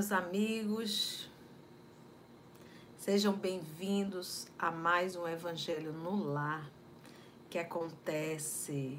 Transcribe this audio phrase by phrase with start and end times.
[0.00, 1.28] Meus amigos.
[2.96, 6.70] Sejam bem-vindos a mais um Evangelho no Lar
[7.50, 8.98] que acontece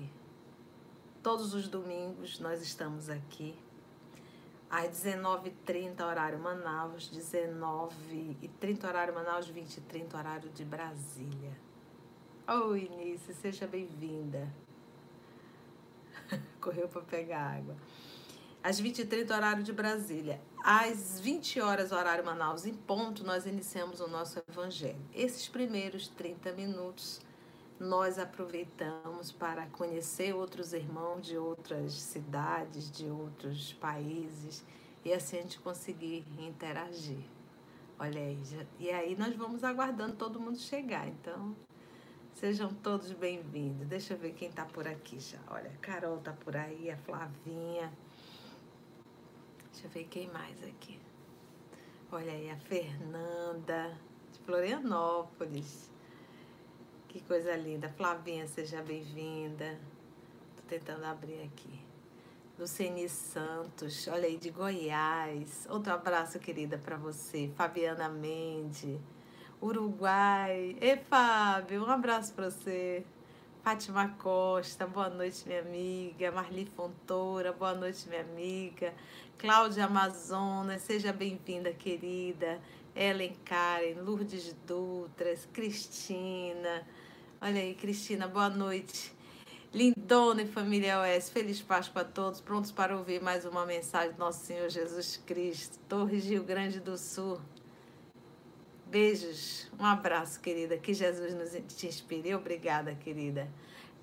[1.24, 2.40] todos os domingos.
[2.40, 3.58] Nós estamos aqui
[4.70, 11.58] às 19h30, horário Manaus, 19h30, horário Manaus, 20h30, horário de Brasília.
[12.48, 14.48] Oi, Início, seja bem-vinda.
[16.62, 17.76] Correu para pegar água
[18.64, 20.40] às 20h30, horário de Brasília.
[20.64, 25.02] Às 20 horas, horário Manaus, em ponto, nós iniciamos o nosso evangelho.
[25.14, 27.20] Esses primeiros 30 minutos
[27.80, 34.64] nós aproveitamos para conhecer outros irmãos de outras cidades, de outros países,
[35.04, 37.24] e assim a gente conseguir interagir.
[37.98, 41.08] Olha aí, já, e aí nós vamos aguardando todo mundo chegar.
[41.08, 41.56] Então,
[42.36, 43.88] sejam todos bem-vindos.
[43.88, 45.40] Deixa eu ver quem está por aqui já.
[45.50, 47.92] Olha, a Carol está por aí, a Flavinha.
[49.72, 51.00] Deixa eu ver quem mais aqui.
[52.12, 53.98] Olha aí, a Fernanda,
[54.32, 55.90] de Florianópolis.
[57.08, 57.90] Que coisa linda.
[57.90, 59.80] Flavinha, seja bem-vinda.
[60.58, 61.80] Tô tentando abrir aqui.
[62.60, 65.66] Luceni Santos, olha aí, de Goiás.
[65.70, 67.50] Outro abraço, querida, para você.
[67.56, 69.00] Fabiana Mende,
[69.62, 70.78] Uruguai.
[70.80, 73.06] Ei, Fábio, um abraço para você.
[73.64, 76.32] Fátima Costa, boa noite, minha amiga.
[76.32, 78.92] Marli Fontoura, boa noite, minha amiga.
[79.38, 82.60] Cláudia Amazonas, seja bem-vinda, querida.
[82.96, 86.88] Ellen Karen, Lourdes Dutras, Cristina.
[87.40, 89.14] Olha aí, Cristina, boa noite.
[89.72, 94.18] Lindona e família OS, feliz Páscoa a todos, prontos para ouvir mais uma mensagem do
[94.18, 95.78] nosso Senhor Jesus Cristo.
[95.88, 97.40] Torres Rio Grande do Sul.
[98.92, 100.78] Beijos, um abraço, querida.
[100.78, 102.36] Que Jesus nos te inspire.
[102.36, 103.50] Obrigada, querida.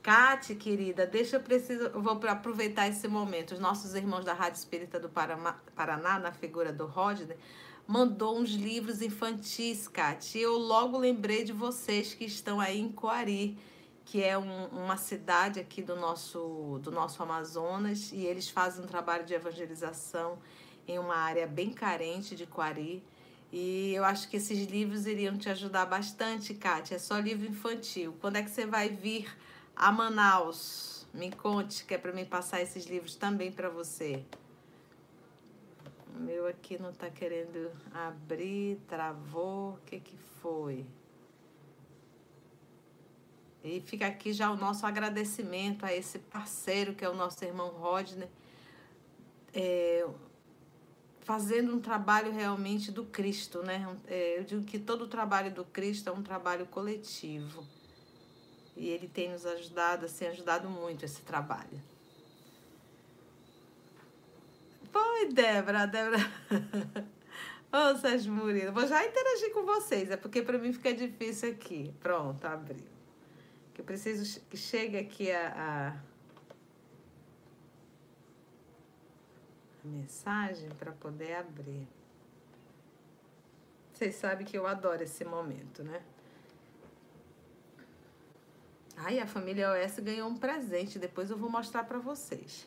[0.02, 3.52] Cate, querida, deixa eu preciso, eu vou aproveitar esse momento.
[3.52, 7.36] Os nossos irmãos da Rádio Espírita do Paraná, na figura do Rodney,
[7.86, 10.38] mandou uns livros infantis, Cate.
[10.38, 13.58] Eu logo lembrei de vocês que estão aí em Coari,
[14.06, 18.86] que é um, uma cidade aqui do nosso, do nosso Amazonas, e eles fazem um
[18.86, 20.38] trabalho de evangelização
[20.86, 23.04] em uma área bem carente de Coari.
[23.50, 26.96] E eu acho que esses livros iriam te ajudar bastante, Kátia.
[26.96, 28.14] É só livro infantil.
[28.20, 29.34] Quando é que você vai vir
[29.74, 31.06] a Manaus?
[31.14, 34.22] Me conte, que é para mim passar esses livros também para você.
[36.14, 39.74] O meu aqui não está querendo abrir, travou.
[39.74, 40.84] O que, que foi?
[43.64, 47.70] E fica aqui já o nosso agradecimento a esse parceiro que é o nosso irmão
[47.70, 48.28] Rodney.
[49.54, 50.06] É,
[51.28, 53.86] fazendo um trabalho realmente do Cristo, né?
[54.06, 57.66] É, eu digo que todo o trabalho do Cristo é um trabalho coletivo.
[58.74, 61.82] E ele tem nos ajudado, assim, ajudado muito esse trabalho.
[64.90, 66.16] Foi, Débora, Débora.
[67.70, 71.50] Ô, oh, Sérgio Murilo, vou já interagir com vocês, é porque para mim fica difícil
[71.50, 71.92] aqui.
[72.00, 72.86] Pronto, abriu.
[73.74, 76.07] Que eu preciso que chegue aqui a, a
[79.84, 81.86] mensagem para poder abrir.
[83.92, 86.02] Vocês sabem que eu adoro esse momento, né?
[88.96, 92.66] Ai, a família OS ganhou um presente, depois eu vou mostrar para vocês.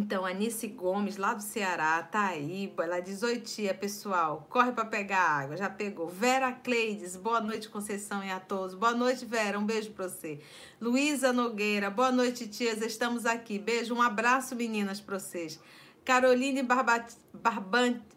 [0.00, 5.18] Então, Anice Gomes, lá do Ceará, Taíba, ela diz: Oi, tia, pessoal, corre para pegar
[5.18, 5.56] água.
[5.56, 6.06] Já pegou.
[6.06, 8.76] Vera Cleides, boa noite, Conceição e a todos.
[8.76, 10.38] Boa noite, Vera, um beijo para você.
[10.80, 13.58] Luísa Nogueira, boa noite, tias, estamos aqui.
[13.58, 15.58] Beijo, um abraço, meninas, para vocês.
[16.04, 17.16] Caroline Barbante,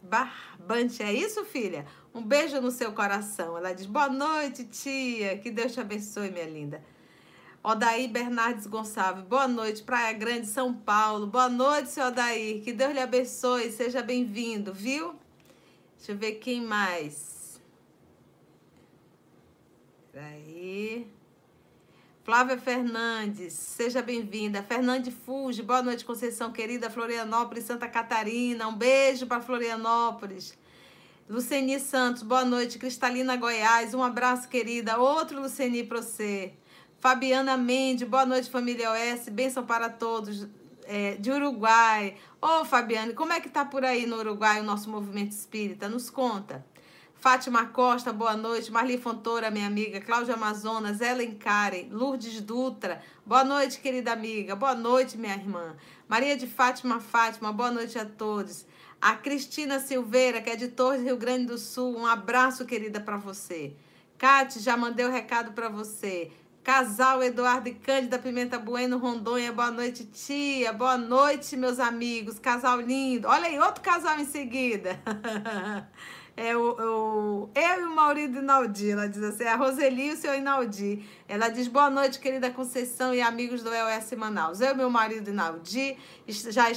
[0.03, 1.87] Barbante, é isso, filha?
[2.13, 3.57] Um beijo no seu coração.
[3.57, 6.83] Ela diz: Boa noite, tia, que Deus te abençoe, minha linda.
[7.63, 11.27] Odaí Bernardes Gonçalves, boa noite, Praia Grande, São Paulo.
[11.27, 12.59] Boa noite, seu Odaí.
[12.61, 15.13] Que Deus lhe abençoe, seja bem-vindo, viu?
[15.95, 17.61] Deixa eu ver quem mais.
[20.11, 21.07] Peraí.
[22.23, 24.63] Flávia Fernandes, seja bem-vinda.
[24.63, 28.67] Fernande Fuge, boa noite, Conceição querida, Florianópolis, Santa Catarina.
[28.67, 30.57] Um beijo para Florianópolis.
[31.29, 32.79] Luceni Santos, boa noite.
[32.79, 34.97] Cristalina Goiás, um abraço, querida.
[34.97, 36.53] Outro Luceni para você.
[37.01, 40.47] Fabiana Mendes, boa noite, família OS, bênção para todos.
[40.85, 42.15] É, de Uruguai.
[42.39, 45.89] Ô, oh, Fabiane, como é que tá por aí no Uruguai o nosso movimento espírita?
[45.89, 46.63] Nos conta.
[47.15, 48.71] Fátima Costa, boa noite.
[48.71, 49.99] Marli Fontoura, minha amiga.
[49.99, 53.01] Cláudia Amazonas, Ellen Karen, Lourdes Dutra.
[53.25, 54.55] Boa noite, querida amiga.
[54.55, 55.75] Boa noite, minha irmã.
[56.07, 58.67] Maria de Fátima Fátima, boa noite a todos.
[59.01, 61.97] A Cristina Silveira, que é de Torres, Rio Grande do Sul.
[61.97, 63.73] Um abraço, querida, para você.
[64.19, 66.31] Cate, já mandei o recado para você.
[66.63, 69.51] Casal Eduardo e Cândida Pimenta Bueno, Rondônia.
[69.51, 70.71] Boa noite, tia.
[70.71, 72.37] Boa noite, meus amigos.
[72.37, 73.27] Casal lindo.
[73.27, 74.99] Olha aí, outro casal em seguida.
[76.37, 78.89] É o, o, eu e o Maurício Inaldi.
[78.89, 81.05] Ela diz assim: a Roseli e o seu Inaldi.
[81.27, 84.61] Ela diz: boa noite, querida Conceição e amigos do EOS Manaus.
[84.61, 85.97] Eu e meu marido Inaldi
[86.27, 86.71] já,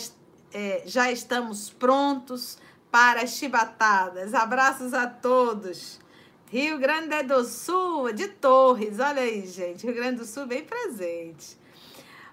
[0.52, 2.58] é, já estamos prontos
[2.90, 4.34] para as chibatadas.
[4.34, 6.00] Abraços a todos.
[6.50, 9.84] Rio Grande do Sul, de Torres, olha aí, gente.
[9.84, 11.56] Rio Grande do Sul bem presente.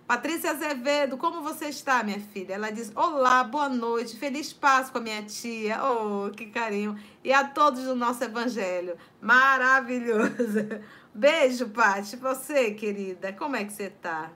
[0.06, 2.56] Patrícia Azevedo, como você está, minha filha?
[2.56, 5.80] Ela diz: Olá, boa noite, feliz Páscoa, minha tia.
[5.84, 7.00] Oh, que carinho.
[7.24, 8.98] E a todos do nosso evangelho.
[9.22, 10.68] Maravilhoso.
[11.16, 12.18] Beijo, Paty.
[12.18, 14.32] Você, querida, como é que você está?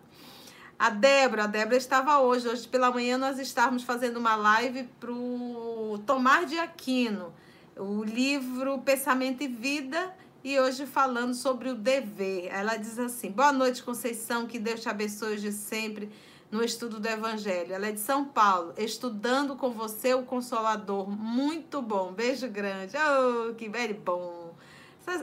[0.80, 2.48] A Débora, a Débora estava hoje.
[2.48, 7.33] Hoje pela manhã nós estávamos fazendo uma live para o Tomar de Aquino,
[7.77, 10.13] o livro Pensamento e Vida
[10.44, 12.48] e hoje falando sobre o dever.
[12.51, 16.10] Ela diz assim: Boa noite, Conceição, que Deus te abençoe hoje sempre
[16.50, 17.74] no estudo do Evangelho.
[17.74, 21.10] Ela é de São Paulo, estudando com você o Consolador.
[21.10, 22.95] Muito bom, beijo grande.
[22.98, 24.56] Oh, que velho bom.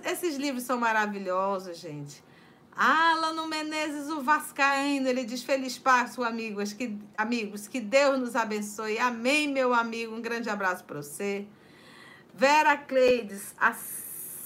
[0.04, 2.22] Esses livros são maravilhosos, gente.
[2.74, 8.98] Alano Menezes, o Vascaíno, ele diz: Feliz Páscoa, amigos que, amigos, que Deus nos abençoe.
[8.98, 10.14] Amém, meu amigo.
[10.14, 11.46] Um grande abraço para você.
[12.34, 14.02] Vera Cleides, assim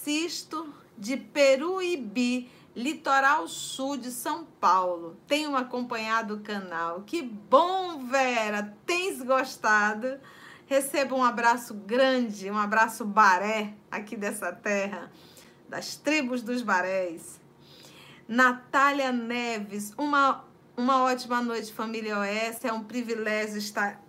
[0.07, 5.17] Sisto de Peruíbe, litoral sul de São Paulo.
[5.27, 7.03] Tenho acompanhado o canal.
[7.05, 8.73] Que bom, Vera!
[8.87, 10.21] Tens gostado?
[10.65, 15.11] Receba um abraço grande, um abraço baré aqui dessa terra,
[15.69, 17.41] das tribos dos barés.
[18.29, 20.45] Natália Neves, uma,
[20.77, 22.65] uma ótima noite, família OS.
[22.65, 24.01] É um privilégio estar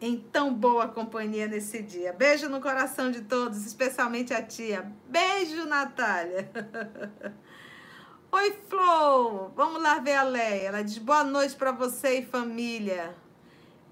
[0.00, 2.12] em tão boa companhia nesse dia.
[2.12, 4.92] Beijo no coração de todos, especialmente a tia.
[5.08, 6.50] Beijo, Natália.
[8.30, 9.50] Oi, Flor.
[9.56, 10.68] Vamos lá ver a Leia.
[10.68, 13.14] Ela diz boa noite para você e família.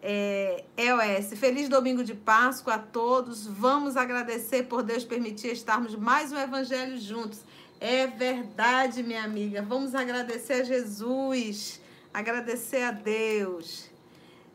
[0.03, 3.47] É, EOS, feliz domingo de Páscoa a todos.
[3.47, 7.41] Vamos agradecer por Deus permitir estarmos mais um evangelho juntos.
[7.81, 9.62] É verdade, minha amiga.
[9.62, 11.81] Vamos agradecer a Jesus,
[12.12, 13.94] agradecer a Deus.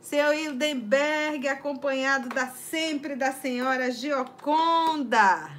[0.01, 5.51] Seu Hildenberg, acompanhado da sempre da senhora Gioconda.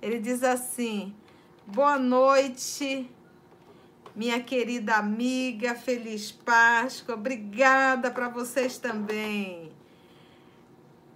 [0.00, 1.14] Ele diz assim:
[1.66, 3.08] Boa noite,
[4.14, 7.14] minha querida amiga, feliz Páscoa.
[7.14, 9.70] Obrigada para vocês também.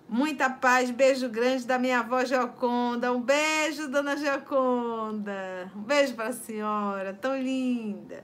[0.09, 3.13] Muita paz, beijo grande da minha avó Gioconda.
[3.13, 5.71] Um beijo, dona Gioconda.
[5.75, 8.23] Um beijo para a senhora, tão linda.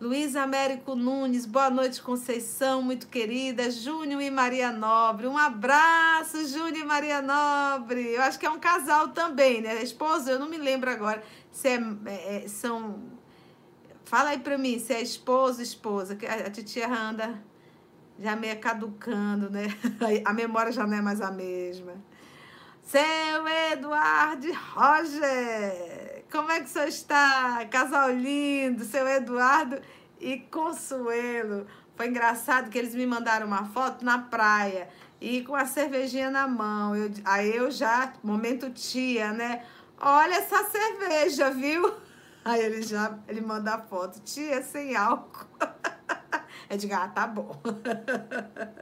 [0.00, 3.68] Luiz Américo Nunes, boa noite, Conceição, muito querida.
[3.68, 8.14] Júnior e Maria Nobre, um abraço, Júnior e Maria Nobre.
[8.14, 9.82] Eu acho que é um casal também, né?
[9.82, 13.02] Esposa, eu não me lembro agora se é, é, é são.
[14.04, 17.42] Fala aí pra mim se é esposo, esposa, que a, a titia anda
[18.20, 19.66] já meio caducando, né?
[20.24, 21.94] A memória já não é mais a mesma.
[22.84, 26.07] Seu Eduardo Roger.
[26.30, 27.64] Como é que você está?
[27.70, 29.80] Casal lindo, seu Eduardo
[30.20, 31.66] e Consuelo.
[31.96, 34.90] Foi engraçado que eles me mandaram uma foto na praia
[35.20, 36.94] e com a cervejinha na mão.
[36.94, 39.64] Eu, aí eu já, momento tia, né?
[39.98, 41.92] Olha essa cerveja, viu?
[42.44, 45.44] Aí ele já, ele manda a foto, tia, sem álcool.
[46.70, 47.60] Eu digo, ah, tá bom.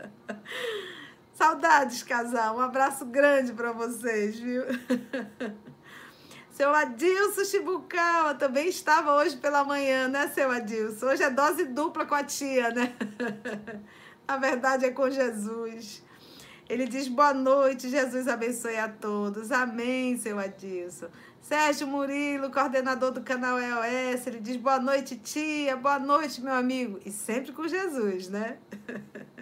[1.35, 2.59] Saudades, casal.
[2.59, 4.63] Um abraço grande para vocês, viu?
[6.57, 11.05] Seu Adilson Chibucawa também estava hoje pela manhã, né, seu Adilson?
[11.05, 12.95] Hoje é dose dupla com a tia, né?
[14.27, 16.03] a verdade é com Jesus.
[16.67, 19.53] Ele diz boa noite, Jesus abençoe a todos.
[19.53, 21.09] Amém, seu Adilson.
[21.43, 26.99] Sérgio Murilo, coordenador do canal EOS, ele diz boa noite, tia, boa noite, meu amigo.
[27.05, 28.57] E sempre com Jesus, né?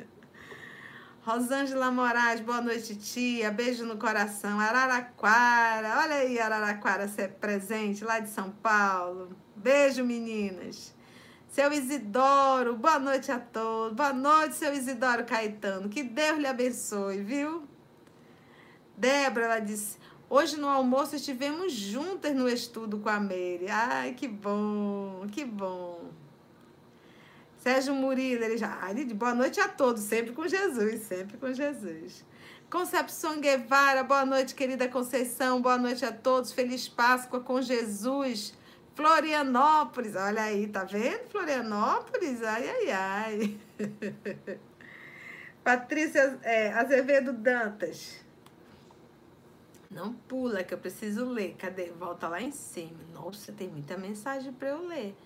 [1.25, 3.51] Rosângela Moraes, boa noite, tia.
[3.51, 4.61] Beijo no coração.
[4.61, 9.35] Araraquara, olha aí, Araraquara, você é presente lá de São Paulo.
[9.57, 10.95] Beijo, meninas.
[11.49, 13.97] Seu Isidoro, boa noite a todos.
[13.97, 15.89] Boa noite, seu Isidoro Caetano.
[15.89, 17.67] Que Deus lhe abençoe, viu?
[18.95, 19.97] Débora, ela disse:
[20.29, 23.71] Hoje no almoço estivemos juntas no estudo com a Meire.
[23.71, 26.11] Ai, que bom, que bom.
[27.65, 28.93] Sérgio Murilo, ele já.
[28.93, 32.23] de boa noite a todos, sempre com Jesus, sempre com Jesus.
[32.71, 38.53] Concepção Guevara, boa noite, querida Conceição, boa noite a todos, feliz Páscoa com Jesus.
[38.95, 41.27] Florianópolis, olha aí, tá vendo?
[41.31, 43.59] Florianópolis, ai, ai, ai.
[45.65, 48.23] Patrícia é, Azevedo Dantas.
[49.91, 51.55] Não pula, que eu preciso ler.
[51.57, 51.87] Cadê?
[51.93, 53.01] Volta lá em cima.
[53.15, 55.17] Nossa, tem muita mensagem para eu ler.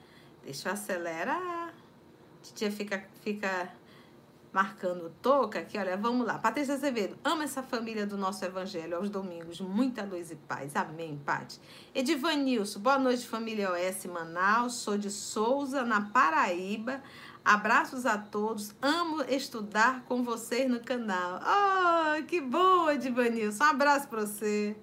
[0.45, 1.75] Deixa eu acelerar.
[2.43, 3.73] Titia fica, fica
[4.53, 6.39] marcando toca aqui, olha, vamos lá.
[6.39, 9.61] Patrícia Azevedo, ama essa família do nosso evangelho aos domingos.
[9.61, 10.75] Muita luz e paz.
[10.75, 11.61] Amém, Pati.
[11.95, 14.75] Edivanilson, boa noite, família OS Manaus.
[14.75, 17.03] Sou de Souza, na Paraíba.
[17.45, 18.75] Abraços a todos.
[18.83, 21.41] Amo estudar com vocês no canal.
[21.41, 23.65] Oh, que bom, Edivanilson.
[23.65, 24.77] Um abraço para você.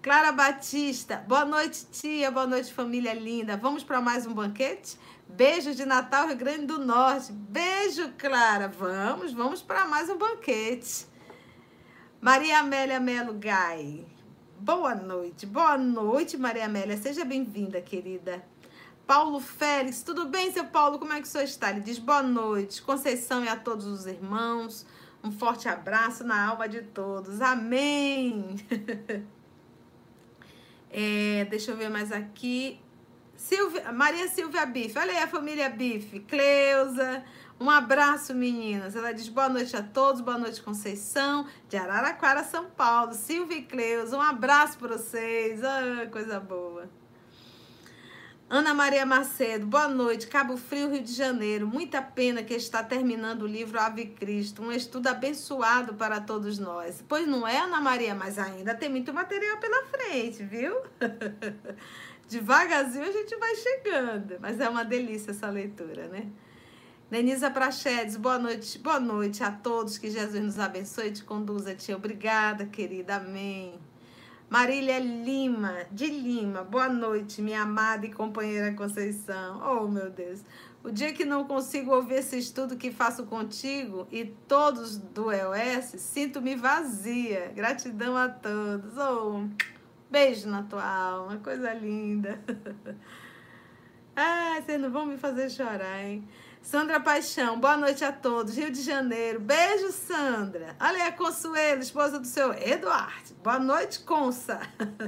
[0.00, 2.30] Clara Batista, boa noite, tia.
[2.30, 3.56] Boa noite, família linda.
[3.56, 4.96] Vamos para mais um banquete?
[5.28, 7.32] Beijo de Natal, Rio Grande do Norte.
[7.32, 8.66] Beijo, Clara.
[8.66, 11.06] Vamos, vamos para mais um banquete.
[12.20, 14.04] Maria Amélia Melo Gai.
[14.58, 16.96] Boa noite, boa noite, Maria Amélia.
[16.96, 18.44] Seja bem-vinda, querida.
[19.06, 20.98] Paulo Félix, tudo bem, seu Paulo?
[20.98, 21.70] Como é que o senhor está?
[21.70, 22.82] Ele diz boa noite.
[22.82, 24.84] Conceição e a todos os irmãos.
[25.22, 27.40] Um forte abraço na alma de todos.
[27.40, 28.56] Amém.
[30.90, 32.80] é, deixa eu ver mais aqui.
[33.38, 37.24] Silvia, Maria Silvia Bife, olha aí a família Bife, Cleusa,
[37.60, 38.96] um abraço meninas.
[38.96, 43.14] Ela diz boa noite a todos, boa noite Conceição, de Araraquara, São Paulo.
[43.14, 46.90] Silvia e Cleusa, um abraço para vocês, ah, coisa boa.
[48.50, 50.26] Ana Maria Macedo, boa noite.
[50.26, 51.66] Cabo Frio, Rio de Janeiro.
[51.66, 57.04] Muita pena que está terminando o livro Ave Cristo, um estudo abençoado para todos nós.
[57.06, 60.74] Pois não é, Ana Maria, mas ainda tem muito material pela frente, viu?
[62.28, 66.26] Devagarzinho a gente vai chegando, mas é uma delícia essa leitura, né?
[67.10, 71.74] Denisa Prachedes, boa noite, boa noite a todos, que Jesus nos abençoe e te conduza,
[71.74, 71.96] tia.
[71.96, 73.80] Obrigada, querida, amém.
[74.50, 79.62] Marília Lima, de Lima, boa noite, minha amada e companheira Conceição.
[79.64, 80.42] Oh, meu Deus.
[80.84, 85.94] O dia que não consigo ouvir esse estudo que faço contigo e todos do EOS,
[85.96, 87.52] sinto-me vazia.
[87.54, 88.96] Gratidão a todos.
[88.98, 89.48] Oh,
[90.10, 92.40] Beijo na tua alma, coisa linda.
[94.16, 96.26] Ai, vocês não vão me fazer chorar, hein?
[96.62, 98.56] Sandra Paixão, boa noite a todos.
[98.56, 100.74] Rio de Janeiro, beijo, Sandra.
[100.80, 103.34] Olha aí a Consuelo, esposa do seu Eduardo.
[103.44, 104.60] Boa noite, Consa.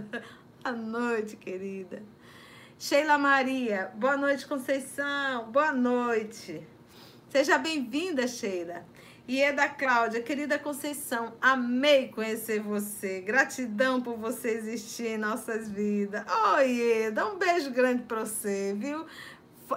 [0.63, 2.03] boa noite, querida.
[2.79, 5.51] Sheila Maria, boa noite, Conceição.
[5.51, 6.63] Boa noite.
[7.31, 8.85] Seja bem-vinda, Sheila.
[9.29, 13.21] E é da Cláudia, querida Conceição, amei conhecer você.
[13.21, 16.25] Gratidão por você existir em nossas vidas.
[16.57, 19.07] Oi, dá um beijo grande para você, viu?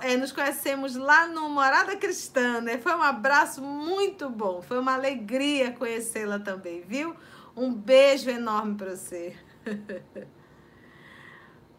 [0.01, 2.79] É, nos conhecemos lá no Morada Cristã, né?
[2.79, 4.62] Foi um abraço muito bom.
[4.62, 7.15] Foi uma alegria conhecê-la também, viu?
[7.55, 9.35] Um beijo enorme para você.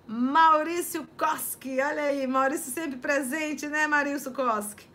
[0.06, 4.86] Maurício Koski, olha aí, Maurício sempre presente, né, Maurício Koski?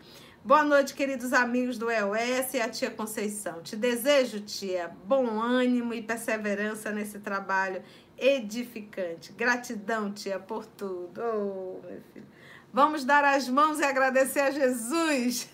[0.42, 3.60] Boa noite, queridos amigos do EOS e a tia Conceição.
[3.60, 7.82] Te desejo, tia, bom ânimo e perseverança nesse trabalho
[8.16, 9.32] edificante.
[9.32, 11.20] Gratidão, tia, por tudo.
[11.20, 12.26] Oh, meu filho.
[12.72, 15.46] Vamos dar as mãos e agradecer a Jesus.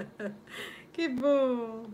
[0.92, 1.86] que bom.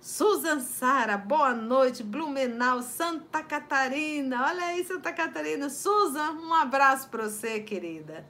[0.00, 2.02] Susan Sara, boa noite.
[2.02, 4.42] Blumenau, Santa Catarina.
[4.46, 5.68] Olha aí, Santa Catarina.
[5.68, 8.24] Susan, um abraço para você, querida.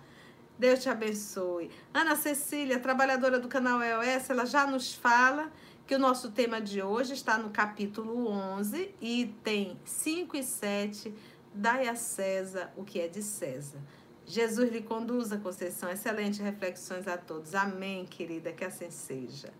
[0.58, 1.70] Deus te abençoe.
[1.92, 5.52] Ana Cecília, trabalhadora do canal EOS, ela já nos fala
[5.86, 11.14] que o nosso tema de hoje está no capítulo 11, item 5 e 7.
[11.54, 13.78] Dai a César o que é de César.
[14.26, 15.90] Jesus lhe conduza, Conceição.
[15.90, 17.54] Excelentes reflexões a todos.
[17.54, 19.52] Amém, querida, que assim seja.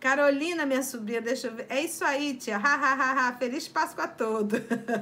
[0.00, 1.66] Carolina, minha sobrinha, deixa eu ver.
[1.68, 2.56] É isso aí, tia.
[2.56, 3.32] Ha, ha, ha, ha.
[3.38, 4.58] Feliz Páscoa a todos.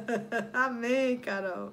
[0.53, 1.73] Amém, Carol.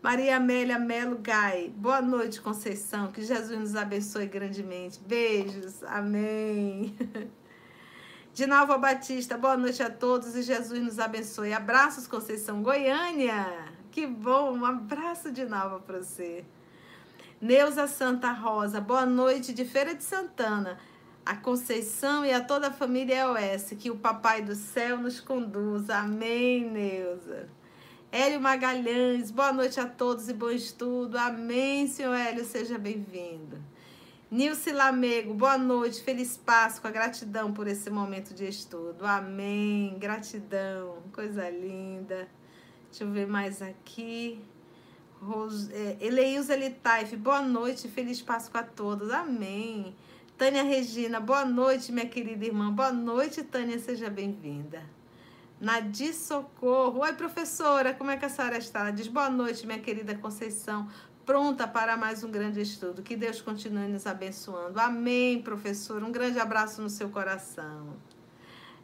[0.00, 1.72] Maria Amélia Melo Gai.
[1.76, 3.10] Boa noite, Conceição.
[3.10, 5.00] Que Jesus nos abençoe grandemente.
[5.00, 5.82] Beijos.
[5.82, 6.96] Amém.
[8.32, 9.36] Dinalva Batista.
[9.36, 11.52] Boa noite a todos e Jesus nos abençoe.
[11.52, 12.62] Abraços, Conceição.
[12.62, 13.44] Goiânia.
[13.90, 14.56] Que bom.
[14.56, 16.44] Um abraço, Dinalva, para você.
[17.40, 18.80] Neuza Santa Rosa.
[18.80, 20.78] Boa noite de Feira de Santana.
[21.26, 23.74] A Conceição e a toda a família EOS.
[23.76, 25.96] Que o Papai do Céu nos conduza.
[25.96, 27.57] Amém, Neuza.
[28.10, 31.18] Hélio Magalhães, boa noite a todos e bom estudo.
[31.18, 33.62] Amém, senhor Hélio, seja bem-vindo.
[34.30, 39.04] Nilce Lamego, boa noite, feliz Páscoa, gratidão por esse momento de estudo.
[39.04, 42.26] Amém, gratidão, coisa linda.
[42.88, 44.40] Deixa eu ver mais aqui.
[45.20, 49.10] Rose, é, Eleilza Litaif, boa noite, feliz Páscoa a todos.
[49.10, 49.94] Amém.
[50.38, 52.72] Tânia Regina, boa noite, minha querida irmã.
[52.72, 54.82] Boa noite, Tânia, seja bem-vinda.
[55.60, 57.00] Nadir Socorro.
[57.00, 58.80] Oi, professora, como é que a senhora está?
[58.80, 60.88] Ela diz boa noite, minha querida Conceição.
[61.26, 63.02] Pronta para mais um grande estudo.
[63.02, 64.78] Que Deus continue nos abençoando.
[64.78, 66.04] Amém, professora.
[66.04, 67.96] Um grande abraço no seu coração.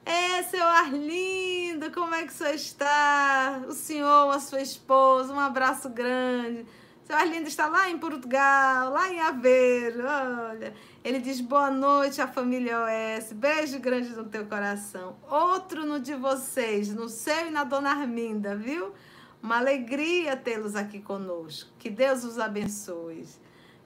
[0.04, 3.62] É, seu Arlindo, como é que o senhor está?
[3.68, 6.66] O senhor, a sua esposa, um abraço grande.
[7.04, 10.04] Seu Arlindo está lá em Portugal, lá em Aveiro.
[10.06, 10.72] Olha,
[11.04, 13.30] ele diz boa noite à família OS.
[13.34, 15.14] Beijo grande no teu coração.
[15.28, 18.94] Outro no de vocês, no seu e na dona Arminda, viu?
[19.42, 21.70] Uma alegria tê-los aqui conosco.
[21.78, 23.28] Que Deus os abençoe.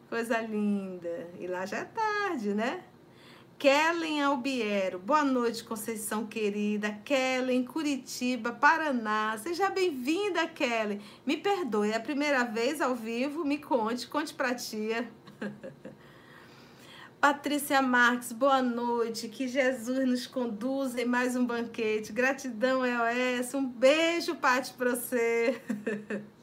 [0.08, 1.28] Coisa linda.
[1.40, 2.84] E lá já é tarde, né?
[3.58, 6.92] Kellen Albiero, boa noite, Conceição querida.
[7.04, 9.36] Kellen, Curitiba, Paraná.
[9.36, 11.00] Seja bem-vinda, Kellen.
[11.26, 13.44] Me perdoe, é a primeira vez ao vivo.
[13.44, 15.10] Me conte, conte pra tia.
[17.20, 19.26] Patrícia Marques, boa noite.
[19.26, 22.12] Que Jesus nos conduza em mais um banquete.
[22.12, 23.54] Gratidão, EOS.
[23.54, 25.60] Um beijo, Pati, pra você.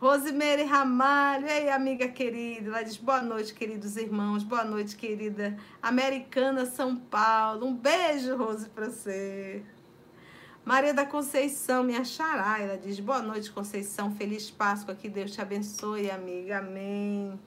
[0.00, 6.64] Rosemary Ramalho, ei, amiga querida, ela diz boa noite, queridos irmãos, boa noite, querida Americana
[6.64, 7.66] São Paulo.
[7.66, 9.62] Um beijo, Rose, para você.
[10.64, 15.42] Maria da Conceição, minha xará, ela diz boa noite, Conceição, feliz Páscoa, que Deus te
[15.42, 17.38] abençoe, amiga, amém.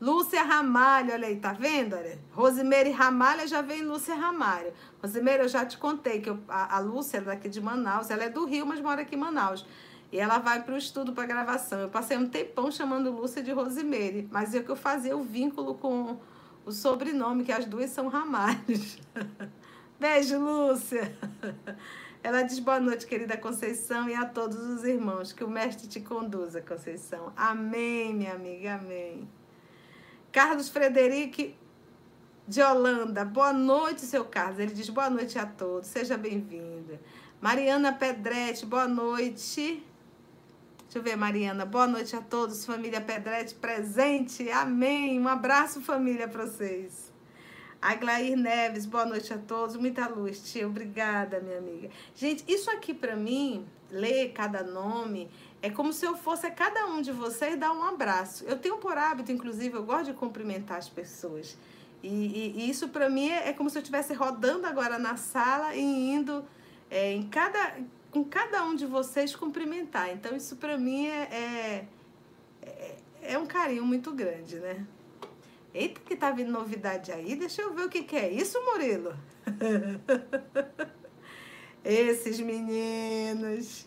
[0.00, 1.94] Lúcia Ramalho, olha aí, tá vendo?
[1.94, 4.72] Olha, Rosemary Ramalho, já vem Lúcia Ramalho.
[5.02, 8.24] Rosemary, eu já te contei que eu, a, a Lúcia é daqui de Manaus, ela
[8.24, 9.66] é do Rio, mas mora aqui em Manaus.
[10.12, 11.80] E ela vai para o estudo para gravação.
[11.80, 15.74] Eu passei um tempão chamando Lúcia de Rosemary, mas é que eu fazia o vínculo
[15.74, 16.18] com
[16.64, 18.98] o sobrenome, que as duas são Ramalhos.
[19.98, 21.16] Beijo, Lúcia.
[22.22, 25.32] Ela diz boa noite, querida Conceição, e a todos os irmãos.
[25.32, 27.32] Que o Mestre te conduza, Conceição.
[27.36, 29.28] Amém, minha amiga, amém.
[30.32, 31.54] Carlos Frederico
[32.46, 33.24] de Holanda.
[33.24, 34.58] Boa noite, seu Carlos.
[34.58, 35.88] Ele diz boa noite a todos.
[35.88, 37.00] Seja bem-vinda.
[37.40, 39.84] Mariana Pedretti, boa noite.
[40.86, 41.66] Deixa eu ver, Mariana.
[41.66, 44.48] Boa noite a todos, família Pedrete presente.
[44.52, 45.20] Amém.
[45.20, 47.12] Um abraço, família, para vocês.
[47.82, 49.74] Aglair Neves, boa noite a todos.
[49.76, 50.64] Muita luz, tia.
[50.64, 51.90] Obrigada, minha amiga.
[52.14, 55.28] Gente, isso aqui para mim, ler cada nome,
[55.60, 58.44] é como se eu fosse a cada um de vocês dar um abraço.
[58.44, 61.58] Eu tenho por hábito, inclusive, eu gosto de cumprimentar as pessoas.
[62.00, 65.16] E, e, e isso para mim é, é, como se eu estivesse rodando agora na
[65.16, 66.44] sala e indo
[66.88, 67.76] é, em cada
[68.16, 70.10] com cada um de vocês cumprimentar.
[70.10, 71.86] Então, isso para mim é,
[72.62, 74.86] é, é, um carinho muito grande, né?
[75.74, 77.36] Eita, que tá vindo novidade aí.
[77.36, 79.14] Deixa eu ver o que, que é isso, Murilo.
[81.84, 83.85] Esses meninos.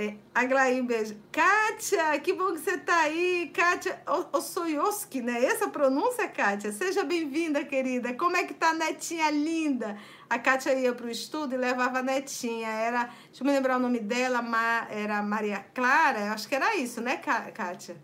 [0.00, 1.16] É, Aglaí, um beijo.
[1.32, 3.50] Kátia, que bom que você tá aí.
[3.52, 4.00] Kátia
[4.32, 5.44] Ossoyoski, né?
[5.44, 6.70] Essa pronúncia, Kátia?
[6.70, 8.14] Seja bem-vinda, querida.
[8.14, 9.98] Como é que tá, netinha linda?
[10.30, 12.68] A Kátia ia para o estudo e levava a netinha.
[12.68, 14.40] Era, deixa eu me lembrar o nome dela,
[14.88, 17.96] era Maria Clara, acho que era isso, né, Kátia?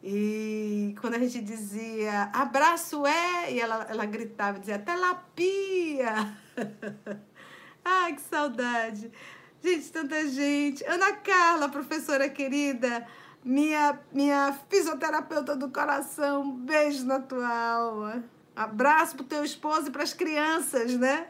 [0.00, 6.38] E quando a gente dizia abraço é, e ela, ela gritava, dizia telapia.
[7.84, 9.10] Ai, que saudade.
[9.62, 10.84] Gente, tanta gente.
[10.86, 13.06] Ana Carla, professora querida,
[13.44, 18.24] minha, minha fisioterapeuta do coração, beijo na tua alma.
[18.56, 21.28] Abraço pro teu esposo e para as crianças, né?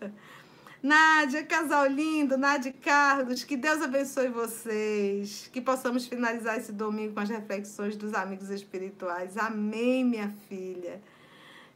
[0.82, 5.48] Nádia, casal lindo, Nádia Carlos, que Deus abençoe vocês.
[5.50, 9.36] Que possamos finalizar esse domingo com as reflexões dos amigos espirituais.
[9.38, 11.00] Amém, minha filha.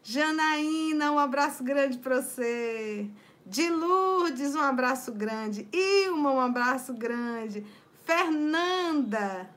[0.03, 3.09] Janaína, um abraço grande para você.
[3.51, 5.69] De Lourdes, um abraço grande.
[5.73, 7.67] Ilma, um abraço grande.
[8.05, 9.51] Fernanda,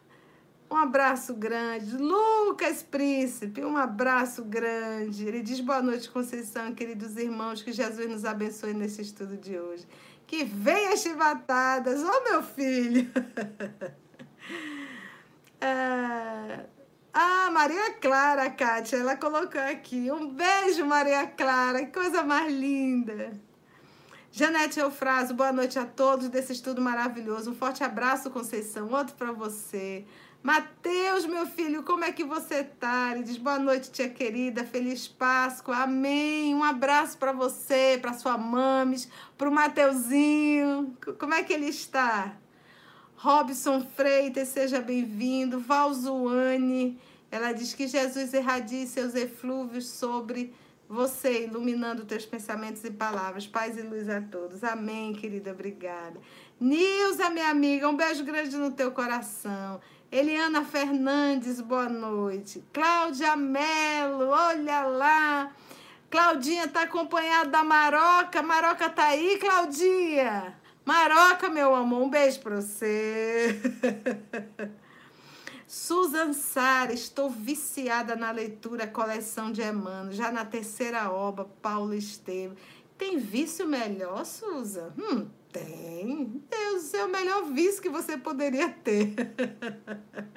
[0.67, 1.95] um abraço grande.
[1.97, 5.27] Lucas Príncipe, um abraço grande.
[5.27, 9.87] Ele diz boa noite, Conceição, queridos irmãos, que Jesus nos abençoe nesse estudo de hoje.
[10.25, 13.07] Que venha as chivatadas, ô oh, meu filho.
[15.61, 16.63] ah,
[17.13, 20.11] ah, Maria Clara, Kátia, ela colocou aqui.
[20.11, 23.52] Um beijo, Maria Clara, que coisa mais linda.
[24.35, 27.51] Janete Eufrásio, boa noite a todos desse estudo maravilhoso.
[27.51, 28.91] Um forte abraço, Conceição.
[28.91, 30.05] Outro para você.
[30.41, 33.11] Mateus, meu filho, como é que você tá?
[33.11, 36.55] Ele diz boa noite, tia querida, feliz Páscoa, amém.
[36.55, 40.97] Um abraço para você, para sua mames, para o Mateuzinho.
[41.19, 42.35] Como é que ele está?
[43.15, 45.59] Robson Freitas, seja bem-vindo.
[45.59, 50.55] Valzuane, ela diz que Jesus irradie seus eflúvios sobre
[50.87, 53.47] você, iluminando teus pensamentos e palavras.
[53.47, 54.63] Paz e luz a todos.
[54.63, 56.19] Amém, querida, obrigada.
[56.59, 59.81] Nilza, minha amiga, um beijo grande no teu coração.
[60.11, 62.63] Eliana Fernandes, boa noite.
[62.71, 65.51] Cláudia Melo, olha lá.
[66.09, 68.43] Claudinha tá acompanhada da Maroca.
[68.43, 70.55] Maroca tá aí, Claudinha?
[70.85, 73.59] Maroca, meu amor, um beijo para você.
[75.75, 82.55] Susan Sara, estou viciada na leitura Coleção de Emmanuel, já na terceira obra, Paulo Estevam.
[82.95, 84.93] Tem vício melhor, Suza?
[84.95, 86.43] Hum, tem.
[86.47, 89.15] Deus, é o melhor vício que você poderia ter.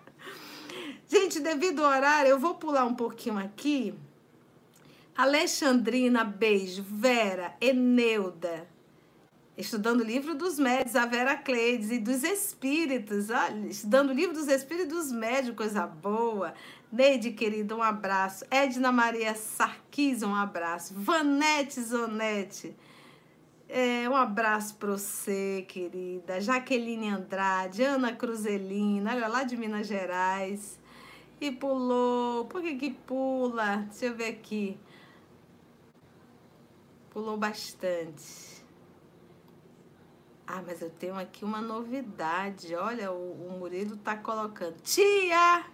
[1.07, 3.93] Gente, devido ao horário, eu vou pular um pouquinho aqui.
[5.15, 6.83] Alexandrina, beijo.
[6.83, 8.67] Vera, Eneuda.
[9.57, 13.31] Estudando o livro dos médios, a Vera Cleides e dos espíritos.
[13.31, 16.53] Olha, estudando o livro dos espíritos dos médios, coisa boa.
[16.93, 18.45] Neide, querida, um abraço.
[18.51, 20.93] Edna Maria Sarquis, um abraço.
[20.95, 22.77] Vanete Zonete.
[23.67, 26.39] É, um abraço para você, querida.
[26.39, 30.79] Jaqueline Andrade, Ana Cruzelina, olha lá de Minas Gerais.
[31.41, 32.45] E pulou.
[32.45, 33.87] Por que que pula?
[33.89, 34.79] Deixa eu ver aqui.
[37.09, 38.46] Pulou bastante.
[40.47, 42.75] Ah, mas eu tenho aqui uma novidade.
[42.77, 44.77] Olha, o, o Murilo tá colocando.
[44.83, 45.65] Tia!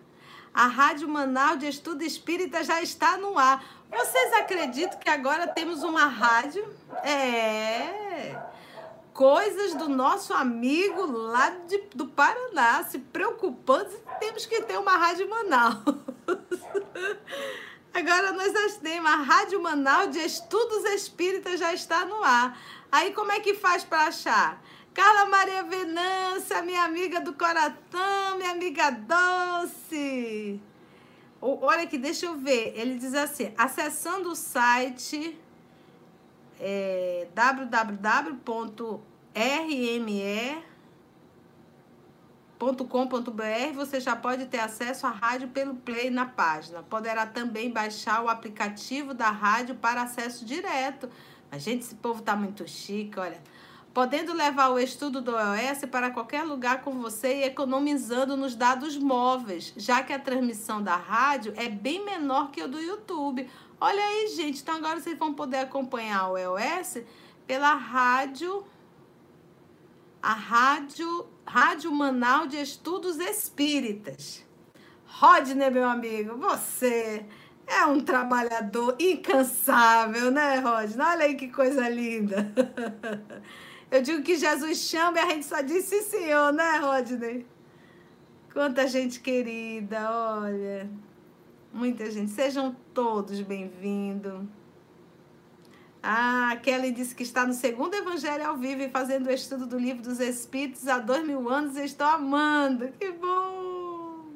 [0.54, 3.62] A Rádio Manaus de Estudo Espírita já está no ar.
[3.90, 6.66] Vocês acreditam que agora temos uma rádio?
[7.04, 8.38] É.
[9.12, 15.28] Coisas do nosso amigo lá de, do Paraná, se preocupando, temos que ter uma Rádio
[15.28, 15.82] Manaus.
[17.94, 22.58] Agora nós temos a Rádio Manaus de Estudos Espíritas já está no ar.
[22.90, 24.62] Aí como é que faz para achar?
[24.94, 30.58] Carla Maria Venância, minha amiga do coração, minha amiga doce.
[31.38, 32.72] Olha aqui, deixa eu ver.
[32.76, 35.38] Ele diz assim: acessando o site
[36.58, 37.26] é,
[42.62, 46.82] www.rme.com.br, você já pode ter acesso à rádio pelo Play na página.
[46.82, 51.10] Poderá também baixar o aplicativo da rádio para acesso direto.
[51.50, 53.40] A gente, esse povo tá muito chique, olha
[53.92, 58.96] podendo levar o estudo do OS para qualquer lugar com você e economizando nos dados
[58.96, 63.46] móveis, já que a transmissão da rádio é bem menor que o do YouTube.
[63.78, 67.02] Olha aí, gente, então agora vocês vão poder acompanhar o EOS
[67.46, 68.64] pela rádio
[70.22, 74.44] a rádio Rádio Manaus de Estudos Espíritas.
[75.04, 77.26] Rodney, meu amigo, você
[77.66, 81.04] é um trabalhador incansável, né, Rodney?
[81.04, 82.52] Olha aí que coisa linda.
[83.90, 87.44] Eu digo que Jesus chama e a gente só diz sim, senhor, né, Rodney?
[88.52, 90.88] Quanta gente querida, olha.
[91.72, 92.30] Muita gente.
[92.30, 94.46] Sejam todos bem-vindos.
[96.02, 99.78] Ah, Kelly disse que está no segundo Evangelho ao vivo e fazendo o estudo do
[99.78, 102.88] livro dos Espíritos há dois mil anos e estou amando.
[102.98, 104.26] Que bom!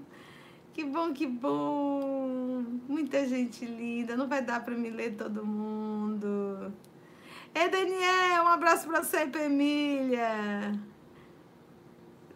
[0.72, 2.64] Que bom, que bom!
[2.86, 4.16] Muita gente linda.
[4.16, 6.72] Não vai dar para me ler todo mundo.
[7.52, 10.78] Ei, Daniel, um abraço para você, Emília.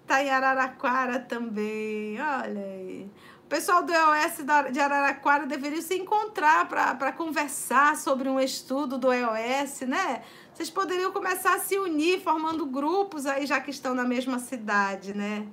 [0.06, 3.08] Tá em Araraquara também, olha aí.
[3.50, 9.80] Pessoal do EOS de Araraquara deveria se encontrar para conversar sobre um estudo do EOS,
[9.80, 10.22] né?
[10.54, 15.12] Vocês poderiam começar a se unir, formando grupos aí, já que estão na mesma cidade,
[15.12, 15.48] né?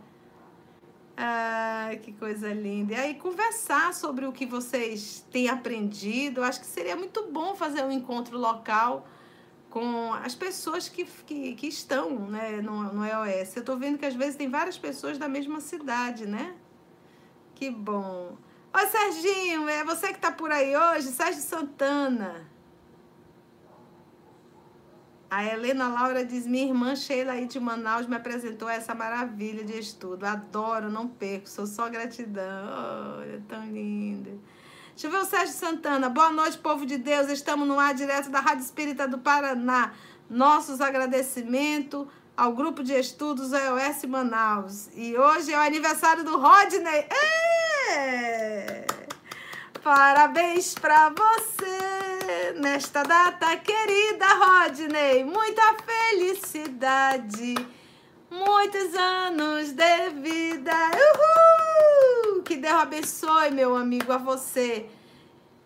[1.17, 2.93] Ah, que coisa linda.
[2.93, 6.43] E aí, conversar sobre o que vocês têm aprendido.
[6.43, 9.07] Acho que seria muito bom fazer um encontro local
[9.71, 13.55] com as pessoas que, que, que estão né, no, no EOS.
[13.55, 16.53] Eu estou vendo que às vezes tem várias pessoas da mesma cidade, né?
[17.57, 18.37] Que bom.
[18.71, 21.07] Oi, Serginho, é você que está por aí hoje?
[21.07, 22.47] Sérgio Santana.
[25.27, 29.79] A Helena Laura diz: Minha irmã Sheila aí de Manaus me apresentou essa maravilha de
[29.79, 30.23] estudo.
[30.23, 33.17] Adoro, não perco, sou só gratidão.
[33.17, 34.29] Olha, tão linda.
[34.91, 36.09] Deixa eu ver o Sérgio Santana.
[36.09, 37.27] Boa noite, povo de Deus.
[37.27, 39.93] Estamos no ar direto da Rádio Espírita do Paraná.
[40.29, 42.05] Nossos agradecimentos
[42.37, 44.89] ao grupo de estudos EOS Manaus.
[44.95, 47.07] E hoje é o aniversário do Rodney.
[47.89, 48.85] É!
[49.83, 55.23] Parabéns para você nesta data querida, Rodney.
[55.23, 57.55] Muita felicidade.
[58.29, 60.75] Muitos anos de vida.
[60.93, 62.43] Uhul!
[62.43, 64.85] Que Deus abençoe, meu amigo, a você.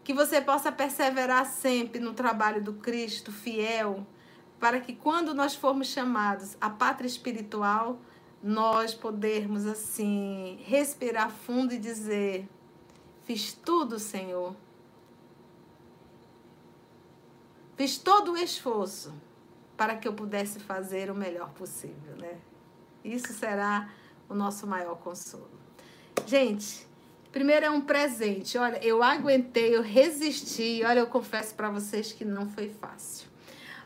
[0.05, 4.07] Que você possa perseverar sempre no trabalho do Cristo fiel,
[4.61, 7.99] para que quando nós formos chamados à pátria espiritual,
[8.43, 12.47] nós podermos assim respirar fundo e dizer:
[13.23, 14.55] Fiz tudo, Senhor.
[17.75, 19.11] Fiz todo o esforço
[19.75, 22.37] para que eu pudesse fazer o melhor possível, né?
[23.03, 23.89] Isso será
[24.29, 25.49] o nosso maior consolo.
[26.27, 26.87] Gente,
[27.31, 28.59] primeiro é um presente.
[28.59, 30.83] Olha, eu aguentei, eu resisti.
[30.85, 33.30] Olha, eu confesso para vocês que não foi fácil.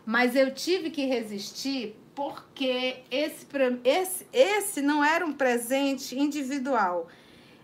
[0.05, 3.45] Mas eu tive que resistir porque esse,
[3.83, 7.07] esse, esse não era um presente individual.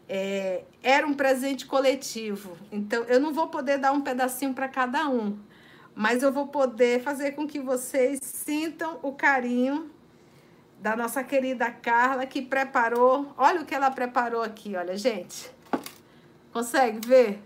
[0.09, 2.57] É, era um presente coletivo.
[2.71, 5.37] Então, eu não vou poder dar um pedacinho para cada um.
[5.95, 9.91] mas eu vou poder fazer com que vocês sintam o carinho
[10.79, 13.33] da nossa querida Carla, que preparou.
[13.37, 15.51] Olha o que ela preparou aqui, olha, gente.
[16.51, 17.43] Consegue ver?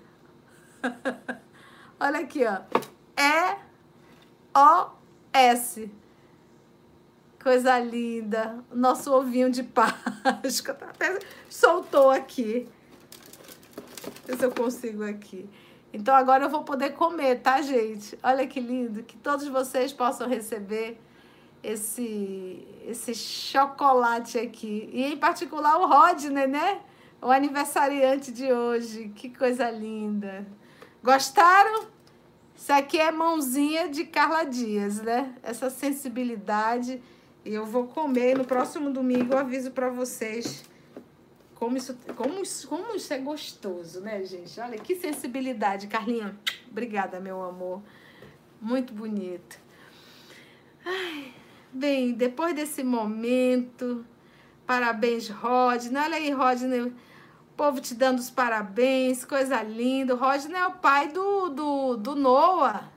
[1.99, 2.61] olha aqui, ó.
[3.21, 3.64] É
[5.33, 5.91] S.
[7.43, 8.63] Coisa linda.
[8.73, 10.77] Nosso ovinho de Páscoa.
[10.81, 12.67] Até soltou aqui.
[14.25, 15.47] Ver se eu consigo aqui.
[15.93, 18.17] Então agora eu vou poder comer, tá, gente?
[18.23, 19.03] Olha que lindo.
[19.03, 20.99] Que todos vocês possam receber
[21.61, 24.89] esse, esse chocolate aqui.
[24.93, 26.81] E em particular o Rodney, né?
[27.21, 29.09] O aniversariante de hoje.
[29.09, 30.47] Que coisa linda.
[31.03, 31.94] Gostaram?
[32.55, 35.35] Isso aqui é mãozinha de Carla Dias, né?
[35.43, 37.01] Essa sensibilidade.
[37.43, 40.63] E eu vou comer no próximo domingo, eu aviso para vocês
[41.55, 44.59] como isso, como, isso, como isso é gostoso, né, gente?
[44.59, 46.37] Olha que sensibilidade, Carlinha.
[46.69, 47.81] Obrigada, meu amor.
[48.61, 49.57] Muito bonito.
[50.85, 51.33] Ai,
[51.71, 54.05] bem, depois desse momento,
[54.67, 56.01] parabéns, Rodney.
[56.01, 56.93] Olha aí, Rodney,
[57.55, 60.13] povo te dando os parabéns, coisa linda.
[60.13, 62.91] O Rodney é o pai do, do, do Noah,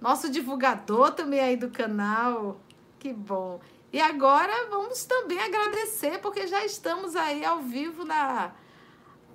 [0.00, 2.60] nosso divulgador também aí do canal.
[2.98, 3.60] Que bom.
[3.92, 8.52] E agora vamos também agradecer, porque já estamos aí ao vivo na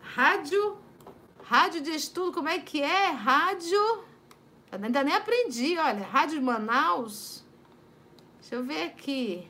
[0.01, 0.77] rádio,
[1.43, 3.07] rádio de estudo, como é que é?
[3.07, 4.03] Rádio,
[4.71, 7.43] ainda nem aprendi, olha, Rádio Manaus,
[8.39, 9.49] deixa eu ver aqui,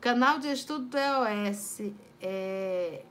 [0.00, 1.80] canal de estudo do EOS,
[2.24, 3.02] é,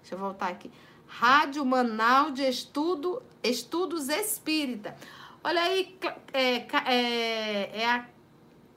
[0.00, 0.70] deixa eu voltar aqui,
[1.06, 4.96] Rádio Manaus de Estudo, Estudos Espírita,
[5.44, 5.98] olha aí,
[6.32, 8.06] é, é, é a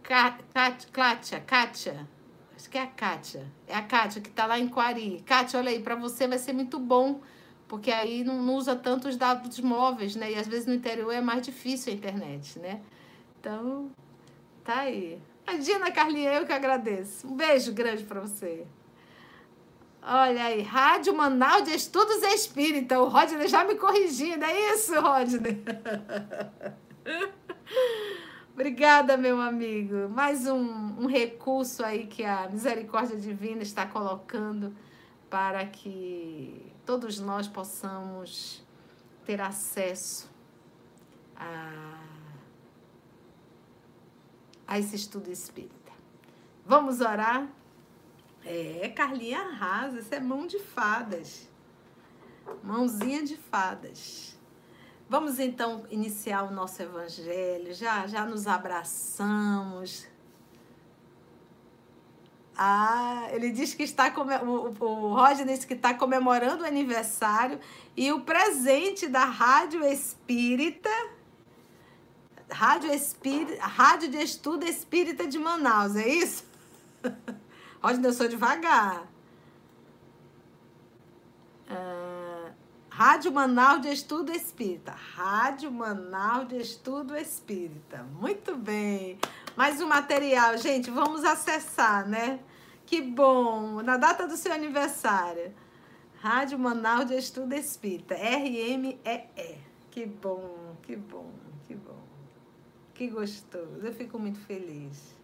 [0.03, 2.07] Kátia, Kátia,
[2.55, 5.23] acho que é a Kátia, é a Kátia que tá lá em Quari.
[5.25, 7.21] Kátia, olha aí, para você vai ser muito bom,
[7.69, 10.31] porque aí não, não usa tanto os dados móveis, né?
[10.31, 12.81] E às vezes no interior é mais difícil a internet, né?
[13.39, 13.89] Então,
[14.63, 15.21] tá aí.
[15.47, 17.27] A Dina Carlinha, eu que agradeço.
[17.27, 18.65] Um beijo grande para você.
[20.05, 22.99] Olha aí, Rádio Manaus de Estudos Espírita.
[22.99, 25.63] O Rodney já me corrigindo, é isso, Rodney?
[28.53, 30.09] Obrigada, meu amigo.
[30.09, 30.59] Mais um,
[31.01, 34.75] um recurso aí que a misericórdia divina está colocando
[35.29, 38.61] para que todos nós possamos
[39.25, 40.29] ter acesso
[41.33, 42.01] a,
[44.67, 45.93] a esse estudo espírita.
[46.65, 47.47] Vamos orar?
[48.45, 51.47] É, Carlinha arrasa, isso é mão de fadas.
[52.63, 54.37] Mãozinha de fadas.
[55.09, 57.73] Vamos então iniciar o nosso evangelho.
[57.73, 60.07] Já já nos abraçamos.
[62.55, 67.59] Ah, ele diz que está o, o Roger disse que está comemorando o aniversário
[67.97, 70.89] e o presente da Rádio Espírita
[72.53, 76.43] Rádio Espírita, Rádio de Estudo Espírita de Manaus, é isso?
[77.83, 79.05] Roger, eu sou devagar.
[81.69, 82.51] Ah,
[82.89, 84.93] Rádio Manaus de Estudo Espírita.
[84.93, 88.03] Rádio Manaus de Estudo Espírita.
[88.03, 89.19] Muito bem.
[89.57, 92.39] Mais um material, gente, vamos acessar, né?
[92.85, 93.81] Que bom.
[93.81, 95.53] Na data do seu aniversário.
[96.21, 98.15] Rádio Manaus de Estudo Espírita.
[98.15, 99.57] R-M-E-E.
[99.91, 101.29] Que bom, que bom,
[101.67, 102.01] que bom.
[102.93, 103.81] Que gostoso.
[103.83, 105.21] Eu fico muito feliz.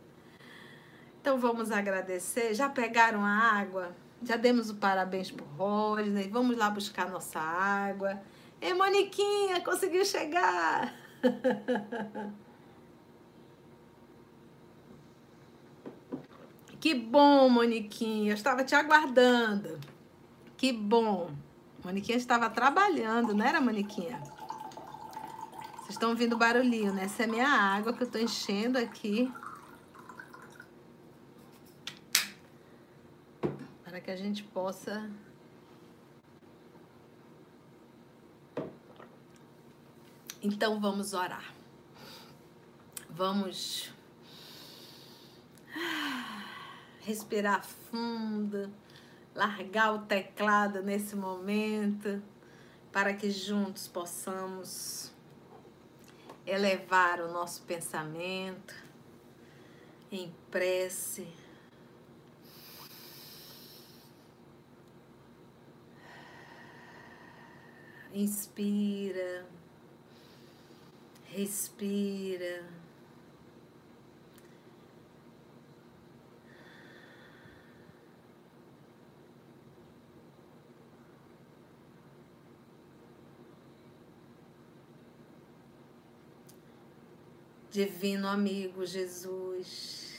[1.21, 2.53] Então vamos agradecer.
[2.53, 3.95] Já pegaram a água?
[4.23, 6.29] Já demos o parabéns pro Rodney.
[6.29, 8.21] Vamos lá buscar nossa água.
[8.61, 10.93] Ei, Moniquinha, conseguiu chegar!
[16.79, 18.31] Que bom, Moniquinha.
[18.31, 19.77] Eu estava te aguardando.
[20.55, 21.29] Que bom.
[21.83, 24.21] Moniquinha estava trabalhando, não era, Moniquinha?
[25.75, 27.03] Vocês estão ouvindo barulhinho, né?
[27.03, 29.29] Essa é minha água que eu estou enchendo aqui.
[34.09, 35.07] Que a gente possa
[40.41, 41.53] Então vamos orar.
[43.07, 43.93] Vamos
[47.01, 48.73] respirar fundo,
[49.35, 52.23] largar o teclado nesse momento,
[52.91, 55.11] para que juntos possamos
[56.47, 58.73] elevar o nosso pensamento
[60.11, 61.27] em prece
[68.13, 69.45] Inspira,
[71.31, 72.67] respira.
[87.71, 90.17] Divino amigo Jesus,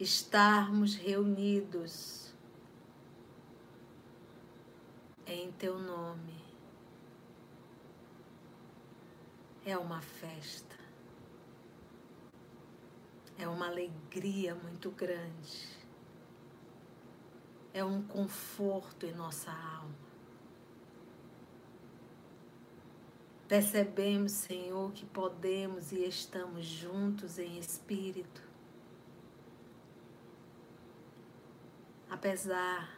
[0.00, 2.25] estarmos reunidos
[5.26, 6.36] em Teu nome
[9.64, 10.76] é uma festa,
[13.36, 15.68] é uma alegria muito grande,
[17.74, 20.06] é um conforto em nossa alma.
[23.48, 28.42] Percebemos, Senhor, que podemos e estamos juntos em espírito.
[32.10, 32.96] Apesar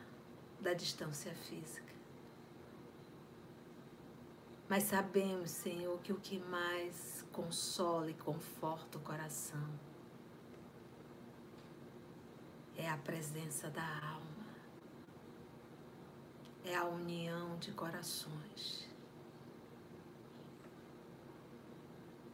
[0.60, 1.87] da distância física.
[4.68, 9.68] Mas sabemos, Senhor, que o que mais consola e conforta o coração
[12.76, 14.46] é a presença da alma,
[16.64, 18.88] é a união de corações.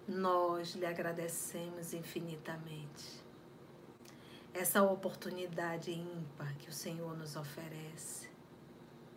[0.07, 3.23] nós lhe agradecemos infinitamente.
[4.53, 8.29] Essa oportunidade ímpar que o Senhor nos oferece,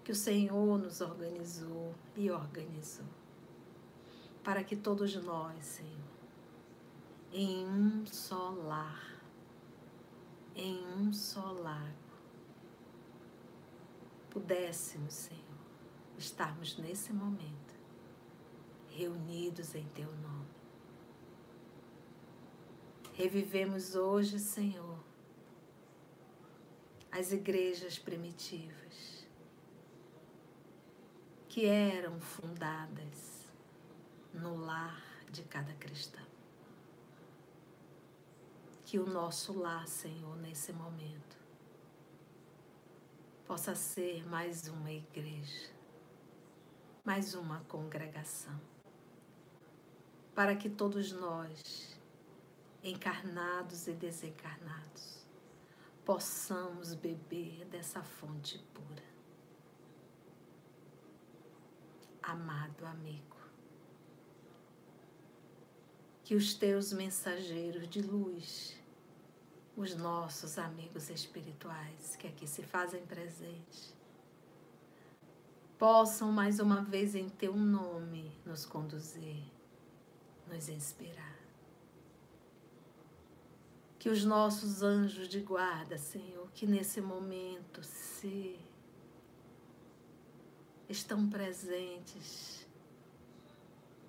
[0.08, 3.06] que o Senhor nos organizou e organizou,
[4.41, 6.08] para que todos nós, Senhor,
[7.34, 9.22] em um só lar,
[10.56, 11.91] em um só lago,
[14.30, 15.43] pudéssemos, Senhor,
[16.17, 17.76] estarmos nesse momento
[18.88, 20.48] reunidos em Teu nome.
[23.12, 25.00] Revivemos hoje, Senhor,
[27.12, 29.16] as igrejas primitivas
[31.58, 33.52] que eram fundadas
[34.32, 36.24] no lar de cada cristão.
[38.86, 41.36] Que o nosso lar, Senhor, nesse momento,
[43.48, 45.72] possa ser mais uma igreja,
[47.04, 48.62] mais uma congregação,
[50.36, 52.00] para que todos nós
[52.84, 55.26] encarnados e desencarnados,
[56.06, 59.07] possamos beber dessa fonte pura.
[62.28, 63.38] Amado amigo,
[66.26, 68.78] que os teus mensageiros de luz,
[69.78, 73.96] os nossos amigos espirituais que aqui se fazem presentes,
[75.80, 79.46] possam mais uma vez em teu nome nos conduzir,
[80.52, 81.40] nos inspirar.
[83.98, 88.60] Que os nossos anjos de guarda, Senhor, que nesse momento se
[90.89, 92.65] estão presentes,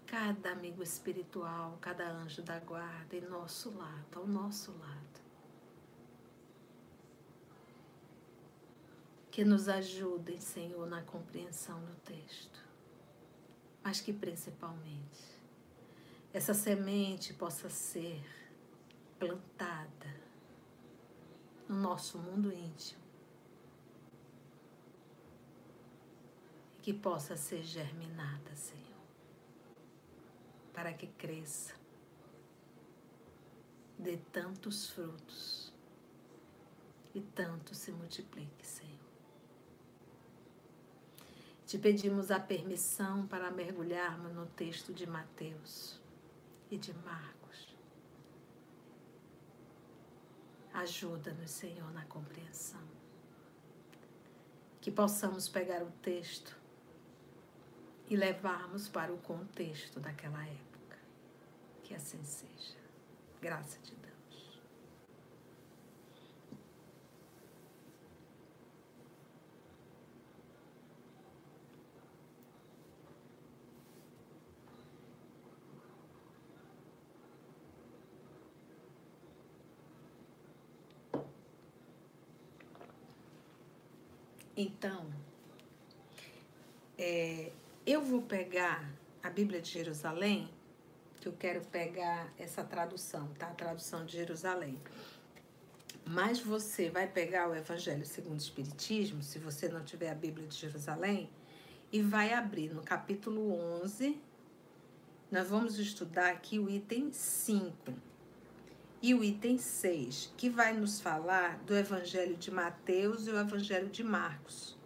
[0.07, 5.19] cada amigo espiritual, cada anjo da guarda em nosso lado, ao nosso lado.
[9.31, 12.65] Que nos ajudem, Senhor, na compreensão do texto,
[13.83, 15.39] mas que principalmente
[16.33, 18.23] essa semente possa ser
[19.19, 20.17] plantada
[21.69, 23.09] no nosso mundo íntimo
[26.78, 29.05] e que possa ser germinada, Senhor,
[30.73, 31.75] para que cresça,
[33.99, 35.71] dê tantos frutos
[37.15, 39.05] e tanto se multiplique, Senhor.
[41.67, 46.01] Te pedimos a permissão para mergulharmos no texto de Mateus
[46.71, 47.77] e de Marcos
[50.73, 52.81] Ajuda-nos, Senhor, na compreensão.
[54.81, 56.57] Que possamos pegar o texto
[58.09, 60.99] e levarmos para o contexto daquela época.
[61.85, 62.77] Que assim seja.
[63.41, 64.09] Graça de Deus.
[84.57, 85.07] Então,
[86.99, 87.53] é,
[87.91, 88.87] eu vou pegar
[89.23, 90.51] a Bíblia de Jerusalém,
[91.19, 93.47] que eu quero pegar essa tradução, tá?
[93.47, 94.79] A tradução de Jerusalém.
[96.05, 100.47] Mas você vai pegar o Evangelho segundo o Espiritismo, se você não tiver a Bíblia
[100.47, 101.31] de Jerusalém,
[101.91, 104.21] e vai abrir no capítulo 11.
[105.31, 107.73] Nós vamos estudar aqui o item 5
[109.01, 113.89] e o item 6, que vai nos falar do Evangelho de Mateus e o Evangelho
[113.89, 114.78] de Marcos.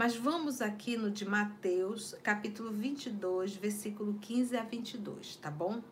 [0.00, 5.82] Mas vamos aqui no de Mateus, capítulo 22, versículo 15 a 22, tá bom?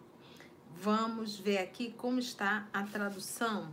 [0.74, 3.70] Vamos ver aqui como está a tradução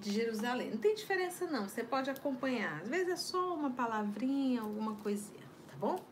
[0.00, 0.70] de Jerusalém.
[0.70, 2.80] Não tem diferença não, você pode acompanhar.
[2.80, 6.02] Às vezes é só uma palavrinha, alguma coisinha, tá bom?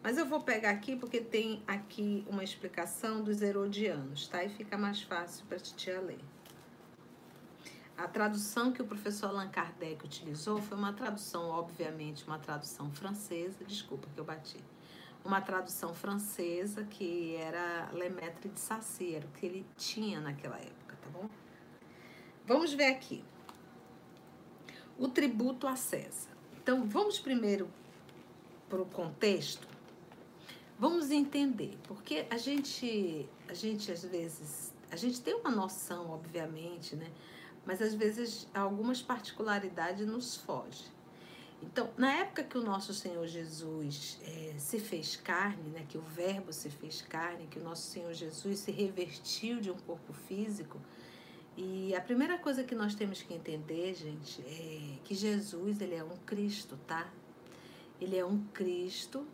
[0.00, 4.44] Mas eu vou pegar aqui porque tem aqui uma explicação dos herodianos, tá?
[4.44, 6.20] E fica mais fácil para a titia ler.
[7.98, 13.64] A tradução que o professor Allan Kardec utilizou foi uma tradução, obviamente, uma tradução francesa.
[13.64, 14.62] Desculpa que eu bati.
[15.24, 20.96] Uma tradução francesa que era Lemaitre de Saci, era o que ele tinha naquela época,
[21.02, 21.28] tá bom?
[22.46, 23.24] Vamos ver aqui.
[24.96, 26.30] O tributo a César.
[26.56, 27.68] Então, vamos primeiro
[28.68, 29.66] para o contexto.
[30.78, 36.94] Vamos entender, porque a gente, a gente às vezes, a gente tem uma noção, obviamente,
[36.94, 37.10] né?
[37.68, 40.86] Mas às vezes algumas particularidades nos fogem.
[41.62, 46.00] Então, na época que o nosso Senhor Jesus é, se fez carne, né, que o
[46.00, 50.80] Verbo se fez carne, que o nosso Senhor Jesus se revestiu de um corpo físico,
[51.58, 56.02] e a primeira coisa que nós temos que entender, gente, é que Jesus ele é
[56.02, 57.06] um Cristo, tá?
[58.00, 59.26] Ele é um Cristo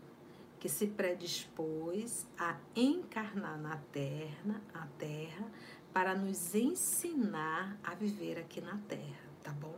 [0.58, 5.46] que se predispôs a encarnar na terra, a terra
[5.94, 9.76] para nos ensinar a viver aqui na terra, tá bom?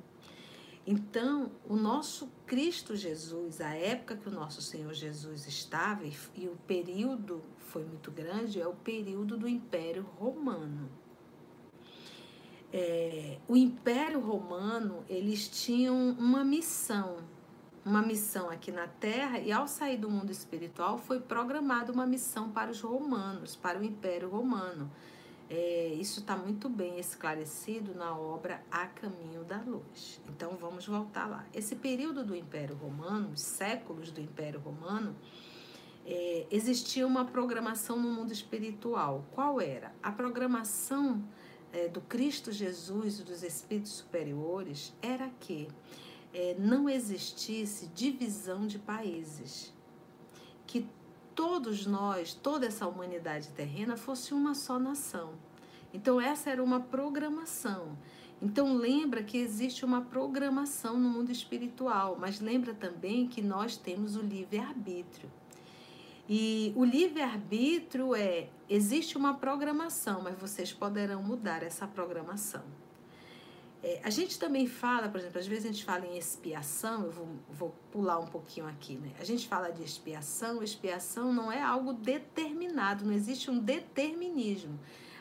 [0.86, 6.04] Então, o nosso Cristo Jesus, a época que o nosso Senhor Jesus estava,
[6.34, 10.88] e o período foi muito grande, é o período do Império Romano.
[12.72, 17.18] É, o Império Romano, eles tinham uma missão,
[17.84, 22.50] uma missão aqui na Terra, e ao sair do mundo espiritual, foi programada uma missão
[22.50, 24.90] para os romanos, para o Império Romano
[25.48, 30.20] é, isso está muito bem esclarecido na obra A Caminho da Luz.
[30.28, 31.46] Então vamos voltar lá.
[31.54, 35.14] Esse período do Império Romano, os séculos do Império Romano,
[36.04, 39.24] é, existia uma programação no mundo espiritual.
[39.32, 39.94] Qual era?
[40.02, 41.22] A programação
[41.72, 45.68] é, do Cristo Jesus e dos Espíritos Superiores era que
[46.34, 49.72] é, não existisse divisão de países,
[51.36, 55.34] todos nós, toda essa humanidade terrena, fosse uma só nação.
[55.92, 57.96] Então, essa era uma programação.
[58.40, 64.16] Então, lembra que existe uma programação no mundo espiritual, mas lembra também que nós temos
[64.16, 65.30] o livre-arbítrio.
[66.28, 72.64] E o livre-arbítrio é: existe uma programação, mas vocês poderão mudar essa programação.
[73.86, 77.12] É, a gente também fala, por exemplo, às vezes a gente fala em expiação, eu
[77.12, 79.12] vou, vou pular um pouquinho aqui, né?
[79.20, 84.76] A gente fala de expiação, expiação não é algo determinado, não existe um determinismo.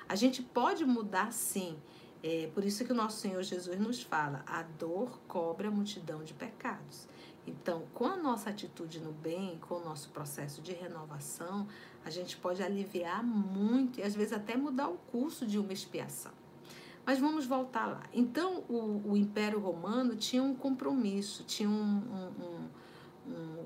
[0.09, 1.78] A gente pode mudar sim.
[2.24, 6.24] É por isso que o nosso Senhor Jesus nos fala: a dor cobre a multidão
[6.24, 7.07] de pecados.
[7.45, 11.68] Então, com a nossa atitude no bem, com o nosso processo de renovação,
[12.03, 16.34] a gente pode aliviar muito e às vezes até mudar o curso de uma expiação.
[17.06, 18.03] Mas vamos voltar lá.
[18.14, 23.66] Então, o, o Império Romano tinha um compromisso, tinha um, um, um, um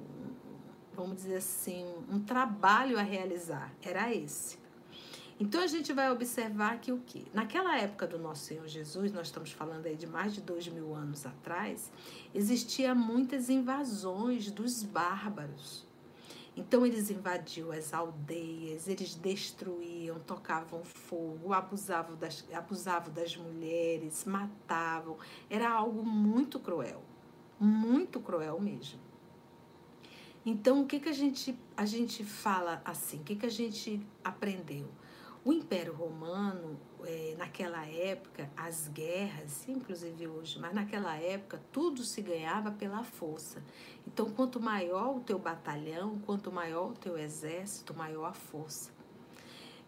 [0.94, 3.74] vamos dizer assim, um trabalho a realizar.
[3.82, 4.60] Era esse.
[5.40, 7.26] Então a gente vai observar que o que?
[7.34, 10.94] Naquela época do nosso Senhor Jesus, nós estamos falando aí de mais de dois mil
[10.94, 11.90] anos atrás,
[12.36, 15.88] existia muitas invasões dos bárbaros.
[16.60, 25.18] Então eles invadiam as aldeias, eles destruíam, tocavam fogo, abusavam das, abusavam das mulheres, matavam.
[25.50, 27.02] Era algo muito cruel,
[27.58, 29.00] muito cruel mesmo.
[30.46, 33.22] Então o que, que a, gente, a gente fala assim?
[33.22, 34.90] O que, que a gente aprendeu?
[35.46, 42.22] O Império Romano, é, naquela época, as guerras, inclusive hoje, mas naquela época, tudo se
[42.22, 43.64] ganhava pela força.
[44.08, 48.92] Então, quanto maior o teu batalhão, quanto maior o teu exército, maior a força.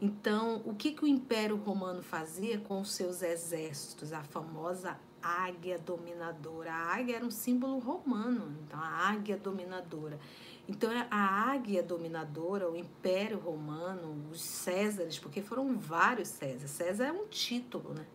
[0.02, 4.12] Então, o que, que o Império Romano fazia com os seus exércitos?
[4.12, 6.74] A famosa águia dominadora.
[6.74, 10.20] A águia era um símbolo romano, então a águia dominadora.
[10.68, 16.72] Então, a águia dominadora, o Império Romano, os Césares, porque foram vários Césares.
[16.72, 18.06] César é um título, né?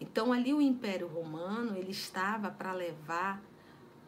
[0.00, 3.42] Então, ali o Império Romano, ele estava para levar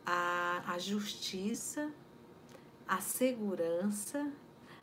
[0.04, 1.90] a, a justiça,
[2.86, 4.30] a segurança,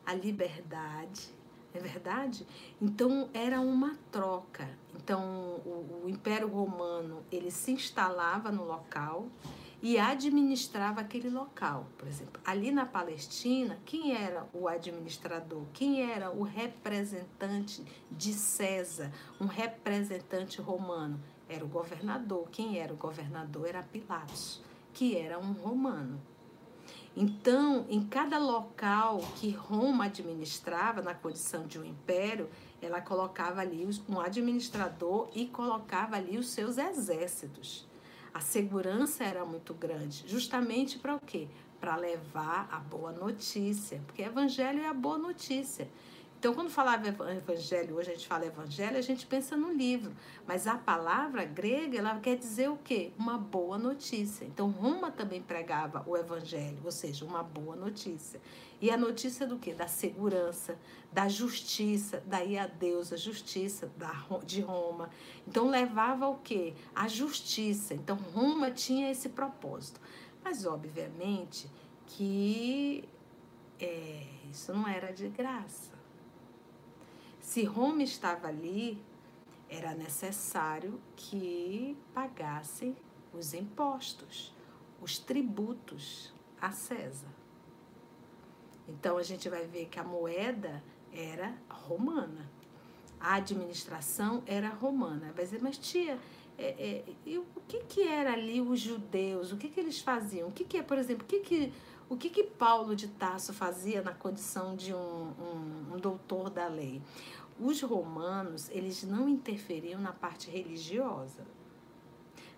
[0.06, 1.30] a liberdade,
[1.74, 2.46] é verdade?
[2.82, 4.70] Então, era uma troca.
[4.96, 9.28] Então, o, o Império Romano, ele se instalava no local
[9.84, 11.86] e administrava aquele local.
[11.98, 15.64] Por exemplo, ali na Palestina, quem era o administrador?
[15.74, 19.12] Quem era o representante de César,
[19.42, 21.20] um representante romano?
[21.50, 22.48] Era o governador.
[22.50, 23.68] Quem era o governador?
[23.68, 24.62] Era Pilatos,
[24.94, 26.18] que era um romano.
[27.16, 32.50] Então, em cada local que Roma administrava, na condição de um império,
[32.82, 37.86] ela colocava ali um administrador e colocava ali os seus exércitos.
[38.34, 41.48] A segurança era muito grande, justamente para o quê?
[41.84, 45.86] para levar a boa notícia, porque evangelho é a boa notícia.
[46.44, 50.12] Então, quando falava evangelho, hoje a gente fala evangelho, a gente pensa no livro.
[50.46, 53.14] Mas a palavra grega, ela quer dizer o quê?
[53.18, 54.44] Uma boa notícia.
[54.44, 58.42] Então, Roma também pregava o evangelho, ou seja, uma boa notícia.
[58.82, 59.74] E a notícia do quê?
[59.74, 60.78] Da segurança,
[61.14, 63.90] da justiça, daí a Deus, a justiça
[64.46, 65.10] de Roma.
[65.48, 66.74] Então, levava o quê?
[66.94, 67.94] A justiça.
[67.94, 70.02] Então, Roma tinha esse propósito.
[70.44, 71.72] Mas, obviamente,
[72.06, 73.08] que
[73.80, 75.93] é, isso não era de graça.
[77.54, 79.00] Se Roma estava ali,
[79.70, 82.96] era necessário que pagassem
[83.32, 84.52] os impostos,
[85.00, 87.30] os tributos a César.
[88.90, 90.84] Então a gente vai ver que a moeda
[91.14, 92.50] era romana,
[93.20, 95.32] a administração era romana.
[95.32, 96.18] Dizer, mas tia,
[96.58, 99.52] é, é, o que, que era ali os judeus?
[99.52, 100.50] O que, que eles faziam?
[100.50, 101.74] O que, que é, por exemplo, o que, que,
[102.10, 106.68] o que, que Paulo de Tarso fazia na condição de um, um, um doutor da
[106.68, 107.00] lei?
[107.60, 111.46] Os romanos, eles não interferiam na parte religiosa.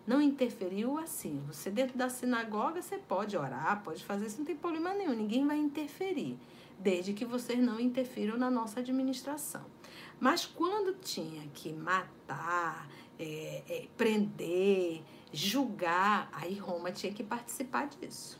[0.08, 1.42] Não interferiu assim.
[1.48, 5.14] Você dentro da sinagoga, você pode orar, pode fazer isso, não tem problema nenhum.
[5.14, 6.38] Ninguém vai interferir,
[6.78, 9.66] desde que vocês não interfiram na nossa administração.
[10.20, 12.88] Mas quando tinha que matar,
[13.20, 18.40] é, é, prender, julgar, aí Roma tinha que participar disso.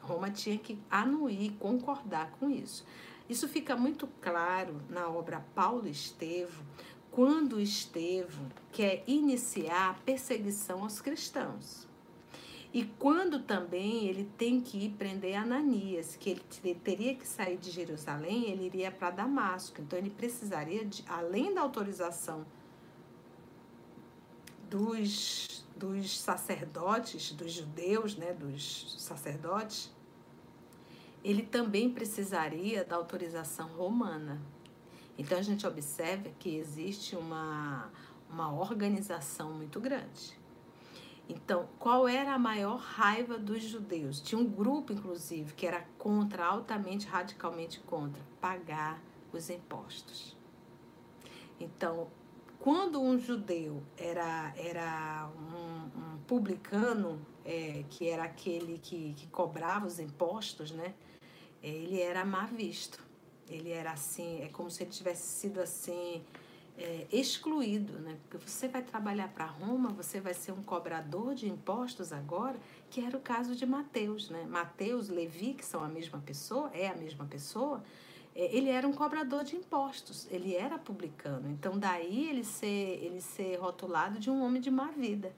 [0.00, 2.86] Roma tinha que anuir, concordar com isso.
[3.28, 6.64] Isso fica muito claro na obra Paulo Estevo,
[7.10, 11.86] quando Estevão quer iniciar a perseguição aos cristãos.
[12.72, 17.70] E quando também ele tem que ir prender Ananias, que ele teria que sair de
[17.70, 19.80] Jerusalém, ele iria para Damasco.
[19.80, 22.46] Então ele precisaria, de, além da autorização
[24.68, 29.90] dos, dos sacerdotes, dos judeus, né, dos sacerdotes,
[31.24, 34.40] ele também precisaria da autorização romana.
[35.16, 37.90] Então a gente observa que existe uma,
[38.30, 40.38] uma organização muito grande.
[41.28, 44.18] Então, qual era a maior raiva dos judeus?
[44.18, 50.34] Tinha um grupo, inclusive, que era contra, altamente, radicalmente contra, pagar os impostos.
[51.60, 52.08] Então,
[52.58, 59.86] quando um judeu era, era um, um publicano, é, que era aquele que, que cobrava
[59.86, 60.94] os impostos, né?
[61.62, 63.06] Ele era mal visto.
[63.48, 66.22] Ele era assim, é como se ele tivesse sido assim
[66.78, 68.16] é, excluído, né?
[68.22, 73.00] Porque você vai trabalhar para Roma, você vai ser um cobrador de impostos agora, que
[73.00, 74.46] era o caso de Mateus, né?
[74.48, 77.82] Mateus, Levi, que são a mesma pessoa, é a mesma pessoa,
[78.34, 81.50] é, ele era um cobrador de impostos, ele era publicano.
[81.50, 85.32] Então daí ele ser ele ser rotulado de um homem de má vida.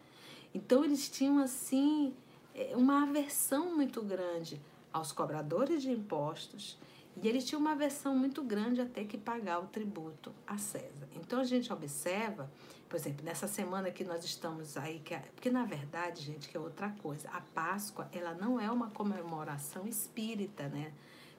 [0.52, 2.12] Então eles tinham assim
[2.54, 4.60] é, uma aversão muito grande
[4.93, 6.78] aos cobradores de impostos
[7.22, 11.09] e ele tinha uma versão muito grande a ter que pagar o tributo a César.
[11.14, 12.51] Então a gente observa,
[12.88, 16.61] por exemplo, nessa semana que nós estamos aí, que porque na verdade, gente, que é
[16.61, 20.93] outra coisa, a Páscoa, ela não é uma comemoração espírita, né?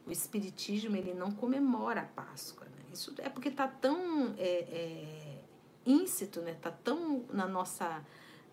[0.06, 2.86] O espiritismo, ele não comemora a Páscoa, né?
[2.94, 5.44] Isso é porque está tão é, é,
[5.86, 6.52] íncito, né?
[6.52, 8.04] Está tão na nossa,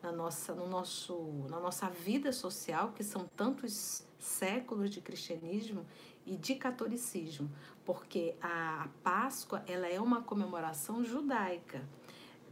[0.02, 5.86] na nossa, no nosso, na nossa vida social, que são tantos séculos de cristianismo
[6.26, 7.50] e de catolicismo,
[7.84, 11.82] porque a Páscoa ela é uma comemoração judaica.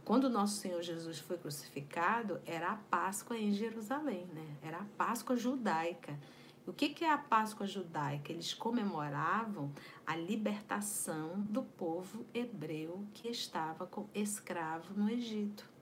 [0.03, 4.55] Quando nosso Senhor Jesus foi crucificado, era a Páscoa em Jerusalém, né?
[4.63, 6.17] Era a Páscoa judaica.
[6.65, 8.31] O que, que é a Páscoa judaica?
[8.31, 9.71] Eles comemoravam
[10.05, 15.76] a libertação do povo hebreu que estava escravo no Egito.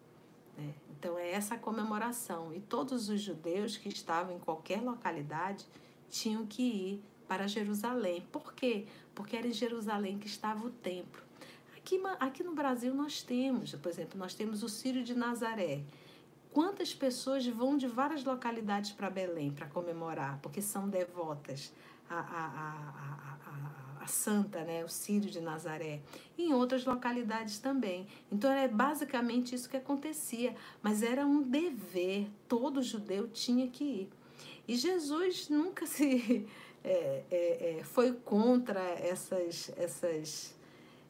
[0.57, 0.73] Né?
[0.97, 2.53] Então é essa comemoração.
[2.53, 5.65] E todos os judeus que estavam em qualquer localidade
[6.09, 8.21] tinham que ir para Jerusalém.
[8.31, 8.85] Por quê?
[9.13, 11.21] Porque era em Jerusalém que estava o templo.
[11.77, 15.83] Aqui, aqui no Brasil nós temos, por exemplo, nós temos o Círio de Nazaré.
[16.51, 21.73] Quantas pessoas vão de várias localidades para Belém para comemorar, porque são devotas
[22.09, 23.34] a, a, a, a,
[24.05, 24.83] a, Santa, né?
[24.83, 25.99] o Círio de Nazaré,
[26.37, 28.07] e em outras localidades também.
[28.31, 34.09] Então é basicamente isso que acontecia, mas era um dever, todo judeu tinha que ir.
[34.67, 36.47] E Jesus nunca se
[36.83, 40.55] é, é, é, foi contra essas, essas,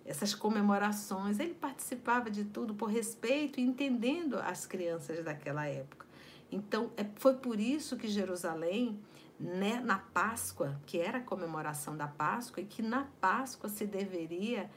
[0.06, 1.38] essas comemorações.
[1.40, 6.06] Ele participava de tudo por respeito e entendendo as crianças daquela época.
[6.52, 8.98] Então, é, foi por isso que Jerusalém,
[9.40, 14.70] né, na Páscoa, que era a comemoração da Páscoa, e que na Páscoa se deveria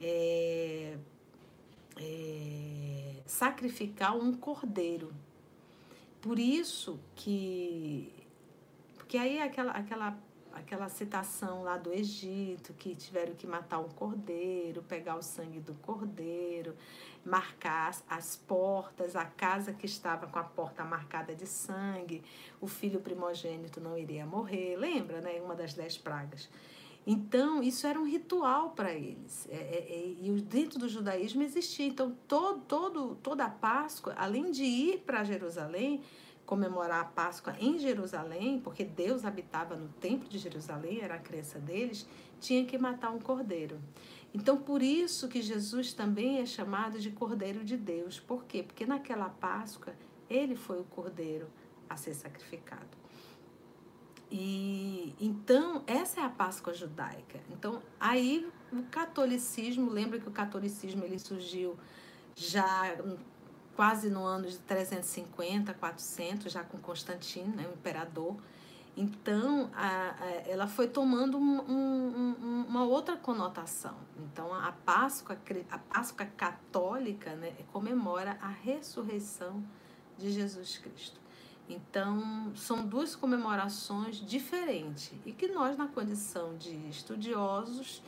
[0.00, 0.96] é,
[1.96, 5.12] é, sacrificar um cordeiro.
[6.20, 8.12] Por isso que
[9.12, 10.18] porque aí aquela, aquela,
[10.54, 15.74] aquela citação lá do Egito, que tiveram que matar um cordeiro, pegar o sangue do
[15.74, 16.74] cordeiro,
[17.24, 22.22] marcar as, as portas, a casa que estava com a porta marcada de sangue,
[22.60, 25.40] o filho primogênito não iria morrer, lembra, né?
[25.40, 26.48] Uma das dez pragas.
[27.06, 29.48] Então, isso era um ritual para eles.
[29.50, 31.86] É, é, é, e dentro do judaísmo existia.
[31.86, 36.02] Então, todo, todo, toda a Páscoa, além de ir para Jerusalém,
[36.46, 41.58] comemorar a Páscoa em Jerusalém, porque Deus habitava no templo de Jerusalém, era a crença
[41.58, 42.06] deles,
[42.40, 43.80] tinha que matar um cordeiro.
[44.34, 48.18] Então, por isso que Jesus também é chamado de Cordeiro de Deus.
[48.18, 48.62] Por quê?
[48.62, 49.94] Porque naquela Páscoa,
[50.28, 51.48] ele foi o cordeiro
[51.88, 53.02] a ser sacrificado.
[54.34, 57.38] E então essa é a Páscoa judaica.
[57.50, 61.76] Então aí o catolicismo, lembra que o catolicismo ele surgiu
[62.34, 62.96] já
[63.74, 68.36] quase no ano de 350, 400, já com Constantino, né, o imperador.
[68.96, 73.96] Então, a, a, ela foi tomando um, um, uma outra conotação.
[74.18, 75.38] Então, a Páscoa,
[75.70, 79.62] a Páscoa católica né, comemora a ressurreição
[80.18, 81.20] de Jesus Cristo.
[81.68, 88.02] Então, são duas comemorações diferentes e que nós, na condição de estudiosos,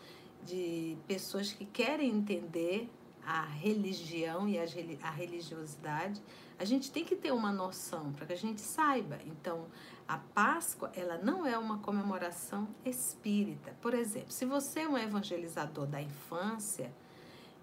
[0.45, 2.91] de pessoas que querem entender
[3.27, 6.21] a religião e a religiosidade,
[6.59, 9.19] a gente tem que ter uma noção para que a gente saiba.
[9.27, 9.67] Então,
[10.07, 13.75] a Páscoa, ela não é uma comemoração espírita.
[13.81, 16.93] Por exemplo, se você é um evangelizador da infância,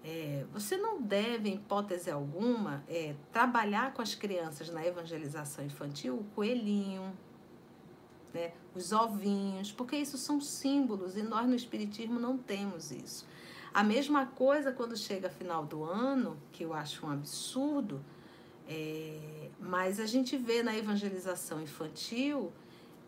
[0.04, 6.16] é, você não deve, em hipótese alguma, é, trabalhar com as crianças na evangelização infantil
[6.16, 7.16] o coelhinho,
[8.34, 13.26] né, os ovinhos, porque isso são símbolos e nós no Espiritismo não temos isso.
[13.74, 18.04] A mesma coisa quando chega final do ano, que eu acho um absurdo,
[18.68, 22.52] é, mas a gente vê na evangelização infantil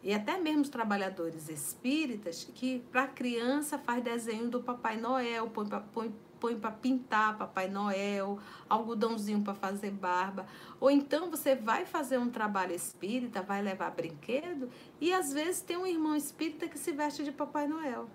[0.03, 5.67] e até mesmo os trabalhadores espíritas que para criança faz desenho do Papai Noel, põe,
[5.93, 8.39] põe põe para pintar Papai Noel,
[8.69, 10.47] algodãozinho para fazer barba.
[10.79, 14.69] Ou então você vai fazer um trabalho espírita, vai levar brinquedo
[15.01, 18.11] e às vezes tem um irmão espírita que se veste de Papai Noel.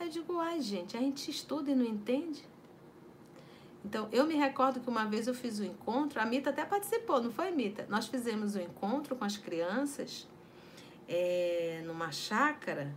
[0.00, 2.44] Eu digo, ai gente, a gente estuda e não entende?
[3.84, 7.22] Então, eu me recordo que uma vez eu fiz um encontro, a Mita até participou,
[7.22, 7.86] não foi, Mita?
[7.88, 10.26] Nós fizemos um encontro com as crianças
[11.08, 12.94] é, numa chácara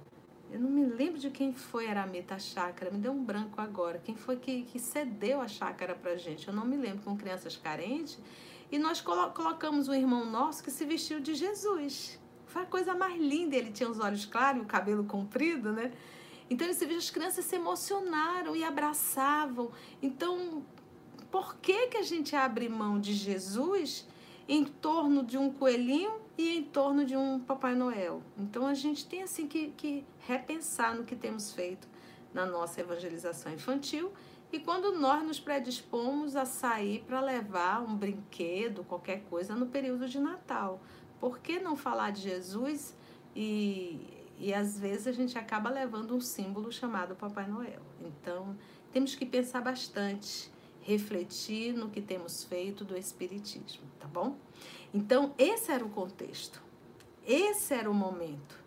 [0.51, 4.01] eu não me lembro de quem foi a Aramita Chácara, me deu um branco agora.
[4.03, 6.45] Quem foi que, que cedeu a chácara pra gente?
[6.45, 8.19] Eu não me lembro, com crianças carentes.
[8.69, 12.19] E nós colo colocamos um irmão nosso que se vestiu de Jesus.
[12.47, 13.55] Foi a coisa mais linda.
[13.55, 15.93] Ele tinha os olhos claros, o cabelo comprido, né?
[16.51, 19.71] Então as crianças se emocionaram e abraçavam.
[20.01, 20.65] Então,
[21.31, 24.05] por que, que a gente abre mão de Jesus
[24.49, 28.21] em torno de um coelhinho e em torno de um Papai Noel.
[28.37, 31.87] Então a gente tem assim que, que repensar no que temos feito
[32.33, 34.11] na nossa evangelização infantil
[34.51, 40.05] e quando nós nos predispomos a sair para levar um brinquedo, qualquer coisa no período
[40.05, 40.81] de Natal.
[41.17, 42.93] Por que não falar de Jesus
[43.33, 47.81] e, e às vezes a gente acaba levando um símbolo chamado Papai Noel?
[48.01, 48.57] Então
[48.91, 54.35] temos que pensar bastante, refletir no que temos feito do Espiritismo, tá bom?
[54.93, 56.61] Então, esse era o contexto.
[57.25, 58.59] Esse era o momento.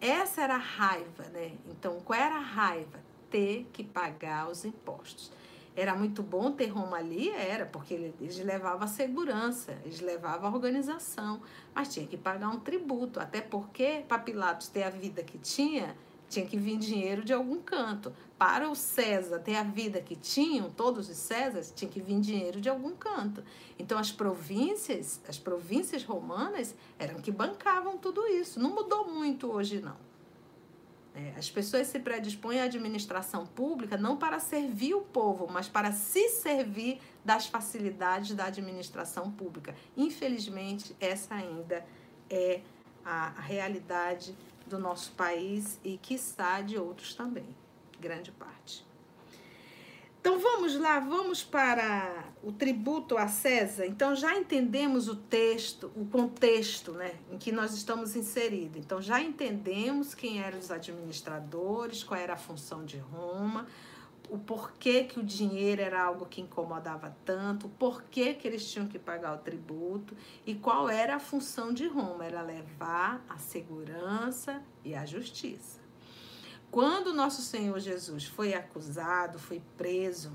[0.00, 1.52] Essa era a raiva, né?
[1.66, 2.98] Então, qual era a raiva?
[3.30, 5.30] Ter que pagar os impostos.
[5.76, 7.30] Era muito bom ter Roma ali?
[7.30, 11.40] Era, porque eles levavam a segurança, eles levavam a organização,
[11.74, 15.96] mas tinha que pagar um tributo, até porque, para Pilatos ter a vida que tinha,
[16.28, 18.12] tinha que vir dinheiro de algum canto.
[18.38, 22.60] Para o César ter a vida que tinham, todos os Césares, tinha que vir dinheiro
[22.60, 23.42] de algum canto.
[23.78, 28.58] Então as províncias, as províncias romanas eram que bancavam tudo isso.
[28.60, 30.09] Não mudou muito hoje, não.
[31.14, 35.90] É, as pessoas se predispõem à administração pública não para servir o povo, mas para
[35.92, 39.74] se servir das facilidades da administração pública.
[39.96, 41.84] Infelizmente, essa ainda
[42.28, 42.60] é
[43.04, 44.36] a realidade
[44.66, 47.56] do nosso país e, quiçá, de outros também,
[47.98, 48.89] grande parte.
[50.20, 53.86] Então vamos lá, vamos para o tributo a César.
[53.86, 58.76] Então já entendemos o texto, o contexto né, em que nós estamos inseridos.
[58.76, 63.66] Então já entendemos quem eram os administradores, qual era a função de Roma,
[64.28, 68.86] o porquê que o dinheiro era algo que incomodava tanto, o porquê que eles tinham
[68.86, 70.14] que pagar o tributo
[70.46, 75.79] e qual era a função de Roma, era levar a segurança e a justiça.
[76.70, 80.32] Quando nosso Senhor Jesus foi acusado, foi preso,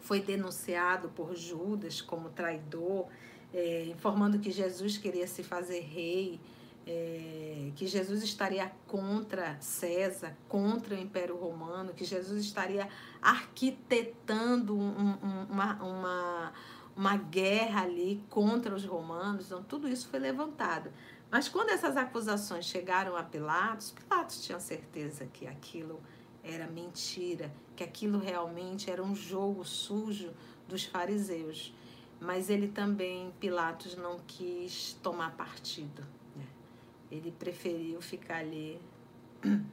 [0.00, 3.06] foi denunciado por Judas como traidor,
[3.52, 6.40] é, informando que Jesus queria se fazer rei,
[6.86, 12.88] é, que Jesus estaria contra César, contra o Império Romano, que Jesus estaria
[13.20, 16.52] arquitetando um, um, uma, uma,
[16.96, 19.46] uma guerra ali contra os romanos.
[19.46, 20.90] Então, tudo isso foi levantado.
[21.30, 26.00] Mas quando essas acusações chegaram a Pilatos, Pilatos tinha certeza que aquilo
[26.42, 30.32] era mentira, que aquilo realmente era um jogo sujo
[30.66, 31.74] dos fariseus.
[32.20, 36.02] Mas ele também, Pilatos, não quis tomar partido.
[36.34, 36.46] Né?
[37.10, 38.80] Ele preferiu ficar ali.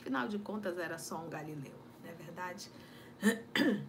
[0.00, 2.70] Afinal de contas, era só um galileu, não é verdade?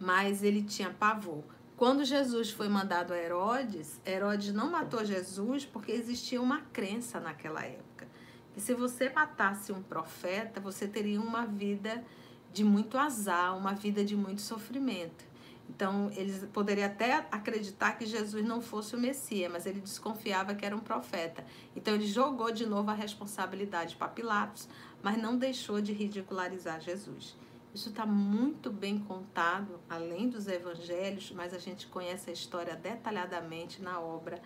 [0.00, 1.44] Mas ele tinha pavor.
[1.78, 7.64] Quando Jesus foi mandado a Herodes, Herodes não matou Jesus porque existia uma crença naquela
[7.64, 8.08] época.
[8.52, 12.04] Que se você matasse um profeta, você teria uma vida
[12.52, 15.24] de muito azar, uma vida de muito sofrimento.
[15.70, 20.66] Então, eles poderiam até acreditar que Jesus não fosse o Messias, mas ele desconfiava que
[20.66, 21.46] era um profeta.
[21.76, 24.68] Então, ele jogou de novo a responsabilidade para Pilatos,
[25.00, 27.36] mas não deixou de ridicularizar Jesus.
[27.74, 33.82] Isso está muito bem contado, além dos evangelhos, mas a gente conhece a história detalhadamente
[33.82, 34.40] na obra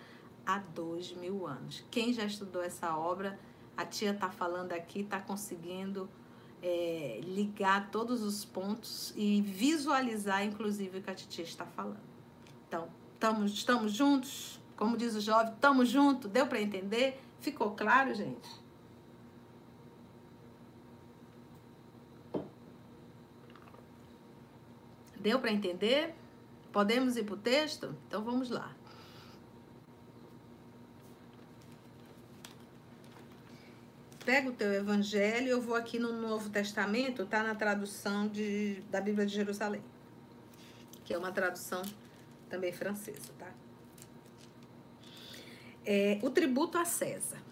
[0.44, 1.84] há dois mil anos.
[1.90, 3.38] Quem já estudou essa obra,
[3.76, 6.08] a tia está falando aqui, está conseguindo
[6.62, 12.00] é, ligar todos os pontos e visualizar, inclusive, o que a titia está falando.
[12.68, 14.60] Então, tamo, estamos juntos?
[14.76, 16.30] Como diz o jovem, estamos juntos?
[16.30, 17.22] Deu para entender?
[17.40, 18.61] Ficou claro, gente?
[25.22, 26.14] Deu para entender?
[26.72, 27.96] Podemos ir para o texto?
[28.06, 28.74] Então vamos lá.
[34.24, 39.00] pega o teu evangelho, eu vou aqui no Novo Testamento, tá na tradução de, da
[39.00, 39.82] Bíblia de Jerusalém,
[41.04, 41.82] que é uma tradução
[42.48, 43.52] também francesa, tá?
[45.84, 47.42] É, o tributo a César.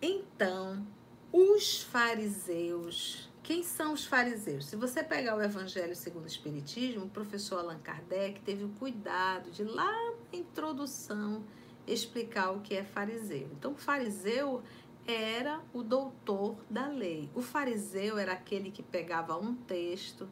[0.00, 0.86] Então,
[1.32, 4.64] os fariseus, quem são os fariseus?
[4.64, 9.50] Se você pegar o Evangelho segundo o Espiritismo, o professor Allan Kardec teve o cuidado
[9.50, 9.92] de lá
[10.32, 11.44] na introdução
[11.86, 13.46] explicar o que é fariseu.
[13.52, 14.62] Então, o fariseu
[15.06, 17.28] era o doutor da lei.
[17.34, 20.26] O fariseu era aquele que pegava um texto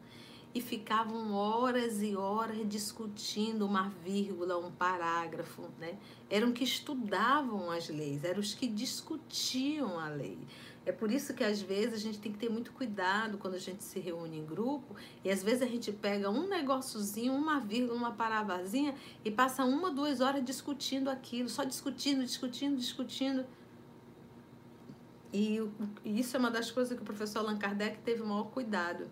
[0.55, 5.99] e ficavam horas e horas discutindo uma vírgula, um parágrafo, né?
[6.31, 10.39] Eram que estudavam as leis, eram os que discutiam a lei.
[10.85, 13.59] É por isso que às vezes a gente tem que ter muito cuidado quando a
[13.59, 17.97] gente se reúne em grupo e às vezes a gente pega um negóciozinho, uma vírgula,
[17.97, 23.47] uma parávazinha e passa uma, duas horas discutindo aquilo, só discutindo, discutindo, discutindo.
[25.33, 25.61] E,
[26.05, 29.09] isso é uma das coisas que o professor Allan Kardec teve o maior cuidado.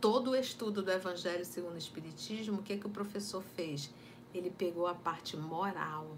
[0.00, 3.94] Todo o estudo do Evangelho segundo o Espiritismo, o que, é que o professor fez?
[4.34, 6.16] Ele pegou a parte moral.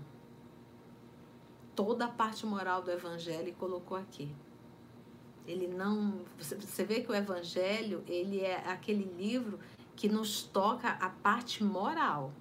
[1.79, 4.35] Toda a parte moral do Evangelho e colocou aqui.
[5.47, 6.25] Ele não.
[6.37, 9.61] Você vê que o Evangelho ele é aquele livro
[9.95, 12.33] que nos toca a parte moral.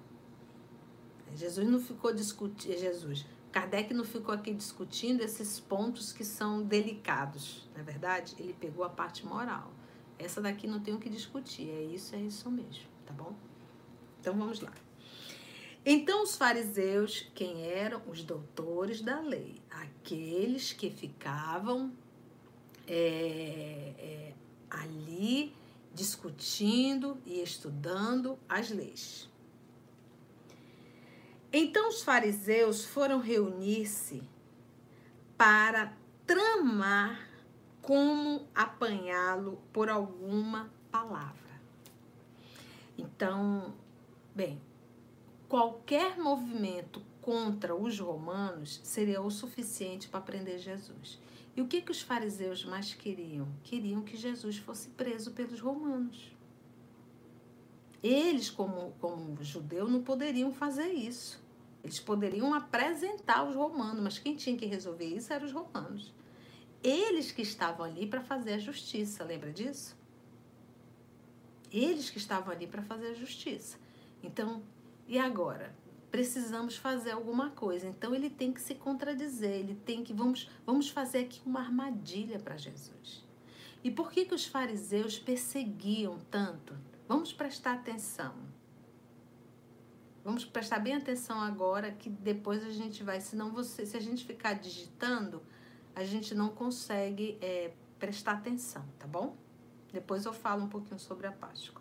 [1.36, 2.78] Jesus não ficou discutindo.
[2.78, 8.34] Jesus Kardec não ficou aqui discutindo esses pontos que são delicados, não é verdade?
[8.40, 9.70] Ele pegou a parte moral.
[10.18, 13.34] Essa daqui não tem o que discutir, é isso, é isso mesmo, tá bom?
[14.20, 14.72] Então vamos lá.
[15.90, 18.02] Então os fariseus, quem eram?
[18.06, 21.90] Os doutores da lei, aqueles que ficavam
[22.86, 24.34] é, é,
[24.68, 25.56] ali
[25.94, 29.30] discutindo e estudando as leis.
[31.50, 34.22] Então os fariseus foram reunir-se
[35.38, 37.30] para tramar
[37.80, 41.62] como apanhá-lo por alguma palavra.
[42.98, 43.72] Então,
[44.34, 44.60] bem,
[45.48, 51.18] qualquer movimento contra os romanos seria o suficiente para prender Jesus.
[51.56, 53.48] E o que, que os fariseus mais queriam?
[53.64, 56.30] Queriam que Jesus fosse preso pelos romanos.
[58.02, 61.42] Eles, como, como judeu, não poderiam fazer isso.
[61.82, 66.12] Eles poderiam apresentar os romanos, mas quem tinha que resolver isso eram os romanos.
[66.82, 69.96] Eles que estavam ali para fazer a justiça, lembra disso?
[71.72, 73.78] Eles que estavam ali para fazer a justiça.
[74.22, 74.62] Então,
[75.08, 75.74] e agora?
[76.10, 77.88] Precisamos fazer alguma coisa.
[77.88, 82.38] Então ele tem que se contradizer, ele tem que vamos vamos fazer aqui uma armadilha
[82.38, 83.26] para Jesus.
[83.82, 86.76] E por que que os fariseus perseguiam tanto?
[87.08, 88.34] Vamos prestar atenção.
[90.24, 94.26] Vamos prestar bem atenção agora que depois a gente vai, senão você, se a gente
[94.26, 95.42] ficar digitando,
[95.94, 99.36] a gente não consegue é, prestar atenção, tá bom?
[99.90, 101.77] Depois eu falo um pouquinho sobre a Páscoa.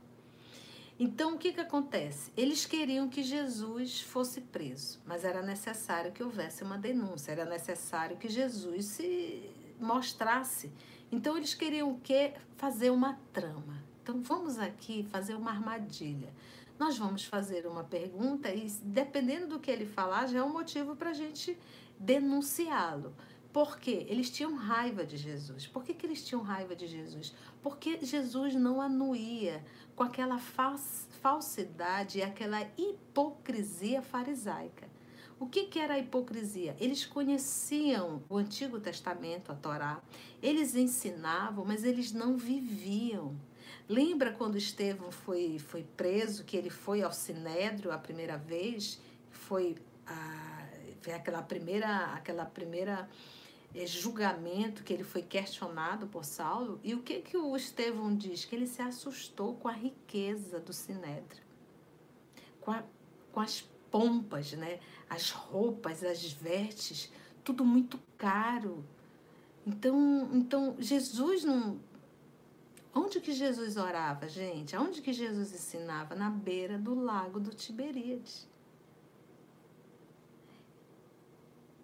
[1.00, 2.32] Então, o que, que acontece?
[2.36, 8.18] Eles queriam que Jesus fosse preso, mas era necessário que houvesse uma denúncia, era necessário
[8.18, 9.48] que Jesus se
[9.80, 10.72] mostrasse.
[11.12, 12.34] Então, eles queriam o quê?
[12.56, 13.84] Fazer uma trama.
[14.02, 16.34] Então, vamos aqui fazer uma armadilha.
[16.80, 20.96] Nós vamos fazer uma pergunta e, dependendo do que ele falar, já é um motivo
[20.96, 21.56] para a gente
[22.00, 23.14] denunciá-lo.
[23.52, 24.06] Por quê?
[24.10, 25.66] Eles tinham raiva de Jesus.
[25.66, 27.34] Por que, que eles tinham raiva de Jesus?
[27.62, 29.64] Porque Jesus não anuía
[29.96, 34.88] com aquela falsidade e aquela hipocrisia farisaica.
[35.40, 36.76] O que, que era a hipocrisia?
[36.80, 40.02] Eles conheciam o Antigo Testamento, a Torá,
[40.42, 43.36] eles ensinavam, mas eles não viviam.
[43.88, 49.00] Lembra quando Estevão foi, foi preso, que ele foi ao Sinédrio a primeira vez?
[49.30, 49.76] Foi,
[50.08, 50.68] a,
[51.02, 53.08] foi aquela primeira, aquela primeira
[53.86, 56.80] julgamento que ele foi questionado por Saulo.
[56.84, 58.46] E o que, que o Estevão diz?
[58.46, 61.44] Que ele se assustou com a riqueza do Sinédrio,
[62.60, 62.84] com, a,
[63.32, 63.62] com as
[63.92, 64.80] pompas, né?
[65.10, 67.12] as roupas, as vestes,
[67.44, 68.84] tudo muito caro.
[69.66, 71.80] Então, então Jesus não.
[72.94, 74.76] Onde que Jesus orava, gente?
[74.76, 76.16] Onde que Jesus ensinava?
[76.16, 78.48] Na beira do lago do Tiberíades.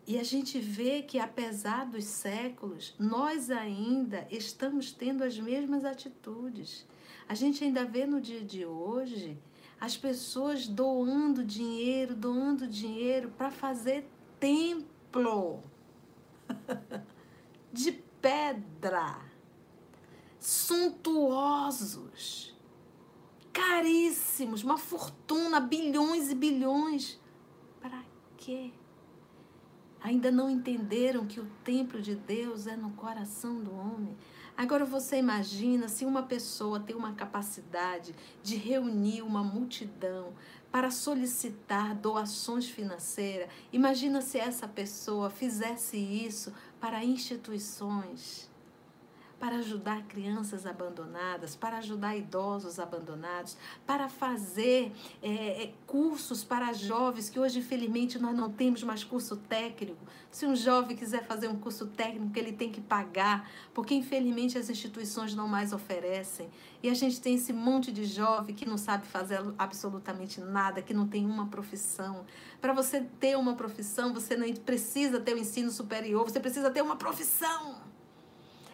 [0.06, 6.86] E a gente vê que, apesar dos séculos, nós ainda estamos tendo as mesmas atitudes.
[7.28, 9.40] A gente ainda vê no dia de hoje
[9.80, 14.06] as pessoas doando dinheiro, doando dinheiro para fazer
[14.40, 15.64] templo
[17.72, 19.22] de pedra,
[20.40, 21.74] suntuosos,
[23.54, 27.20] caríssimos, uma fortuna, bilhões e bilhões.
[27.82, 28.04] Para
[28.38, 28.72] quê?
[30.04, 34.16] Ainda não entenderam que o templo de Deus é no coração do homem.
[34.56, 40.34] Agora você imagina se uma pessoa tem uma capacidade de reunir uma multidão
[40.72, 43.50] para solicitar doações financeiras.
[43.72, 48.52] Imagina se essa pessoa fizesse isso para instituições
[49.44, 54.90] para ajudar crianças abandonadas, para ajudar idosos abandonados, para fazer
[55.22, 60.00] é, é, cursos para jovens, que hoje, infelizmente, nós não temos mais curso técnico.
[60.32, 64.70] Se um jovem quiser fazer um curso técnico, ele tem que pagar, porque, infelizmente, as
[64.70, 66.50] instituições não mais oferecem.
[66.82, 70.94] E a gente tem esse monte de jovem que não sabe fazer absolutamente nada, que
[70.94, 72.26] não tem uma profissão.
[72.62, 76.72] Para você ter uma profissão, você não precisa ter o um ensino superior, você precisa
[76.72, 77.92] ter uma profissão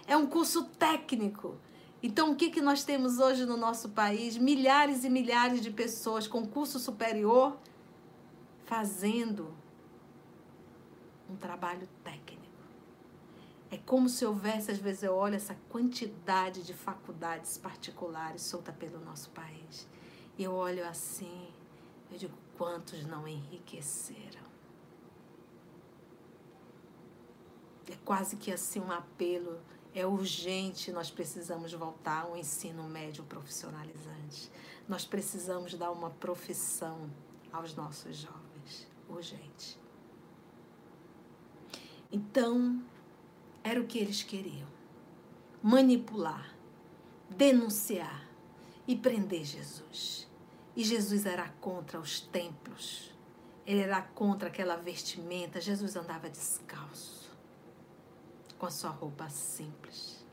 [0.09, 1.55] é um curso técnico.
[2.01, 4.35] Então, o que, que nós temos hoje no nosso país?
[4.37, 7.55] Milhares e milhares de pessoas com curso superior
[8.65, 9.53] fazendo
[11.29, 12.39] um trabalho técnico.
[13.69, 18.99] É como se houvesse, às vezes eu olho essa quantidade de faculdades particulares solta pelo
[19.05, 19.87] nosso país.
[20.39, 21.53] E eu olho assim,
[22.11, 24.49] eu digo, quantos não enriqueceram?
[27.87, 29.59] É quase que assim um apelo
[29.93, 34.51] é urgente, nós precisamos voltar ao ensino médio profissionalizante.
[34.87, 37.09] Nós precisamos dar uma profissão
[37.51, 38.87] aos nossos jovens.
[39.07, 39.79] Urgente.
[42.11, 42.83] Então,
[43.63, 44.67] era o que eles queriam:
[45.63, 46.53] manipular,
[47.29, 48.27] denunciar
[48.87, 50.27] e prender Jesus.
[50.75, 53.11] E Jesus era contra os templos,
[53.65, 55.59] ele era contra aquela vestimenta.
[55.59, 57.18] Jesus andava descalço
[58.59, 60.23] com a sua roupa simples.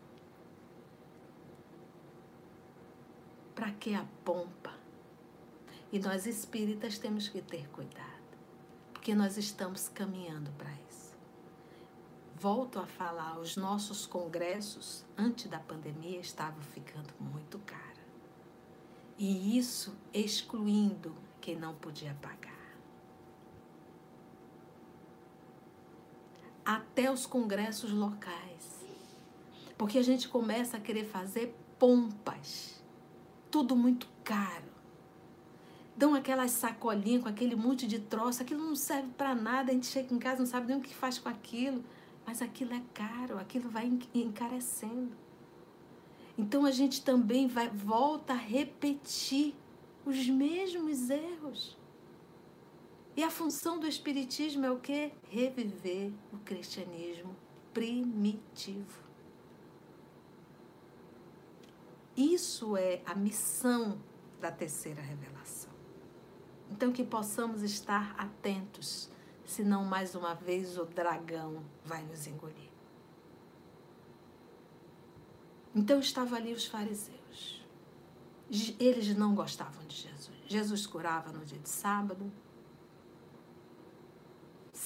[3.54, 4.74] Para que a pompa?
[5.92, 8.04] E nós espíritas temos que ter cuidado,
[8.92, 11.16] porque nós estamos caminhando para isso.
[12.34, 17.86] Volto a falar, os nossos congressos antes da pandemia estavam ficando muito caros.
[19.16, 22.55] E isso excluindo quem não podia pagar.
[26.66, 28.84] Até os congressos locais.
[29.78, 32.82] Porque a gente começa a querer fazer pompas,
[33.50, 34.66] tudo muito caro.
[35.96, 39.86] Dão aquelas sacolinhas com aquele monte de troço, aquilo não serve para nada, a gente
[39.86, 41.84] chega em casa não sabe nem o que faz com aquilo,
[42.26, 45.12] mas aquilo é caro, aquilo vai encarecendo.
[46.36, 49.54] Então a gente também vai volta a repetir
[50.04, 51.76] os mesmos erros.
[53.16, 55.12] E a função do Espiritismo é o que?
[55.30, 57.34] Reviver o cristianismo
[57.72, 59.04] primitivo.
[62.16, 63.98] Isso é a missão
[64.40, 65.72] da terceira revelação.
[66.70, 69.10] Então, que possamos estar atentos,
[69.44, 72.70] senão mais uma vez o dragão vai nos engolir.
[75.74, 77.64] Então, estavam ali os fariseus.
[78.78, 82.32] Eles não gostavam de Jesus Jesus curava no dia de sábado.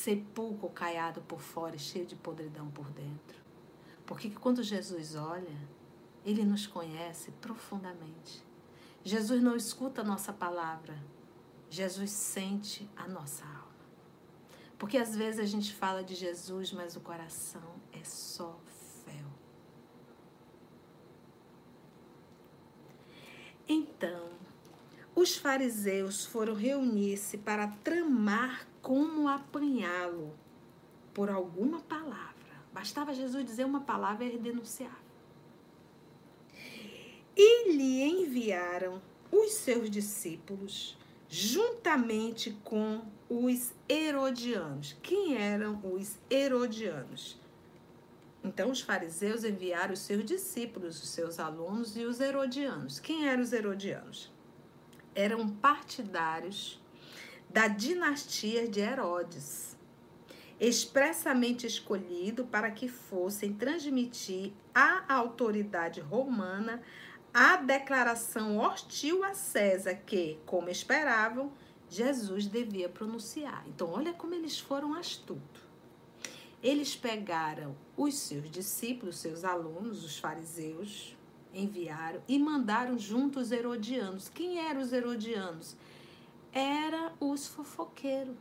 [0.01, 3.39] Sepulcro caiado por fora e cheio de podridão por dentro.
[4.07, 5.59] Porque quando Jesus olha,
[6.25, 8.43] ele nos conhece profundamente.
[9.05, 10.99] Jesus não escuta a nossa palavra,
[11.69, 13.69] Jesus sente a nossa alma.
[14.79, 18.59] Porque às vezes a gente fala de Jesus, mas o coração é só
[19.05, 19.29] fel.
[23.69, 24.31] Então,
[25.21, 30.33] os fariseus foram reunir-se para tramar como apanhá-lo
[31.13, 32.31] por alguma palavra.
[32.73, 34.99] Bastava Jesus dizer uma palavra e ele denunciava.
[37.37, 40.97] E lhe enviaram os seus discípulos
[41.29, 44.97] juntamente com os herodianos.
[45.03, 47.39] Quem eram os herodianos?
[48.43, 52.99] Então, os fariseus enviaram os seus discípulos, os seus alunos e os herodianos.
[52.99, 54.33] Quem eram os herodianos?
[55.15, 56.81] Eram partidários
[57.49, 59.77] da dinastia de Herodes,
[60.59, 66.81] expressamente escolhido para que fossem transmitir à autoridade romana
[67.33, 71.53] a declaração hostil a César que, como esperavam,
[71.89, 73.65] Jesus devia pronunciar.
[73.67, 75.63] Então, olha como eles foram astutos.
[76.63, 81.17] Eles pegaram os seus discípulos, seus alunos, os fariseus,
[81.53, 84.29] enviaram e mandaram junto os herodianos.
[84.29, 85.77] Quem eram os herodianos?
[86.53, 88.37] Eram os fofoqueiros.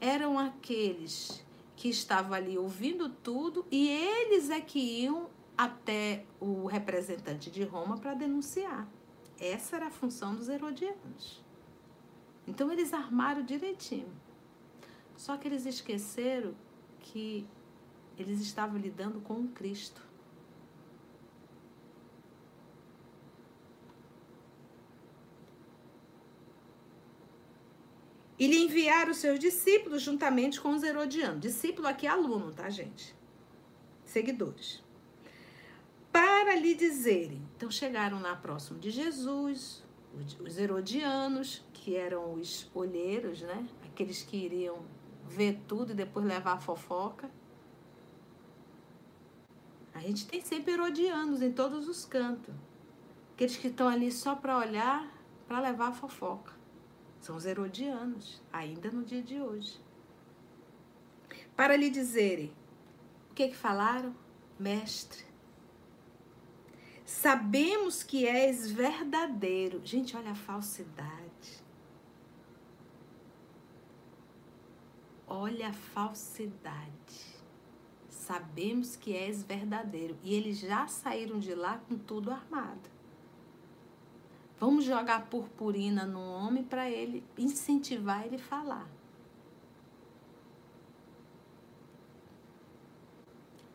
[0.00, 7.50] Eram aqueles que estavam ali ouvindo tudo e eles é que iam até o representante
[7.50, 8.88] de Roma para denunciar.
[9.38, 11.42] Essa era a função dos herodianos.
[12.46, 14.12] Então eles armaram direitinho.
[15.16, 16.54] Só que eles esqueceram
[17.00, 17.46] que
[18.18, 20.05] eles estavam lidando com um Cristo.
[28.38, 31.40] E lhe enviaram os seus discípulos juntamente com os herodianos.
[31.40, 33.14] Discípulo aqui é aluno, tá, gente?
[34.04, 34.84] Seguidores
[36.16, 37.42] para lhe dizerem.
[37.54, 39.84] Então chegaram lá próximo de Jesus,
[40.40, 43.68] os herodianos, que eram os olheiros, né?
[43.84, 44.78] Aqueles que iriam
[45.28, 47.28] ver tudo e depois levar a fofoca.
[49.92, 52.54] A gente tem sempre herodianos em todos os cantos.
[53.34, 55.06] Aqueles que estão ali só para olhar,
[55.46, 56.55] para levar a fofoca.
[57.26, 59.80] São os herodianos, ainda no dia de hoje.
[61.56, 62.52] Para lhe dizerem,
[63.28, 64.14] o que que falaram?
[64.56, 65.24] Mestre,
[67.04, 69.80] Sabemos que és verdadeiro.
[69.84, 71.64] Gente, olha a falsidade.
[75.26, 77.40] Olha a falsidade.
[78.08, 80.16] Sabemos que és verdadeiro.
[80.22, 82.95] E eles já saíram de lá com tudo armado.
[84.58, 88.88] Vamos jogar purpurina no homem para ele incentivar ele a falar.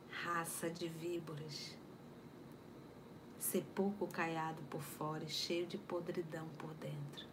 [0.10, 1.82] Raça de víboras
[3.52, 7.28] sepulcro caiado por fora e cheio de podridão por dentro.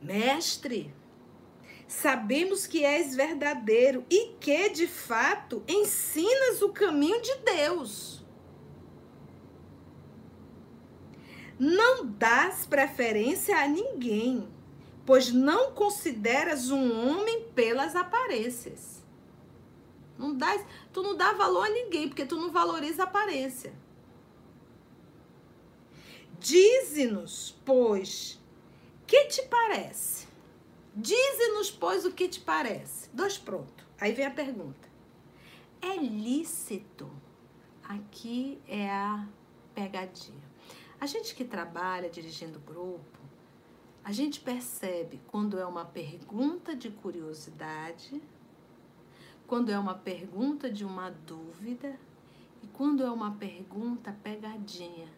[0.00, 0.94] Mestre,
[1.88, 8.15] sabemos que és verdadeiro e que, de fato, ensinas o caminho de Deus.
[11.58, 14.46] Não dás preferência a ninguém,
[15.06, 19.02] pois não consideras um homem pelas aparências.
[20.18, 20.58] Não dá,
[20.92, 23.72] tu não dá valor a ninguém, porque tu não valoriza a aparência.
[26.38, 28.38] Dize-nos, pois,
[29.06, 30.26] que te parece?
[30.94, 33.08] Dize-nos, pois, o que te parece.
[33.12, 33.86] Dois pronto.
[33.98, 34.88] Aí vem a pergunta.
[35.80, 37.10] É lícito?
[37.82, 39.26] Aqui é a
[39.74, 40.45] pegadinha.
[41.00, 43.18] A gente que trabalha dirigindo grupo,
[44.02, 48.22] a gente percebe quando é uma pergunta de curiosidade
[49.46, 51.98] quando é uma pergunta de uma dúvida
[52.62, 55.08] e quando é uma pergunta pegadinha.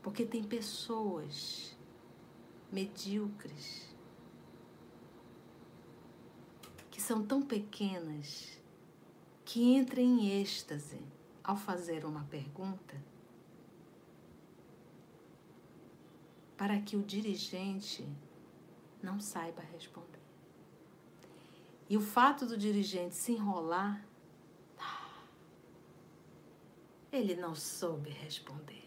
[0.00, 1.76] Porque tem pessoas
[2.70, 3.94] medíocres
[6.90, 8.56] que são tão pequenas
[9.44, 11.00] que entram em êxtase
[11.48, 12.94] ao fazer uma pergunta
[16.58, 18.06] para que o dirigente
[19.02, 20.20] não saiba responder.
[21.88, 24.06] E o fato do dirigente se enrolar,
[27.10, 28.86] ele não soube responder.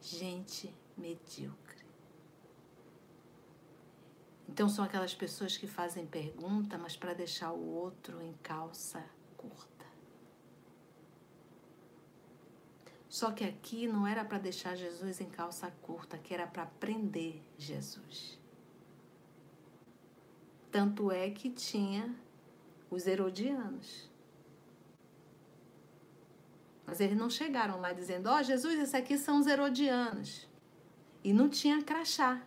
[0.00, 1.86] Gente medíocre.
[4.48, 9.71] Então são aquelas pessoas que fazem pergunta, mas para deixar o outro em calça curta.
[13.12, 17.42] Só que aqui não era para deixar Jesus em calça curta, que era para prender
[17.58, 18.38] Jesus.
[20.70, 22.16] Tanto é que tinha
[22.90, 24.10] os herodianos.
[26.86, 30.48] Mas eles não chegaram lá dizendo: Ó, oh, Jesus, esses aqui são os herodianos.
[31.22, 32.42] E não tinha crachá.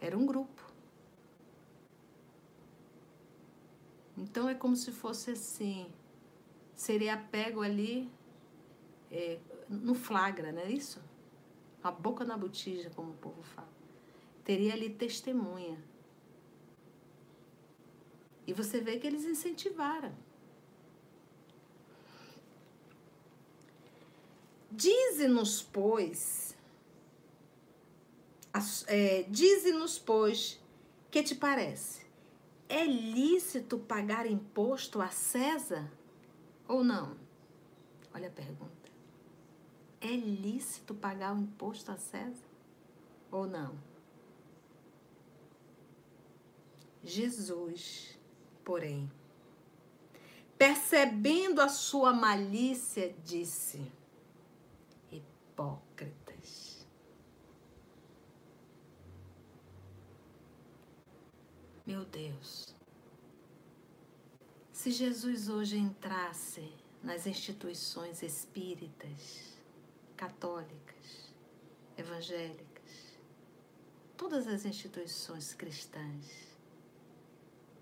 [0.00, 0.62] Era um grupo.
[4.16, 5.92] Então é como se fosse assim:
[6.76, 8.08] seria pego ali
[9.10, 9.38] é,
[9.68, 11.02] no flagra, não é isso?
[11.82, 13.68] A boca na botija, como o povo fala.
[14.44, 15.78] Teria ali testemunha.
[18.46, 20.14] E você vê que eles incentivaram.
[24.70, 26.56] Dize-nos, pois,
[28.86, 30.60] é, dize-nos, pois,
[31.10, 32.06] que te parece?
[32.68, 35.90] É lícito pagar imposto a César
[36.66, 37.16] ou não?
[38.14, 38.77] Olha a pergunta.
[40.00, 42.46] É lícito pagar o imposto a César
[43.30, 43.76] ou não?
[47.02, 48.18] Jesus,
[48.64, 49.10] porém,
[50.56, 53.90] percebendo a sua malícia, disse:
[55.10, 56.86] Hipócritas.
[61.86, 62.76] Meu Deus,
[64.70, 66.70] se Jesus hoje entrasse
[67.02, 69.57] nas instituições espíritas,
[70.18, 71.32] católicas,
[71.96, 73.16] evangélicas,
[74.16, 76.56] todas as instituições cristãs.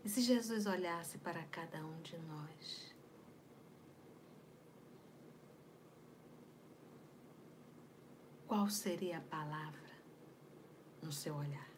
[0.05, 2.95] E se Jesus olhasse para cada um de nós,
[8.47, 9.91] qual seria a palavra
[11.03, 11.71] no seu olhar?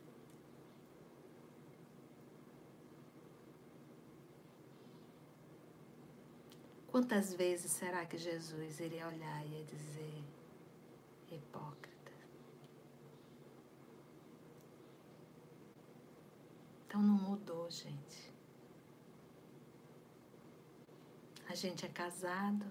[6.89, 10.25] Quantas vezes será que Jesus iria olhar e ia dizer:
[11.35, 12.13] hipócrita.
[16.87, 18.33] Então não mudou, gente.
[21.49, 22.67] A gente é casado,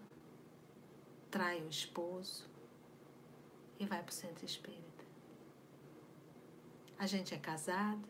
[1.30, 2.48] trai o esposo
[3.80, 5.06] e vai para o centro espírita.
[6.98, 8.08] A gente é casado,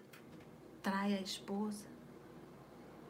[0.81, 1.87] trai a esposa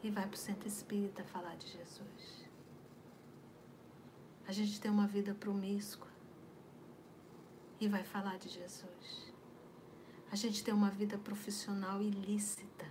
[0.01, 2.47] e vai para o centro espírita falar de Jesus.
[4.47, 6.16] A gente tem uma vida promíscua
[7.79, 9.33] e vai falar de Jesus.
[10.31, 12.85] A gente tem uma vida profissional ilícita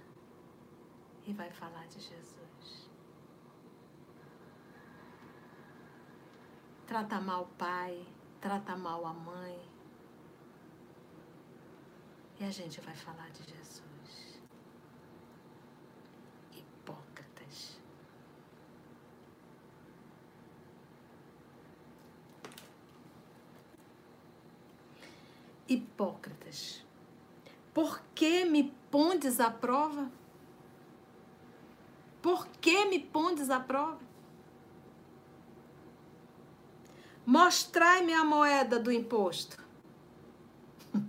[1.26, 2.90] e vai falar de Jesus.
[6.86, 8.06] Trata mal o pai,
[8.40, 9.58] trata mal a mãe.
[12.38, 14.40] E a gente vai falar de Jesus.
[16.52, 17.80] Hipócritas.
[25.68, 26.84] Hipócritas.
[27.72, 30.10] Por que me pondes à prova?
[32.22, 34.00] Por que me pondes à prova?
[37.24, 39.62] Mostrai-me a moeda do imposto.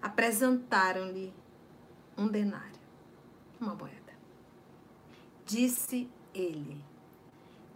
[0.00, 1.32] Apresentaram-lhe
[2.16, 2.80] um denário,
[3.60, 4.12] uma moeda.
[5.44, 6.82] Disse ele: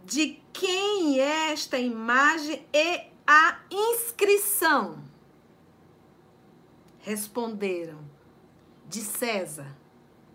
[0.05, 5.05] De quem é esta imagem e a inscrição?
[7.01, 8.01] Responderam:
[8.89, 9.77] De César.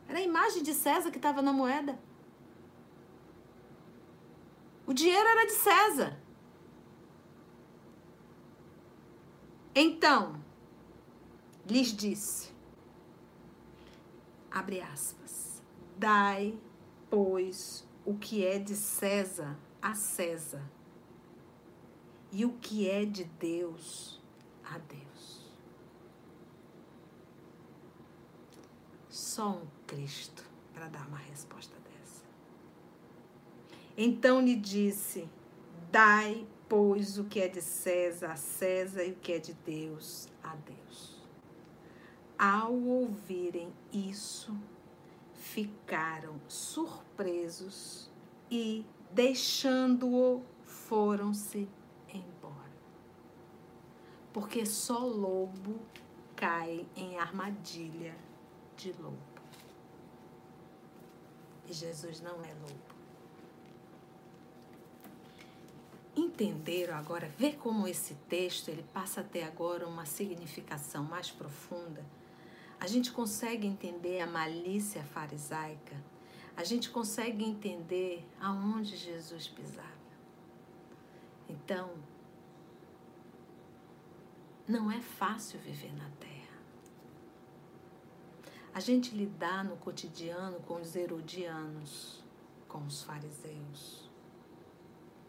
[0.08, 2.00] Era a imagem de César que estava na moeda.
[4.86, 6.20] O dinheiro era de César.
[9.74, 10.40] Então,
[11.66, 12.54] lhes disse,
[14.52, 15.64] abre aspas,
[15.98, 16.56] dai,
[17.10, 20.62] pois, o que é de César a César
[22.34, 24.20] e o que é de Deus
[24.66, 25.44] a Deus.
[29.08, 30.44] Só um Cristo
[30.74, 32.24] para dar uma resposta dessa.
[33.96, 35.30] Então lhe disse:
[35.92, 40.28] Dai, pois, o que é de César a César e o que é de Deus
[40.44, 41.22] a Deus.
[42.36, 44.58] Ao ouvirem isso,
[45.36, 48.10] ficaram surpresos
[48.50, 51.70] e, deixando-o, foram-se
[54.34, 55.80] porque só lobo
[56.36, 58.16] cai em armadilha
[58.76, 59.18] de lobo.
[61.70, 62.94] E Jesus não é lobo.
[66.16, 72.04] Entenderam agora, ver como esse texto ele passa a ter agora uma significação mais profunda.
[72.80, 75.96] A gente consegue entender a malícia farisaica.
[76.56, 79.88] A gente consegue entender aonde Jesus pisava.
[81.50, 81.92] Então,
[84.68, 86.34] não é fácil viver na terra.
[88.74, 92.24] A gente lidar no cotidiano com os herodianos,
[92.68, 94.10] com os fariseus,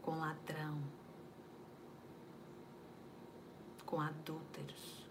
[0.00, 0.80] com ladrão,
[3.84, 5.04] com adúlteros,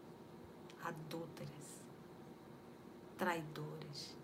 [0.84, 1.84] adúlteras,
[3.18, 4.18] traidores.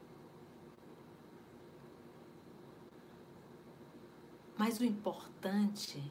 [4.58, 6.02] Mas o importante,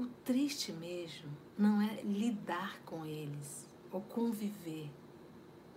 [0.00, 4.90] o triste mesmo, não é lidar com eles ou conviver.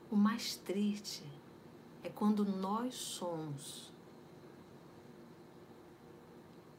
[0.10, 1.26] O mais triste
[2.02, 3.92] é quando nós somos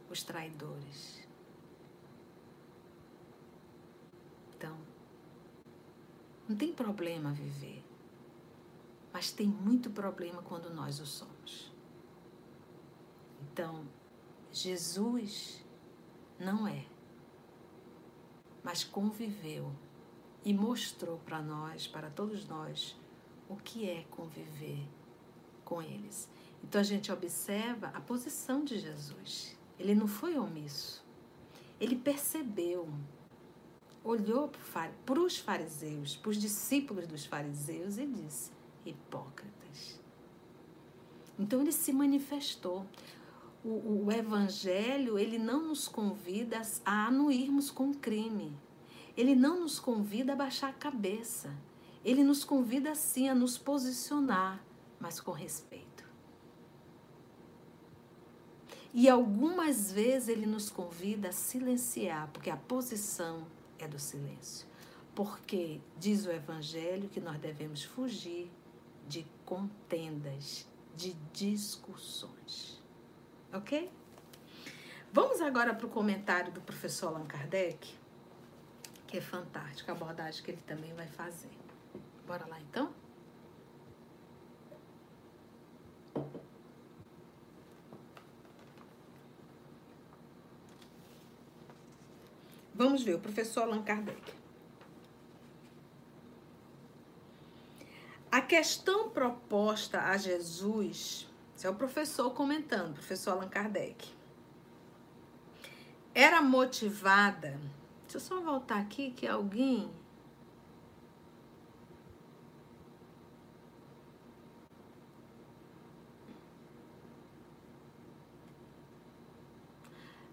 [0.08, 1.28] os traidores.
[4.56, 4.78] Então,
[6.48, 7.84] não tem problema viver,
[9.12, 11.70] mas tem muito problema quando nós o somos.
[13.42, 13.86] Então,
[14.50, 15.62] Jesus
[16.38, 16.86] não é,
[18.64, 19.70] mas conviveu
[20.44, 22.96] e mostrou para nós, para todos nós,
[23.48, 24.88] o que é conviver
[25.64, 26.28] com eles.
[26.62, 29.56] Então a gente observa a posição de Jesus.
[29.78, 31.04] Ele não foi omisso.
[31.78, 32.88] Ele percebeu,
[34.02, 34.50] olhou
[35.04, 38.50] para os fariseus, para os discípulos dos fariseus e disse:
[38.86, 40.00] hipócritas.
[41.38, 42.86] Então ele se manifestou.
[43.64, 48.54] O, o, evangelho ele não nos convida a anuirmos com crime,
[49.16, 51.56] ele não nos convida a baixar a cabeça.
[52.04, 54.62] Ele nos convida sim a nos posicionar,
[55.00, 56.04] mas com respeito.
[58.92, 63.46] E algumas vezes ele nos convida a silenciar, porque a posição
[63.78, 64.68] é do silêncio.
[65.14, 68.50] Porque diz o Evangelho que nós devemos fugir
[69.08, 72.83] de contendas, de discussões.
[73.54, 73.90] Ok?
[75.12, 78.04] Vamos agora para o comentário do professor Allan Kardec
[79.14, 81.48] que é fantástico, a abordagem que ele também vai fazer.
[82.26, 82.92] Bora lá então?
[92.74, 94.34] Vamos ver, o professor Allan Kardec.
[98.32, 101.28] A questão proposta a Jesus,
[101.66, 104.12] é o professor comentando, professor Allan Kardec,
[106.14, 107.58] era motivada
[108.14, 109.90] Deixa eu só voltar aqui que alguém.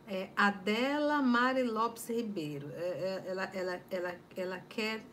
[0.08, 2.70] É Adela Mari Lopes Ribeiro.
[2.74, 5.04] É, é, ela, ela, ela, ela quer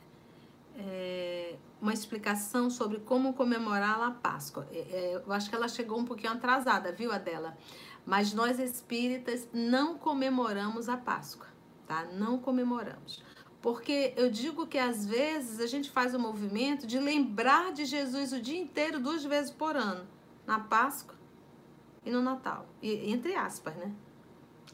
[0.79, 4.67] é, uma explicação sobre como comemorar a Páscoa.
[4.73, 7.59] É, é, eu acho que ela chegou um pouquinho atrasada, viu, Adela?
[8.07, 11.49] Mas nós espíritas não comemoramos a Páscoa
[11.89, 12.05] tá?
[12.13, 13.25] Não comemoramos.
[13.61, 18.33] Porque eu digo que às vezes a gente faz o movimento de lembrar de Jesus
[18.33, 20.07] o dia inteiro, duas vezes por ano,
[20.47, 21.17] na Páscoa
[22.05, 22.67] e no Natal.
[22.81, 23.93] E, entre aspas, né?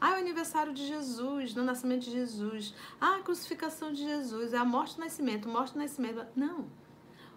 [0.00, 2.74] Ah, é o aniversário de Jesus, no nascimento de Jesus.
[3.00, 6.26] Ah, a crucificação de Jesus, é a morte e nascimento, morte e nascimento.
[6.34, 6.66] Não.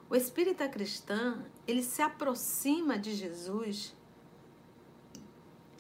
[0.10, 3.96] O espírita cristã, ele se aproxima de Jesus.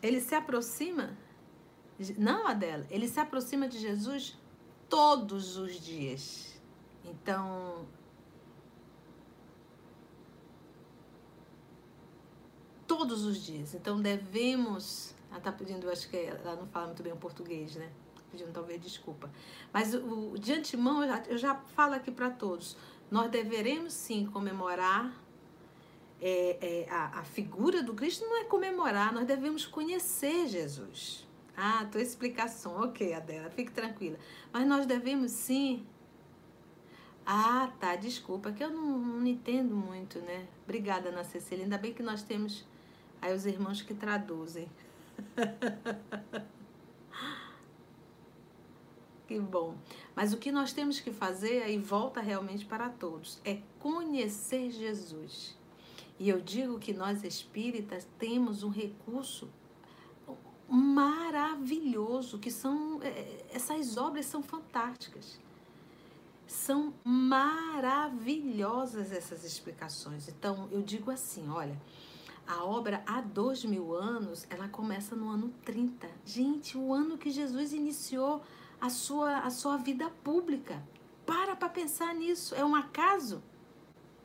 [0.01, 1.17] Ele se aproxima
[2.17, 4.37] não, Adela, ele se aproxima de Jesus
[4.87, 6.61] todos os dias.
[7.03, 7.87] Então,
[12.85, 13.73] todos os dias.
[13.73, 15.15] Então devemos.
[15.38, 17.91] Ela está pedindo, acho que ela não fala muito bem o português, né?
[18.31, 19.30] Pedindo talvez desculpa.
[19.72, 22.76] Mas o, de antemão eu já, eu já falo aqui para todos.
[23.11, 25.14] Nós deveremos sim comemorar
[26.19, 31.27] é, é, a, a figura do Cristo, não é comemorar, nós devemos conhecer Jesus.
[31.55, 32.81] Ah, tua explicação.
[32.81, 34.18] Ok, Adela, fique tranquila.
[34.51, 35.85] Mas nós devemos sim.
[37.23, 40.47] Ah, tá, desculpa, que eu não, não entendo muito, né?
[40.64, 41.64] Obrigada, Ana Cecília.
[41.64, 42.65] Ainda bem que nós temos
[43.22, 44.68] aí os irmãos que traduzem.
[49.27, 49.76] que bom.
[50.15, 55.56] Mas o que nós temos que fazer, aí volta realmente para todos, é conhecer Jesus.
[56.19, 59.48] E eu digo que nós espíritas temos um recurso
[60.68, 65.39] maravilhoso, que são é, essas obras são fantásticas.
[66.45, 70.30] São maravilhosas essas explicações.
[70.30, 71.77] Então, eu digo assim, olha,
[72.47, 76.09] a obra há dois mil anos, ela começa no ano 30.
[76.25, 78.41] Gente, o ano que Jesus iniciou
[78.79, 80.81] a sua, a sua vida pública.
[81.25, 82.55] Para para pensar nisso.
[82.55, 83.43] É um acaso?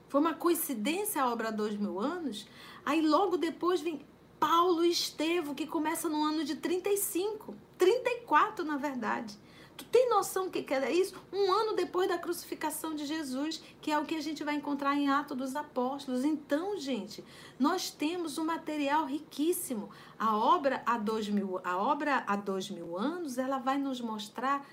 [0.09, 2.47] Foi uma coincidência a obra há dois mil anos?
[2.85, 4.05] Aí logo depois vem
[4.39, 9.37] Paulo e Estevão, que começa no ano de 35, 34 na verdade.
[9.77, 11.15] Tu tem noção do que é isso?
[11.33, 14.97] Um ano depois da crucificação de Jesus, que é o que a gente vai encontrar
[14.97, 16.25] em Atos dos Apóstolos.
[16.25, 17.25] Então, gente,
[17.59, 19.89] nós temos um material riquíssimo.
[20.19, 24.67] A obra há dois mil, a obra há dois mil anos, ela vai nos mostrar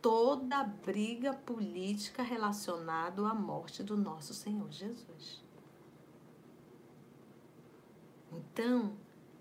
[0.00, 5.40] toda a briga política relacionada à morte do nosso Senhor Jesus.
[8.32, 8.92] Então,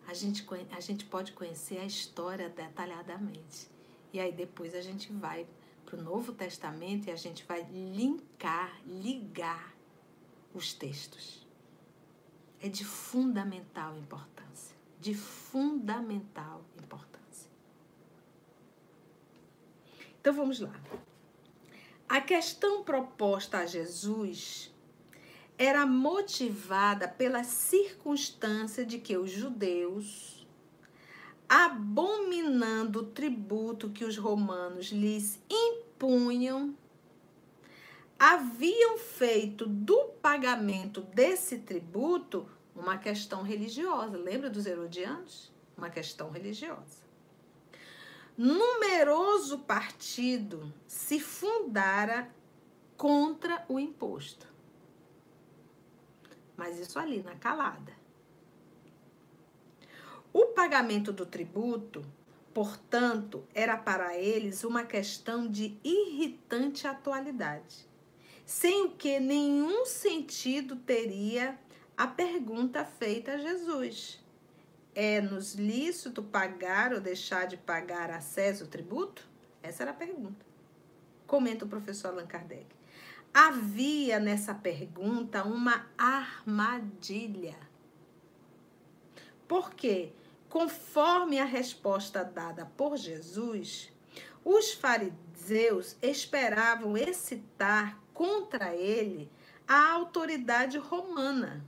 [0.07, 3.70] a gente, a gente pode conhecer a história detalhadamente.
[4.13, 5.47] E aí depois a gente vai
[5.85, 9.73] para o Novo Testamento e a gente vai linkar, ligar
[10.53, 11.47] os textos.
[12.59, 14.75] É de fundamental importância.
[14.99, 17.49] De fundamental importância.
[20.19, 20.73] Então vamos lá.
[22.07, 24.71] A questão proposta a Jesus
[25.57, 30.40] era motivada pela circunstância de que os judeus,
[31.53, 36.73] abominando o tributo que os romanos lhes impunham,
[38.17, 44.17] haviam feito do pagamento desse tributo uma questão religiosa.
[44.17, 45.51] Lembra dos herodianos?
[45.77, 47.01] Uma questão religiosa.
[48.37, 52.33] Numeroso partido se fundara
[52.95, 54.51] contra o imposto
[56.61, 57.91] mas isso ali na calada.
[60.33, 62.05] O pagamento do tributo,
[62.53, 67.87] portanto, era para eles uma questão de irritante atualidade,
[68.45, 71.59] sem o que nenhum sentido teria
[71.97, 74.23] a pergunta feita a Jesus.
[74.93, 79.27] É-nos lícito pagar ou deixar de pagar a César o tributo?
[79.63, 80.45] Essa era a pergunta.
[81.27, 82.65] Comenta o professor Allan Kardec.
[83.33, 87.55] Havia nessa pergunta uma armadilha.
[89.47, 90.11] Porque,
[90.51, 93.89] conforme a resposta dada por Jesus,
[94.43, 99.31] os fariseus esperavam excitar contra ele
[99.65, 101.65] a autoridade romana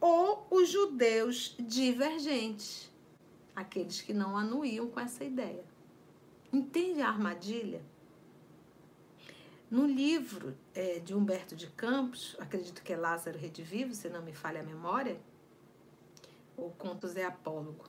[0.00, 2.90] ou os judeus divergentes,
[3.54, 5.64] aqueles que não anuíam com essa ideia.
[6.50, 7.82] Entende a armadilha?
[9.70, 14.32] No livro é, de Humberto de Campos, acredito que é Lázaro Redivivo, se não me
[14.32, 15.20] falha a memória,
[16.56, 17.84] ou Contos é Apólogo.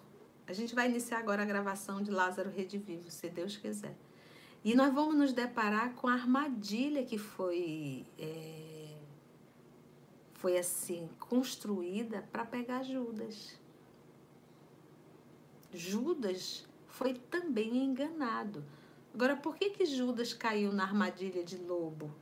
[0.45, 3.95] A gente vai iniciar agora a gravação de Lázaro Redivivo, se Deus quiser.
[4.63, 8.97] E nós vamos nos deparar com a armadilha que foi, é,
[10.33, 13.59] foi assim, construída para pegar Judas.
[15.73, 18.63] Judas foi também enganado.
[19.13, 22.13] Agora, por que, que Judas caiu na armadilha de lobo?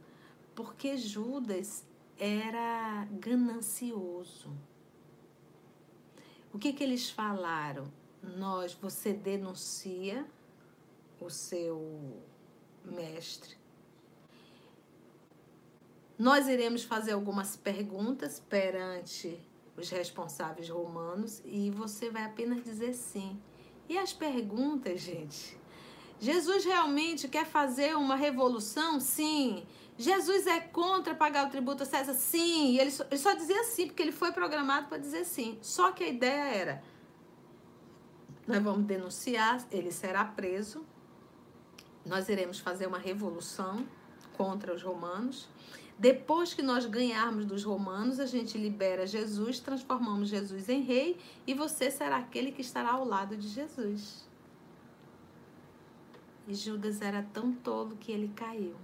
[0.55, 1.85] Porque Judas
[2.17, 4.51] era ganancioso.
[6.53, 7.85] O que, que eles falaram?
[8.21, 10.25] Nós, você denuncia
[11.19, 12.21] o seu
[12.83, 13.57] mestre.
[16.17, 19.39] Nós iremos fazer algumas perguntas perante
[19.77, 23.39] os responsáveis romanos e você vai apenas dizer sim.
[23.89, 25.57] E as perguntas, gente,
[26.19, 28.99] Jesus realmente quer fazer uma revolução?
[28.99, 29.65] Sim.
[30.01, 32.13] Jesus é contra pagar o tributo a César?
[32.13, 32.77] Sim.
[32.77, 35.59] Ele só, ele só dizia sim, porque ele foi programado para dizer sim.
[35.61, 36.83] Só que a ideia era:
[38.47, 40.83] nós vamos denunciar, ele será preso,
[42.05, 43.85] nós iremos fazer uma revolução
[44.35, 45.47] contra os romanos.
[45.99, 51.53] Depois que nós ganharmos dos romanos, a gente libera Jesus, transformamos Jesus em rei e
[51.53, 54.27] você será aquele que estará ao lado de Jesus.
[56.47, 58.75] E Judas era tão tolo que ele caiu.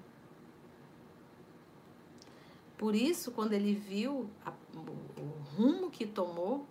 [2.77, 6.65] Por isso, quando ele viu a, o, o rumo que tomou,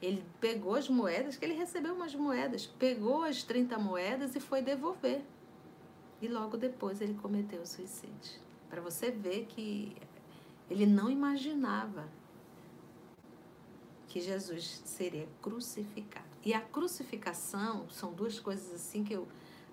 [0.00, 4.62] ele pegou as moedas, que ele recebeu umas moedas, pegou as 30 moedas e foi
[4.62, 5.22] devolver.
[6.20, 8.40] E logo depois ele cometeu o suicídio.
[8.68, 9.96] Para você ver que
[10.68, 12.08] ele não imaginava
[14.06, 16.26] que Jesus seria crucificado.
[16.44, 19.26] E a crucificação são duas coisas assim que eu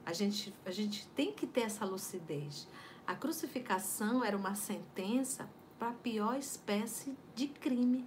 [0.05, 2.67] a gente, a gente tem que ter essa lucidez.
[3.07, 8.05] A crucificação era uma sentença para a pior espécie de crime.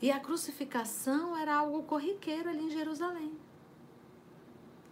[0.00, 3.32] E a crucificação era algo corriqueiro ali em Jerusalém.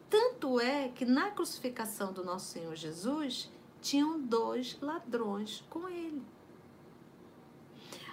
[0.09, 6.22] Tanto é que na crucificação do nosso Senhor Jesus tinham dois ladrões com ele.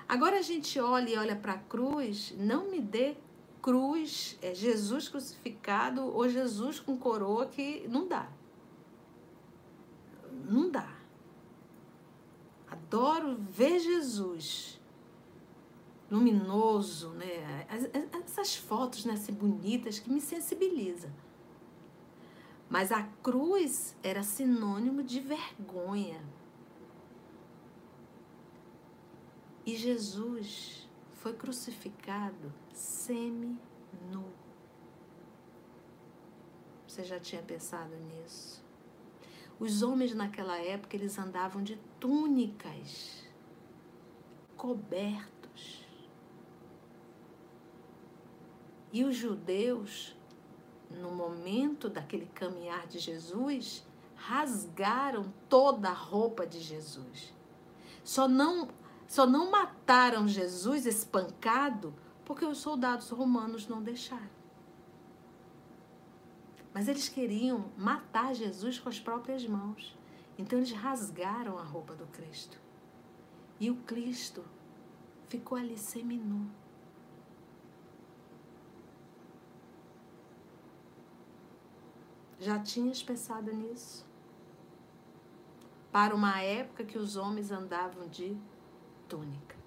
[0.08, 3.16] Agora a gente olha e olha para a cruz, não me dê
[3.62, 8.28] cruz, é Jesus crucificado ou Jesus com coroa que não dá.
[10.46, 10.96] Não dá.
[12.70, 14.80] Adoro ver Jesus
[16.10, 17.66] luminoso, né?
[18.26, 21.12] Essas fotos né, assim, bonitas que me sensibilizam.
[22.70, 26.22] Mas a cruz era sinônimo de vergonha.
[29.66, 33.60] E Jesus foi crucificado semi-nu.
[36.88, 38.64] Você já tinha pensado nisso?
[39.60, 43.26] Os homens naquela época eles andavam de túnicas,
[44.56, 45.86] cobertos.
[48.94, 50.16] E os judeus,
[50.90, 57.34] no momento daquele caminhar de Jesus, rasgaram toda a roupa de Jesus.
[58.04, 58.70] Só não,
[59.08, 64.39] só não mataram Jesus espancado porque os soldados romanos não deixaram.
[66.74, 69.98] Mas eles queriam matar Jesus com as próprias mãos.
[70.38, 72.60] Então eles rasgaram a roupa do Cristo.
[73.60, 74.44] E o Cristo
[75.28, 76.50] ficou ali seminu.
[82.40, 84.08] Já tinhas pensado nisso?
[85.92, 88.38] Para uma época que os homens andavam de
[89.10, 89.58] túnica.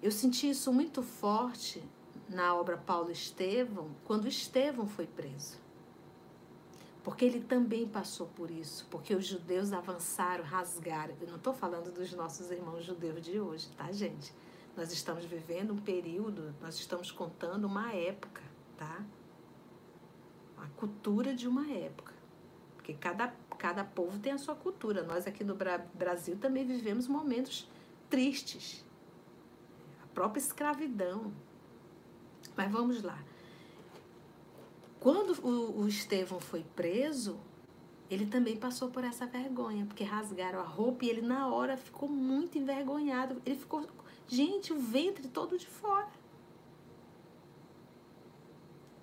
[0.00, 1.82] Eu senti isso muito forte
[2.28, 5.58] na obra Paulo Estevão, quando Estevão foi preso.
[7.02, 11.14] Porque ele também passou por isso, porque os judeus avançaram, rasgaram.
[11.20, 14.32] Eu não estou falando dos nossos irmãos judeus de hoje, tá, gente?
[14.76, 18.42] Nós estamos vivendo um período, nós estamos contando uma época,
[18.76, 19.04] tá?
[20.58, 22.12] A cultura de uma época.
[22.76, 25.02] Porque cada, cada povo tem a sua cultura.
[25.02, 25.56] Nós aqui no
[25.94, 27.68] Brasil também vivemos momentos
[28.10, 28.84] tristes.
[30.02, 31.32] A própria escravidão,
[32.56, 33.18] mas vamos lá.
[35.00, 37.38] Quando o, o Estevão foi preso,
[38.10, 42.08] ele também passou por essa vergonha, porque rasgaram a roupa e ele na hora ficou
[42.08, 43.40] muito envergonhado.
[43.44, 43.86] Ele ficou,
[44.26, 46.08] gente, o ventre todo de fora.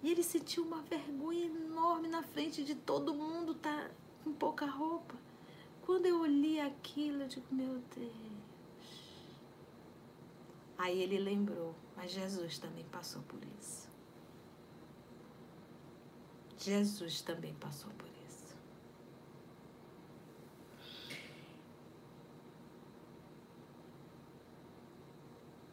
[0.02, 3.90] E ele sentiu uma vergonha enorme na frente de todo mundo, tá
[4.24, 5.16] com pouca roupa.
[5.86, 8.25] Quando eu olhei aquilo, eu digo, meu Deus.
[10.78, 13.88] Aí ele lembrou mas Jesus também passou por isso.
[16.58, 18.56] Jesus também passou por isso.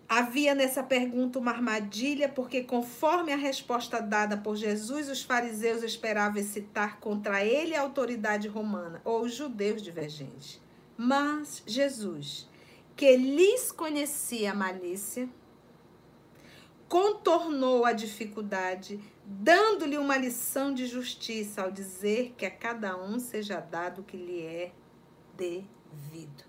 [0.09, 6.39] Havia nessa pergunta uma armadilha, porque, conforme a resposta dada por Jesus, os fariseus esperavam
[6.39, 10.61] excitar contra ele a autoridade romana ou os judeus divergentes.
[10.97, 12.47] Mas Jesus,
[12.97, 15.29] que lhes conhecia a malícia,
[16.89, 23.61] contornou a dificuldade, dando-lhe uma lição de justiça ao dizer que a cada um seja
[23.61, 24.73] dado o que lhe é
[25.35, 26.45] devido.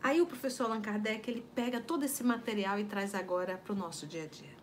[0.00, 3.76] Aí o professor Allan Kardec ele pega todo esse material e traz agora para o
[3.76, 4.54] nosso dia a dia.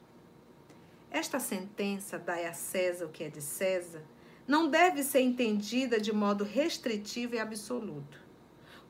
[1.11, 4.01] Esta sentença, dai a César o que é de César,
[4.47, 8.22] não deve ser entendida de modo restritivo e absoluto.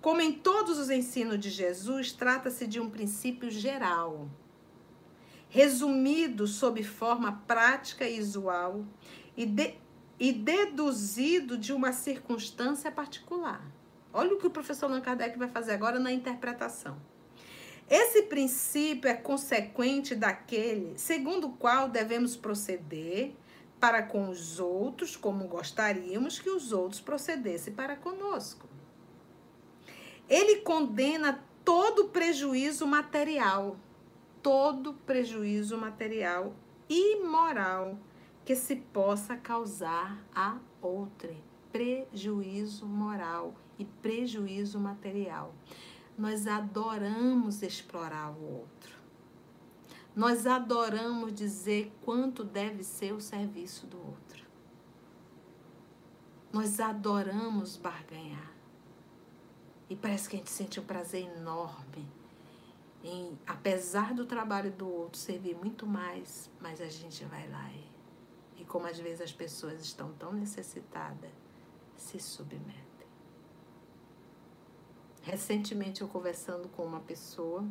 [0.03, 4.29] Como em todos os ensinos de Jesus, trata-se de um princípio geral
[5.47, 8.83] resumido sob forma prática e usual
[9.37, 9.75] e, de,
[10.19, 13.65] e deduzido de uma circunstância particular.
[14.11, 16.97] Olha o que o professor Allan Kardec vai fazer agora na interpretação.
[17.89, 23.33] Esse princípio é consequente daquele segundo o qual devemos proceder
[23.79, 28.72] para com os outros como gostaríamos que os outros procedessem para conosco.
[30.29, 33.77] Ele condena todo prejuízo material
[34.43, 36.53] todo prejuízo material
[36.89, 37.97] e moral
[38.43, 41.41] que se possa causar a outrem.
[41.71, 45.55] Prejuízo moral e prejuízo material.
[46.17, 49.01] Nós adoramos explorar o outro.
[50.13, 54.43] Nós adoramos dizer quanto deve ser o serviço do outro.
[56.51, 58.52] Nós adoramos barganhar.
[59.93, 62.11] E parece que a gente sente um prazer enorme
[63.03, 68.61] em, apesar do trabalho do outro servir muito mais, mas a gente vai lá e,
[68.61, 71.29] e como às vezes as pessoas estão tão necessitadas,
[71.95, 73.07] se submetem.
[75.21, 77.63] Recentemente eu conversando com uma pessoa,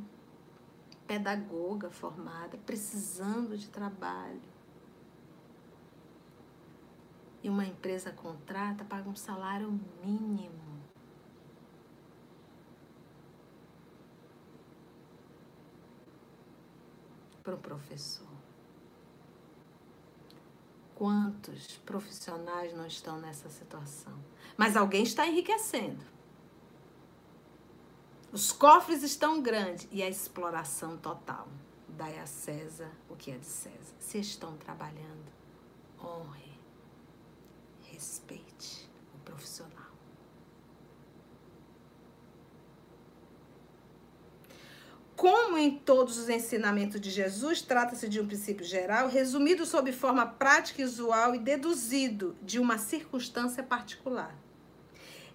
[1.09, 4.41] pedagoga formada, precisando de trabalho.
[7.43, 9.69] E uma empresa contrata, paga um salário
[10.05, 10.62] mínimo
[17.43, 18.27] para o professor.
[20.95, 24.17] Quantos profissionais não estão nessa situação?
[24.57, 26.05] Mas alguém está enriquecendo.
[28.33, 31.49] Os cofres estão grandes e a exploração total.
[31.89, 33.95] Dai a César o que é de César.
[33.99, 35.31] Se estão trabalhando,
[36.01, 36.59] honre,
[37.91, 39.82] respeite o profissional.
[45.23, 50.27] Como em todos os ensinamentos de Jesus, trata-se de um princípio geral, resumido sob forma
[50.27, 54.37] prática e usual e deduzido de uma circunstância particular.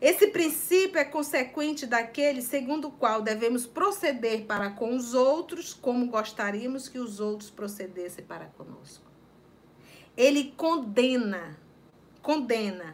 [0.01, 6.07] Esse princípio é consequente daquele segundo o qual devemos proceder para com os outros como
[6.07, 9.09] gostaríamos que os outros procedessem para conosco.
[10.17, 11.57] Ele condena,
[12.21, 12.93] condena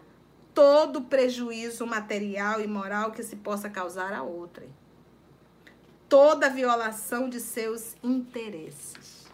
[0.53, 4.69] todo prejuízo material e moral que se possa causar a outrem.
[6.13, 9.27] Toda violação de seus interesses.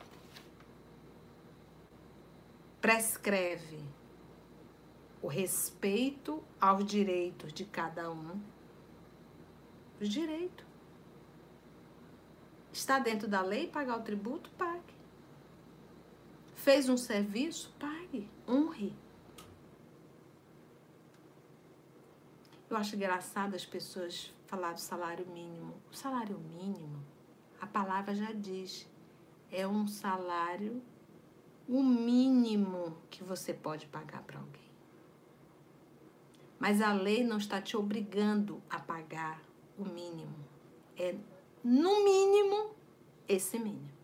[2.79, 3.83] Prescreve
[5.21, 8.39] o respeito aos direitos de cada um.
[9.99, 10.65] Os direitos.
[12.71, 14.49] Está dentro da lei pagar o tributo?
[14.51, 14.95] Pague.
[16.55, 17.75] Fez um serviço?
[17.77, 18.31] Pague.
[18.47, 18.95] Honre.
[22.69, 25.75] Eu acho engraçado as pessoas falar do salário mínimo.
[25.91, 27.05] O salário mínimo,
[27.61, 28.89] a palavra já diz,
[29.51, 30.81] é um salário,
[31.67, 34.69] o mínimo que você pode pagar para alguém.
[36.57, 39.39] Mas a lei não está te obrigando a pagar
[39.77, 40.35] o mínimo.
[40.97, 41.15] É,
[41.63, 42.71] no mínimo,
[43.27, 43.98] esse mínimo.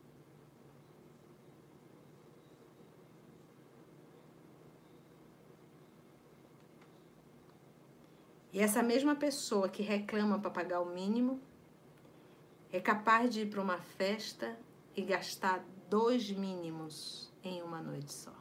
[8.56, 11.40] E essa mesma pessoa que reclama para pagar o mínimo
[12.72, 14.58] é capaz de ir para uma festa
[14.96, 18.34] e gastar dois mínimos em uma noite só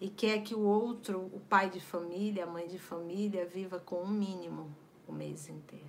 [0.00, 4.02] e quer que o outro, o pai de família, a mãe de família, viva com
[4.02, 4.74] um mínimo
[5.06, 5.84] o mês inteiro.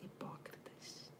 [0.00, 1.10] Hipócritas.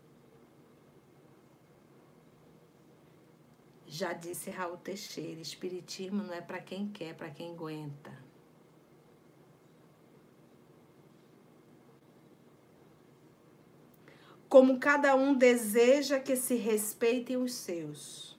[3.93, 8.11] Já disse Raul Teixeira: Espiritismo não é para quem quer, para quem aguenta.
[14.49, 18.35] Como cada um deseja que se respeitem os seus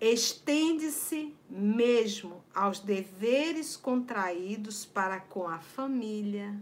[0.00, 6.54] estende-se mesmo aos deveres contraídos para com a família.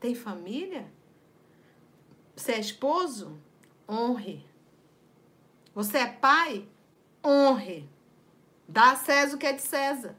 [0.00, 0.90] Tem família?
[2.34, 3.38] Você é esposo?
[3.88, 4.44] Honre.
[5.74, 6.66] Você é pai?
[7.24, 7.88] Honre.
[8.68, 10.16] Dá a César o que é de César.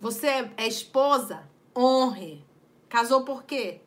[0.00, 1.48] Você é esposa?
[1.76, 2.44] Honre.
[2.88, 3.80] Casou por quê?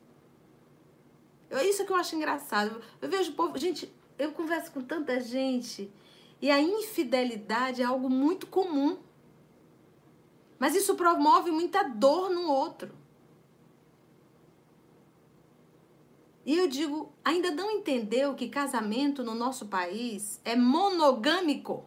[1.50, 2.82] É isso que eu acho engraçado.
[3.02, 3.58] Eu vejo o povo.
[3.58, 5.92] Gente, eu converso com tanta gente
[6.42, 8.98] e a infidelidade é algo muito comum.
[10.58, 12.94] Mas isso promove muita dor no outro.
[16.46, 21.86] E eu digo, ainda não entendeu que casamento no nosso país é monogâmico?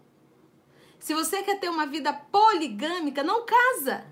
[0.98, 4.04] Se você quer ter uma vida poligâmica, não casa.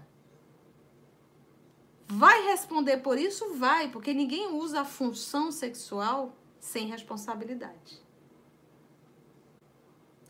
[2.06, 3.54] Vai responder por isso?
[3.54, 8.06] Vai, porque ninguém usa a função sexual sem responsabilidade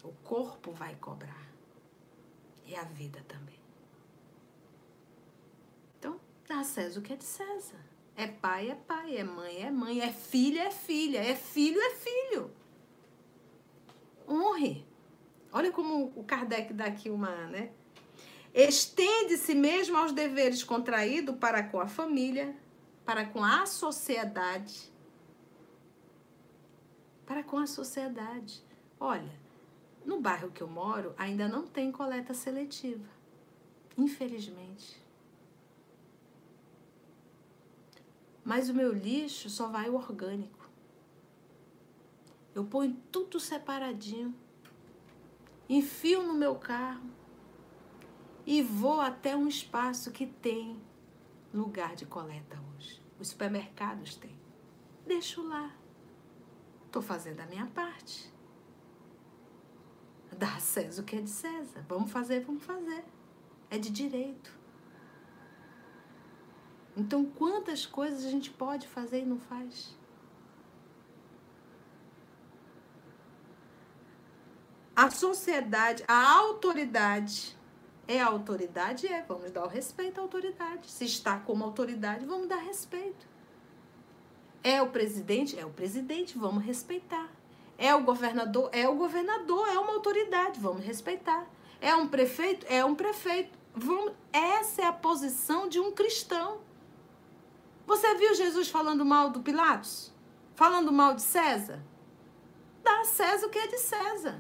[0.07, 1.47] o corpo vai cobrar.
[2.65, 3.61] E a vida também.
[5.99, 7.85] Então, dá a César o que é de César.
[8.17, 11.91] É pai, é pai, é mãe, é mãe, é filha, é filha, é filho, é
[11.91, 12.51] filho.
[14.27, 14.87] Honre.
[15.53, 17.71] Olha como o Kardec dá aqui uma, né?
[18.55, 22.57] Estende-se mesmo aos deveres contraídos para com a família,
[23.05, 24.91] para com a sociedade.
[27.27, 28.65] Para com a sociedade.
[28.99, 29.33] Olha,
[30.07, 33.05] no bairro que eu moro, ainda não tem coleta seletiva.
[33.99, 35.06] Infelizmente.
[38.47, 40.71] Mas o meu lixo só vai o orgânico.
[42.55, 44.33] Eu ponho tudo separadinho.
[45.69, 47.11] Enfio no meu carro
[48.47, 50.81] e vou até um espaço que tem
[51.53, 53.03] lugar de coleta hoje.
[53.19, 54.39] Os supermercados têm.
[55.05, 55.75] Deixo lá.
[56.87, 58.33] Estou fazendo a minha parte.
[60.39, 61.85] Dá a César o que é de César.
[61.89, 63.05] Vamos fazer, vamos fazer.
[63.69, 64.56] É de direito.
[66.97, 69.95] Então, quantas coisas a gente pode fazer e não faz?
[74.95, 77.55] A sociedade, a autoridade.
[78.09, 79.07] É a autoridade?
[79.07, 79.23] É.
[79.23, 80.91] Vamos dar o respeito à autoridade.
[80.91, 83.27] Se está como autoridade, vamos dar respeito.
[84.65, 85.59] É o presidente?
[85.59, 87.29] É o presidente, vamos respeitar.
[87.77, 88.71] É o governador?
[88.73, 91.47] É o governador, é uma autoridade, vamos respeitar.
[91.81, 92.65] É um prefeito?
[92.69, 93.57] É um prefeito.
[93.75, 96.59] Vamos, essa é a posição de um cristão.
[97.87, 100.13] Você viu Jesus falando mal do Pilatos?
[100.55, 101.83] Falando mal de César?
[102.83, 104.39] Dá a César o que é de César.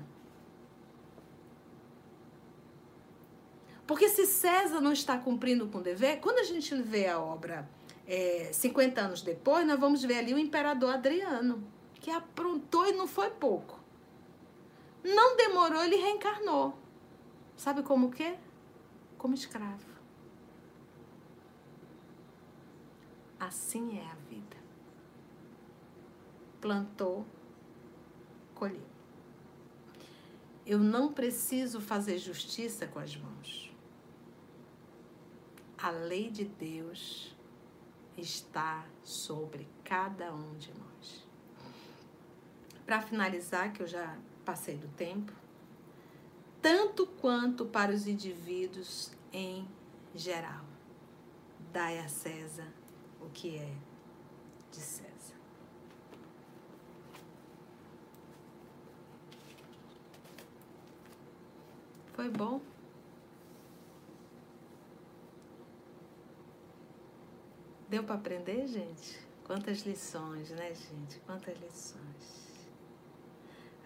[3.86, 7.68] Porque se César não está cumprindo com o dever, quando a gente vê a obra
[8.06, 11.62] é, 50 anos depois, nós vamos ver ali o imperador Adriano,
[11.94, 13.81] que aprontou e não foi pouco.
[15.05, 16.77] Não demorou, ele reencarnou.
[17.56, 18.35] Sabe como o quê?
[19.16, 19.86] Como escravo.
[23.39, 24.57] Assim é a vida.
[26.61, 27.27] Plantou,
[28.55, 28.87] colheu.
[30.65, 33.71] Eu não preciso fazer justiça com as mãos.
[35.77, 37.37] A lei de Deus
[38.17, 41.27] está sobre cada um de nós.
[42.87, 45.33] Para finalizar, que eu já passei do tempo,
[46.63, 49.69] tanto quanto para os indivíduos em
[50.15, 50.65] geral,
[51.71, 52.73] dai a César
[53.27, 53.74] o que é
[54.70, 55.35] de César.
[62.12, 62.61] Foi bom?
[67.89, 69.19] Deu para aprender, gente?
[69.44, 71.20] Quantas lições, né, gente?
[71.20, 72.47] Quantas lições.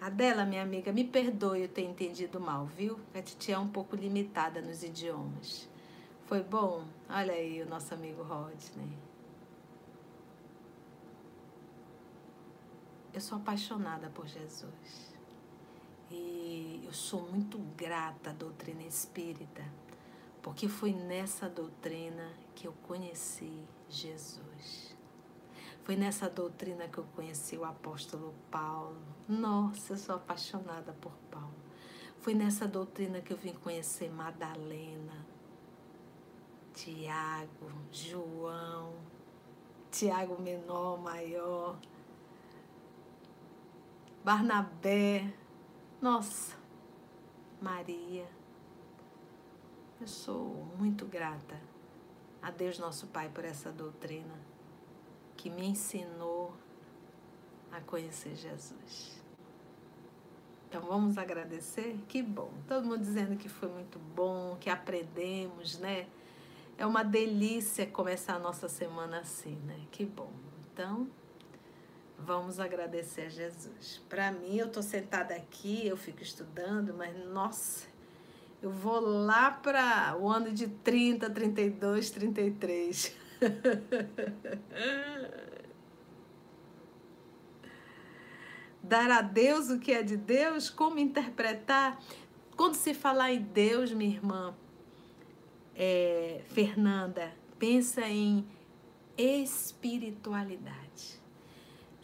[0.00, 2.98] Adela, minha amiga, me perdoe eu ter entendido mal, viu?
[3.14, 5.68] A titia é um pouco limitada nos idiomas.
[6.24, 6.86] Foi bom?
[7.08, 9.09] Olha aí o nosso amigo Rodney.
[13.12, 15.10] Eu sou apaixonada por Jesus.
[16.10, 19.64] E eu sou muito grata à doutrina espírita,
[20.42, 24.96] porque foi nessa doutrina que eu conheci Jesus.
[25.82, 29.00] Foi nessa doutrina que eu conheci o apóstolo Paulo.
[29.28, 31.54] Nossa, eu sou apaixonada por Paulo.
[32.20, 35.26] Foi nessa doutrina que eu vim conhecer Madalena,
[36.74, 38.94] Tiago, João,
[39.90, 41.76] Tiago menor, maior,
[44.22, 45.32] Barnabé,
[46.01, 46.55] nossa,
[47.60, 48.26] Maria.
[49.98, 51.59] Eu sou muito grata
[52.42, 54.38] a Deus nosso Pai por essa doutrina
[55.36, 56.55] que me ensinou
[57.72, 59.22] a conhecer Jesus.
[60.68, 61.98] Então vamos agradecer?
[62.06, 62.52] Que bom.
[62.68, 66.06] Todo mundo dizendo que foi muito bom, que aprendemos, né?
[66.76, 69.86] É uma delícia começar a nossa semana assim, né?
[69.90, 70.30] Que bom.
[70.72, 71.09] Então,
[72.24, 74.02] Vamos agradecer a Jesus.
[74.09, 77.86] Para mim, eu estou sentada aqui, eu fico estudando, mas nossa,
[78.62, 83.16] eu vou lá para o ano de 30, 32, 33.
[88.82, 91.98] Dar a Deus o que é de Deus, como interpretar.
[92.55, 94.55] Quando se falar em Deus, minha irmã
[95.74, 98.47] é, Fernanda, pensa em
[99.16, 100.80] espiritualidade.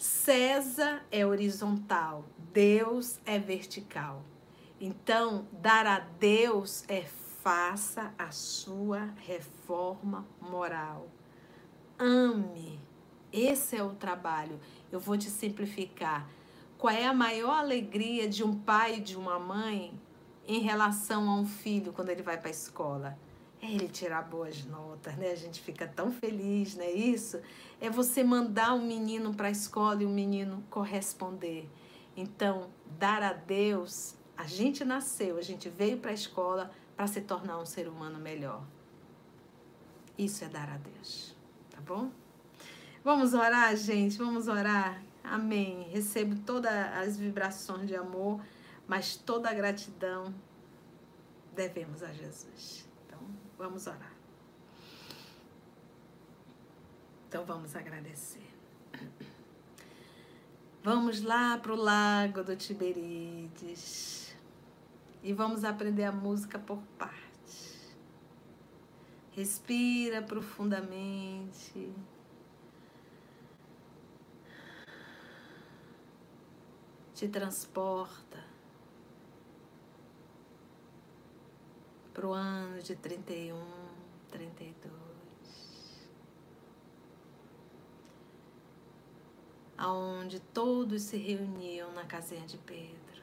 [0.07, 4.23] César é horizontal, Deus é vertical.
[4.81, 11.09] Então, dar a Deus é faça a sua reforma moral.
[11.99, 12.81] Ame.
[13.33, 14.61] Esse é o trabalho.
[14.93, 16.29] Eu vou te simplificar.
[16.79, 19.93] Qual é a maior alegria de um pai e de uma mãe
[20.47, 23.19] em relação a um filho quando ele vai para a escola?
[23.67, 25.33] É ele tirar boas notas, né?
[25.33, 26.89] A gente fica tão feliz, né?
[26.89, 27.41] Isso
[27.81, 31.69] é você mandar um menino para a escola e o um menino corresponder.
[32.17, 37.21] Então, dar a Deus, a gente nasceu, a gente veio para a escola para se
[37.23, 38.63] tornar um ser humano melhor.
[40.17, 41.35] Isso é dar a Deus,
[41.69, 42.13] tá bom?
[43.03, 45.03] Vamos orar, gente, vamos orar.
[45.25, 45.89] Amém.
[45.91, 48.41] Recebo todas as vibrações de amor,
[48.87, 50.33] mas toda a gratidão
[51.53, 52.86] devemos a Jesus.
[53.59, 54.13] Vamos orar.
[57.29, 58.47] Então vamos agradecer.
[60.83, 64.37] Vamos lá para o lago do Tiberíades
[65.23, 67.97] e vamos aprender a música por partes.
[69.33, 71.93] Respira profundamente.
[77.15, 78.46] Te transporta
[82.17, 83.63] para o ano de 31,
[84.31, 84.91] 32.
[89.77, 93.23] Aonde todos se reuniam na casinha de Pedro.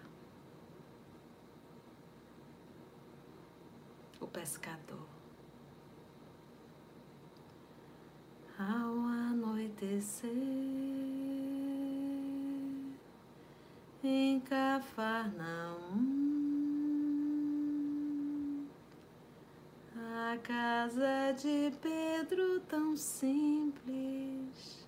[4.21, 5.07] O pescador.
[8.59, 10.29] Ao anoitecer
[14.03, 16.22] em Cafarnaum
[20.31, 24.87] A casa de Pedro tão simples.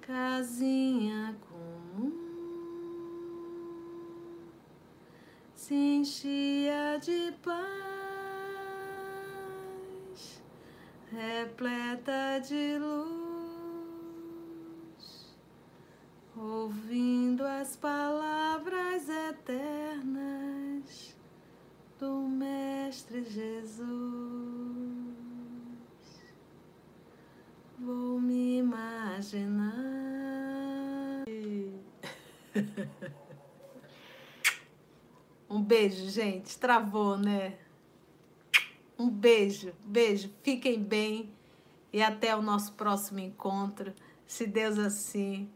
[0.00, 2.12] Casinha comum.
[5.52, 7.60] Se enchia de paz,
[11.10, 13.06] repleta de luz,
[16.36, 20.69] ouvindo as palavras eternas
[22.00, 23.86] do Mestre Jesus.
[27.78, 29.70] Vou me imaginar.
[35.52, 36.56] Um beijo, gente.
[36.60, 37.58] Travou, né?
[38.96, 40.30] Um beijo, beijo.
[40.44, 41.28] Fiquem bem
[41.92, 43.92] e até o nosso próximo encontro,
[44.28, 45.50] se Deus assim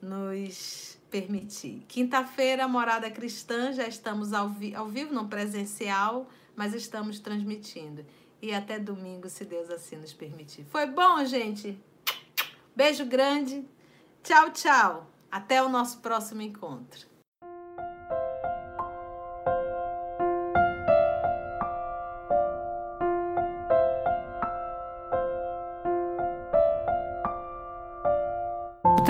[0.00, 1.84] nos permitir.
[1.88, 8.04] Quinta-feira, Morada Cristã, já estamos ao, vi ao vivo, não presencial, mas estamos transmitindo.
[8.40, 10.64] E até domingo, se Deus assim nos permitir.
[10.70, 11.78] Foi bom, gente?
[12.74, 13.64] Beijo grande.
[14.22, 15.10] Tchau, tchau.
[15.30, 17.09] Até o nosso próximo encontro.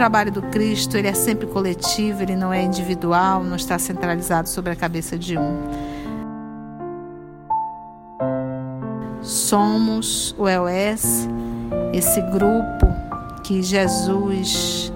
[0.01, 4.73] Trabalho do Cristo ele é sempre coletivo, ele não é individual, não está centralizado sobre
[4.73, 5.61] a cabeça de um.
[9.21, 11.29] Somos o EOS,
[11.93, 12.87] esse grupo
[13.45, 14.91] que Jesus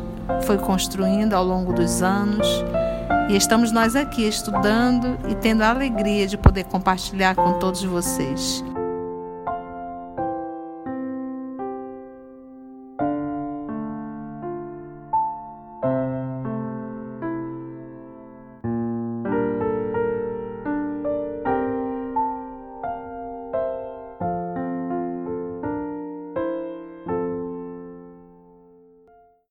[0.47, 2.49] foi construindo ao longo dos anos.
[3.29, 8.65] E estamos nós aqui estudando e tendo a alegria de poder compartilhar com todos vocês.